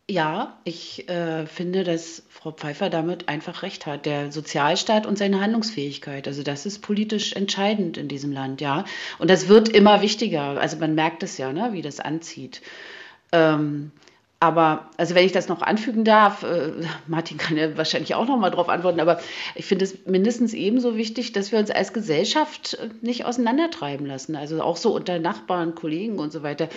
Ja, 0.10 0.58
ich 0.64 1.10
äh, 1.10 1.46
finde, 1.46 1.84
dass 1.84 2.24
Frau 2.30 2.52
Pfeiffer 2.52 2.90
damit 2.90 3.28
einfach 3.28 3.62
recht 3.62 3.86
hat. 3.86 4.06
Der 4.06 4.32
Sozialstaat 4.32 5.06
und 5.06 5.18
seine 5.18 5.42
Handlungsfähigkeit. 5.42 6.30
Also 6.30 6.42
das 6.42 6.66
ist 6.66 6.80
politisch 6.80 7.34
entscheidend 7.34 7.98
in 7.98 8.08
diesem 8.08 8.32
Land, 8.32 8.62
ja. 8.62 8.86
Und 9.20 9.30
das 9.30 9.50
wird 9.50 9.68
immer 9.68 10.02
wichtiger. 10.02 10.62
Also 10.62 10.78
man 10.78 10.96
merkt 10.96 11.24
es 11.24 11.38
ja, 11.38 11.52
ne, 11.52 11.74
wie 11.74 11.82
das 11.82 12.00
anzieht. 12.00 12.62
Ähm, 13.34 13.92
aber, 14.42 14.90
also 14.96 15.16
wenn 15.16 15.26
ich 15.26 15.34
das 15.34 15.50
noch 15.50 15.62
anfügen 15.62 16.06
darf, 16.06 16.44
äh, 16.44 16.72
Martin 17.08 17.38
kann 17.38 17.58
ja 17.58 17.76
wahrscheinlich 17.78 18.16
auch 18.16 18.26
noch 18.26 18.38
mal 18.38 18.50
darauf 18.50 18.70
antworten, 18.70 19.02
aber 19.02 19.20
ich 19.56 19.66
finde 19.66 19.84
es 19.84 20.06
mindestens 20.06 20.54
ebenso 20.54 20.96
wichtig, 20.96 21.34
dass 21.34 21.52
wir 21.52 21.60
uns 21.60 21.72
als 21.72 21.92
Gesellschaft 21.92 22.76
äh, 22.76 22.90
nicht 23.02 23.26
auseinandertreiben 23.26 24.06
lassen. 24.06 24.38
Also 24.38 24.62
auch 24.62 24.78
so 24.78 24.96
unter 24.96 25.20
Nachbarn, 25.20 25.76
Kollegen 25.76 26.20
und 26.20 26.32
so 26.32 26.42
weiter. 26.42 26.70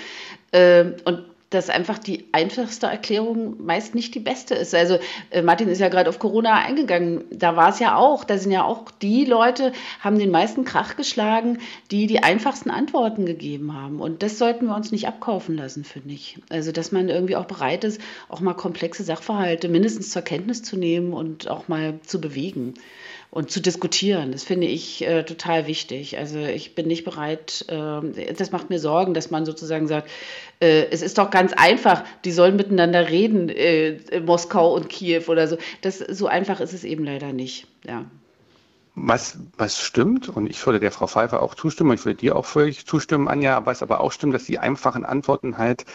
Ähm, 0.53 0.96
und 1.05 1.25
dass 1.54 1.70
einfach 1.70 1.98
die 1.98 2.26
einfachste 2.32 2.86
Erklärung 2.86 3.64
meist 3.64 3.94
nicht 3.94 4.14
die 4.14 4.20
beste 4.20 4.54
ist. 4.54 4.74
Also 4.74 4.98
äh, 5.30 5.42
Martin 5.42 5.68
ist 5.68 5.80
ja 5.80 5.88
gerade 5.88 6.08
auf 6.08 6.18
Corona 6.18 6.54
eingegangen. 6.54 7.24
Da 7.30 7.56
war 7.56 7.70
es 7.70 7.78
ja 7.78 7.96
auch, 7.96 8.24
da 8.24 8.38
sind 8.38 8.52
ja 8.52 8.64
auch 8.64 8.90
die 8.90 9.24
Leute, 9.24 9.72
haben 10.00 10.18
den 10.18 10.30
meisten 10.30 10.64
Krach 10.64 10.96
geschlagen, 10.96 11.58
die 11.90 12.06
die 12.06 12.22
einfachsten 12.22 12.70
Antworten 12.70 13.26
gegeben 13.26 13.74
haben. 13.74 14.00
Und 14.00 14.22
das 14.22 14.38
sollten 14.38 14.66
wir 14.66 14.76
uns 14.76 14.92
nicht 14.92 15.06
abkaufen 15.06 15.56
lassen, 15.56 15.84
finde 15.84 16.14
ich. 16.14 16.38
Also 16.48 16.72
dass 16.72 16.92
man 16.92 17.08
irgendwie 17.08 17.36
auch 17.36 17.46
bereit 17.46 17.84
ist, 17.84 18.00
auch 18.28 18.40
mal 18.40 18.54
komplexe 18.54 19.04
Sachverhalte 19.04 19.68
mindestens 19.68 20.10
zur 20.10 20.22
Kenntnis 20.22 20.62
zu 20.62 20.76
nehmen 20.76 21.12
und 21.12 21.48
auch 21.48 21.68
mal 21.68 22.00
zu 22.02 22.20
bewegen 22.20 22.74
und 23.32 23.50
zu 23.50 23.60
diskutieren. 23.60 24.30
Das 24.30 24.44
finde 24.44 24.66
ich 24.66 25.02
äh, 25.06 25.24
total 25.24 25.66
wichtig. 25.66 26.18
Also 26.18 26.38
ich 26.38 26.74
bin 26.74 26.86
nicht 26.86 27.02
bereit, 27.02 27.64
äh, 27.68 28.34
das 28.34 28.52
macht 28.52 28.68
mir 28.68 28.78
Sorgen, 28.78 29.14
dass 29.14 29.30
man 29.30 29.46
sozusagen 29.46 29.88
sagt, 29.88 30.10
äh, 30.60 30.84
es 30.90 31.00
ist 31.00 31.16
doch 31.16 31.30
ganz 31.30 31.54
einfach, 31.54 32.04
die 32.26 32.30
sollen 32.30 32.56
miteinander 32.56 33.08
reden, 33.08 33.48
äh, 33.48 34.20
Moskau 34.20 34.74
und 34.74 34.90
Kiew 34.90 35.22
oder 35.28 35.48
so. 35.48 35.56
Das, 35.80 35.98
so 35.98 36.26
einfach 36.26 36.60
ist 36.60 36.74
es 36.74 36.84
eben 36.84 37.04
leider 37.04 37.32
nicht. 37.32 37.66
Ja. 37.86 38.04
Was, 38.96 39.38
was 39.56 39.80
stimmt, 39.80 40.28
und 40.28 40.50
ich 40.50 40.64
würde 40.66 40.78
der 40.78 40.92
Frau 40.92 41.06
Pfeiffer 41.06 41.42
auch 41.42 41.54
zustimmen, 41.54 41.94
ich 41.94 42.04
würde 42.04 42.18
dir 42.18 42.36
auch 42.36 42.44
völlig 42.44 42.86
zustimmen, 42.86 43.28
Anja, 43.28 43.64
was 43.64 43.82
aber 43.82 44.02
auch 44.02 44.12
stimmt, 44.12 44.34
dass 44.34 44.44
die 44.44 44.58
einfachen 44.58 45.06
Antworten 45.06 45.56
halt 45.56 45.86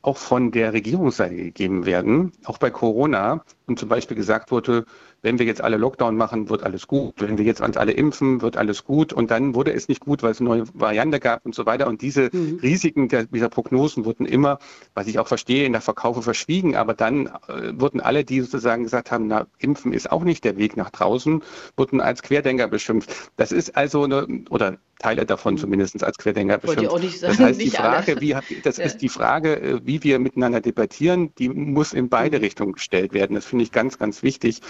auch 0.00 0.16
von 0.16 0.50
der 0.50 0.72
Regierungsseite 0.72 1.34
gegeben 1.34 1.84
werden, 1.84 2.32
auch 2.44 2.56
bei 2.56 2.70
Corona, 2.70 3.44
und 3.66 3.78
zum 3.78 3.90
Beispiel 3.90 4.16
gesagt 4.16 4.50
wurde, 4.50 4.86
wenn 5.26 5.40
wir 5.40 5.46
jetzt 5.46 5.60
alle 5.60 5.76
Lockdown 5.76 6.16
machen, 6.16 6.50
wird 6.50 6.62
alles 6.62 6.86
gut. 6.86 7.14
Wenn 7.16 7.36
wir 7.36 7.44
jetzt 7.44 7.60
uns 7.60 7.76
alle 7.76 7.90
impfen, 7.90 8.42
wird 8.42 8.56
alles 8.56 8.84
gut. 8.84 9.12
Und 9.12 9.32
dann 9.32 9.56
wurde 9.56 9.72
es 9.72 9.88
nicht 9.88 9.98
gut, 9.98 10.22
weil 10.22 10.30
es 10.30 10.38
eine 10.38 10.50
neue 10.50 10.64
Variante 10.72 11.18
gab 11.18 11.44
und 11.44 11.52
so 11.52 11.66
weiter. 11.66 11.88
Und 11.88 12.00
diese 12.00 12.30
mhm. 12.32 12.60
Risiken 12.62 13.08
der, 13.08 13.24
dieser 13.24 13.48
Prognosen 13.48 14.04
wurden 14.04 14.24
immer, 14.24 14.60
was 14.94 15.08
ich 15.08 15.18
auch 15.18 15.26
verstehe, 15.26 15.66
in 15.66 15.72
der 15.72 15.80
Verkaufe 15.80 16.22
verschwiegen. 16.22 16.76
Aber 16.76 16.94
dann 16.94 17.26
äh, 17.26 17.72
wurden 17.74 18.00
alle, 18.00 18.22
die 18.22 18.40
sozusagen 18.40 18.84
gesagt 18.84 19.10
haben, 19.10 19.26
na, 19.26 19.48
impfen 19.58 19.92
ist 19.92 20.12
auch 20.12 20.22
nicht 20.22 20.44
der 20.44 20.58
Weg 20.58 20.76
nach 20.76 20.90
draußen, 20.90 21.42
wurden 21.76 22.00
als 22.00 22.22
Querdenker 22.22 22.68
beschimpft. 22.68 23.12
Das 23.36 23.50
ist 23.50 23.76
also 23.76 24.04
eine, 24.04 24.44
oder 24.48 24.78
Teile 24.98 25.26
davon 25.26 25.54
mhm. 25.54 25.58
zumindest 25.58 26.02
als 26.02 26.18
Querdenker 26.18 26.58
beschimpft. 26.58 27.18
Sagen, 27.18 27.32
das 27.32 27.38
heißt, 27.38 27.60
die 27.60 27.70
Frage, 27.70 28.20
wie, 28.20 28.36
das 28.62 28.76
ja. 28.76 28.84
ist 28.84 28.98
die 28.98 29.08
Frage, 29.08 29.60
äh, 29.60 29.80
wie 29.84 30.02
wir 30.02 30.18
miteinander 30.18 30.60
debattieren, 30.60 31.34
die 31.38 31.48
muss 31.48 31.92
in 31.92 32.08
beide 32.08 32.38
mhm. 32.38 32.44
Richtungen 32.44 32.72
gestellt 32.72 33.12
werden. 33.12 33.34
Das 33.34 33.44
finde 33.44 33.64
ich 33.64 33.72
ganz, 33.72 33.98
ganz 33.98 34.22
wichtig. 34.22 34.60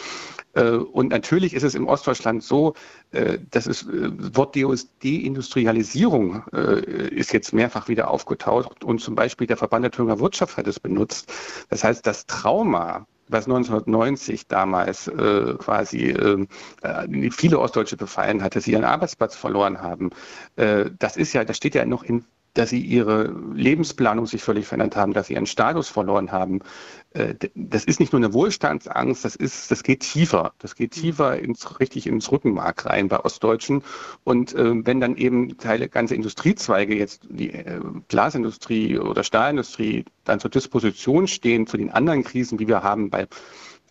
Äh, 0.57 0.71
und 0.71 1.11
natürlich 1.11 1.55
ist 1.55 1.62
es 1.62 1.75
im 1.75 1.87
Ostdeutschland 1.87 2.42
so, 2.42 2.75
äh, 3.12 3.38
dass 3.51 3.66
es 3.66 3.87
Wort 3.88 4.57
Deindustrialisierung 4.57 6.42
ist 6.47 7.33
jetzt 7.33 7.53
mehrfach 7.53 7.88
wieder 7.88 8.11
aufgetaucht 8.11 8.85
und 8.85 9.01
zum 9.01 9.14
Beispiel 9.14 9.47
der 9.47 9.57
Verband 9.57 9.85
der 9.85 9.90
Thüringer 9.90 10.19
Wirtschaft 10.19 10.57
hat 10.57 10.66
es 10.66 10.81
benutzt. 10.81 11.33
Das 11.69 11.85
heißt, 11.85 12.07
das 12.07 12.27
Trauma 12.27 13.07
was 13.29 13.47
1990 13.47 14.47
damals 14.47 15.09
äh, 15.09 15.55
quasi 15.59 16.11
äh, 16.11 16.47
viele 17.31 17.59
Ostdeutsche 17.59 17.97
befallen 17.97 18.42
hatte, 18.42 18.61
sie 18.61 18.73
ihren 18.73 18.85
Arbeitsplatz 18.85 19.35
verloren 19.35 19.81
haben. 19.83 20.11
Äh, 20.57 20.90
das 20.99 21.16
ist 21.16 21.33
ja, 21.33 21.45
das 21.45 21.57
steht 21.57 21.75
ja 21.75 21.85
noch 21.85 22.05
in 22.05 22.25
dass 22.57 22.71
sie 22.71 22.81
ihre 22.81 23.35
Lebensplanung 23.55 24.27
sich 24.27 24.42
völlig 24.42 24.66
verändert 24.66 24.97
haben, 24.97 25.12
dass 25.12 25.27
sie 25.27 25.35
ihren 25.35 25.45
Status 25.45 25.88
verloren 25.88 26.33
haben. 26.33 26.61
Äh, 27.16 27.35
das 27.55 27.85
ist 27.85 28.00
nicht 28.00 28.12
nur 28.12 28.20
eine 28.20 28.33
Wohlstandsangst, 28.33 29.24
das 29.24 29.37
ist, 29.37 29.70
das 29.70 29.83
geht 29.83 30.00
tiefer. 30.00 30.52
Das 30.59 30.74
geht 30.74 30.96
mhm. 30.96 31.00
tiefer 31.00 31.38
ins, 31.38 31.81
richtig 31.81 32.07
ins 32.07 32.31
Rückenmark 32.31 32.87
rein 32.87 33.09
bei 33.09 33.24
Ostdeutschen. 33.24 33.83
Und 34.24 34.55
äh, 34.55 34.87
wenn 34.87 35.00
dann 35.00 35.16
eben 35.16 35.57
Teile, 35.59 35.88
ganze 35.88 36.14
Industriezweige, 36.14 36.94
jetzt 36.94 37.22
die 37.29 37.52
äh, 37.52 37.81
Glasindustrie 38.09 38.98
oder 38.98 39.24
Stahlindustrie, 39.24 40.05
dann 40.24 40.40
zur 40.40 40.50
Disposition 40.50 41.26
stehen 41.26 41.66
zu 41.66 41.76
den 41.76 41.90
anderen 41.90 42.22
Krisen, 42.22 42.59
die 42.59 42.68
wir 42.68 42.83
haben 42.83 43.11
bei 43.11 43.26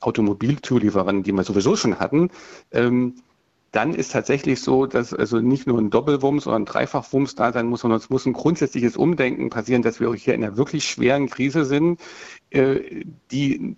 Automobilzulieferern, 0.01 1.23
die 1.23 1.31
wir 1.31 1.43
sowieso 1.43 1.75
schon 1.75 1.99
hatten, 1.99 2.29
ähm, 2.71 3.15
dann 3.75 3.93
ist 3.93 4.13
tatsächlich 4.13 4.61
so, 4.61 4.85
dass 4.85 5.13
also 5.13 5.41
nicht 5.41 5.67
nur 5.67 5.77
ein 5.79 5.89
Doppelwumms 5.89 6.47
oder 6.47 6.55
ein 6.55 6.65
Dreifachwumms 6.65 7.35
da 7.35 7.51
sein 7.51 7.67
muss, 7.67 7.81
sondern 7.81 7.99
es 7.99 8.09
muss 8.09 8.25
ein 8.25 8.31
grundsätzliches 8.31 8.95
Umdenken 8.95 9.49
passieren, 9.49 9.81
dass 9.81 9.99
wir 9.99 10.13
hier 10.13 10.33
in 10.33 10.43
einer 10.43 10.55
wirklich 10.55 10.85
schweren 10.87 11.29
Krise 11.29 11.65
sind, 11.65 11.99
äh, 12.51 13.03
die 13.31 13.75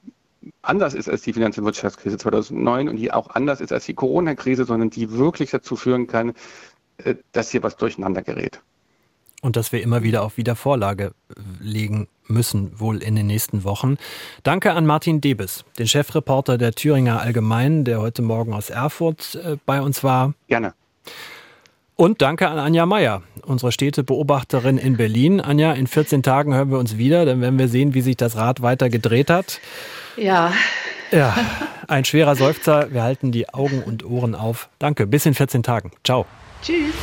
anders 0.62 0.94
ist 0.94 1.10
als 1.10 1.24
die 1.24 1.34
Finanz- 1.34 1.58
und 1.58 1.66
Wirtschaftskrise 1.66 2.18
2009 2.18 2.90
und 2.90 2.98
die 2.98 3.12
auch 3.12 3.32
anders 3.32 3.60
ist 3.60 3.74
als 3.74 3.86
die 3.86 3.96
Corona-Krise, 3.96 4.66
sondern 4.66 4.92
die 4.92 5.12
wirklich 5.12 5.50
dazu 5.50 5.76
führen 5.76 6.06
kann, 6.06 6.34
äh, 6.98 7.16
dass 7.32 7.50
hier 7.50 7.64
was 7.64 7.76
durcheinander 7.76 8.22
gerät. 8.22 8.62
Und 9.42 9.56
dass 9.56 9.72
wir 9.72 9.84
immer 9.84 10.02
wieder 10.04 10.24
auf 10.24 10.38
Wiedervorlage 10.38 11.12
legen 11.60 12.08
müssen, 12.28 12.80
wohl 12.80 13.04
in 13.04 13.16
den 13.16 13.28
nächsten 13.28 13.64
Wochen. 13.64 13.98
Danke 14.44 14.74
an 14.74 14.86
Martin 14.86 15.22
Debes, 15.22 15.64
den 15.78 15.88
Chefreporter 15.88 16.58
der 16.58 16.74
Thüringer 16.74 17.22
Allgemeinen, 17.22 17.86
der 17.86 18.02
heute 18.02 18.22
Morgen 18.22 18.54
aus 18.54 18.70
Erfurt 18.70 19.36
äh, 19.36 19.58
bei 19.66 19.82
uns 19.82 20.04
war. 20.04 20.34
Gerne. 20.48 20.74
Und 21.96 22.22
danke 22.22 22.48
an 22.48 22.60
Anja 22.60 22.86
Meier, 22.86 23.24
unsere 23.44 23.72
Städtebeobachterin 23.72 24.78
in 24.78 24.98
Berlin. 24.98 25.42
Anja, 25.42 25.74
in 25.74 25.88
14 25.88 26.22
Tagen 26.22 26.54
hören 26.54 26.70
wir 26.70 26.78
uns 26.78 26.98
wieder, 26.98 27.26
dann 27.26 27.42
werden 27.42 27.58
wir 27.58 27.68
sehen, 27.68 27.96
wie 27.96 28.02
sich 28.02 28.16
das 28.16 28.36
Rad 28.36 28.62
weiter 28.62 28.90
gedreht 28.90 29.32
hat. 29.32 29.60
Ja. 30.16 30.54
Ja, 31.12 31.36
ein 31.88 32.06
schwerer 32.06 32.36
Seufzer. 32.36 32.92
Wir 32.92 33.02
halten 33.02 33.32
die 33.32 33.50
Augen 33.50 33.82
und 33.82 34.06
Ohren 34.06 34.36
auf. 34.36 34.70
Danke, 34.78 35.08
bis 35.08 35.26
in 35.26 35.34
14 35.34 35.64
Tagen. 35.64 35.92
Ciao. 36.04 36.26
Tschüss. 36.62 36.94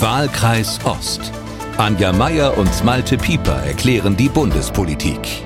Wahlkreis 0.00 0.80
Ost. 0.84 1.32
Anja 1.78 2.10
Meier 2.10 2.56
und 2.56 2.84
Malte 2.84 3.18
Pieper 3.18 3.62
erklären 3.62 4.16
die 4.16 4.30
Bundespolitik. 4.30 5.45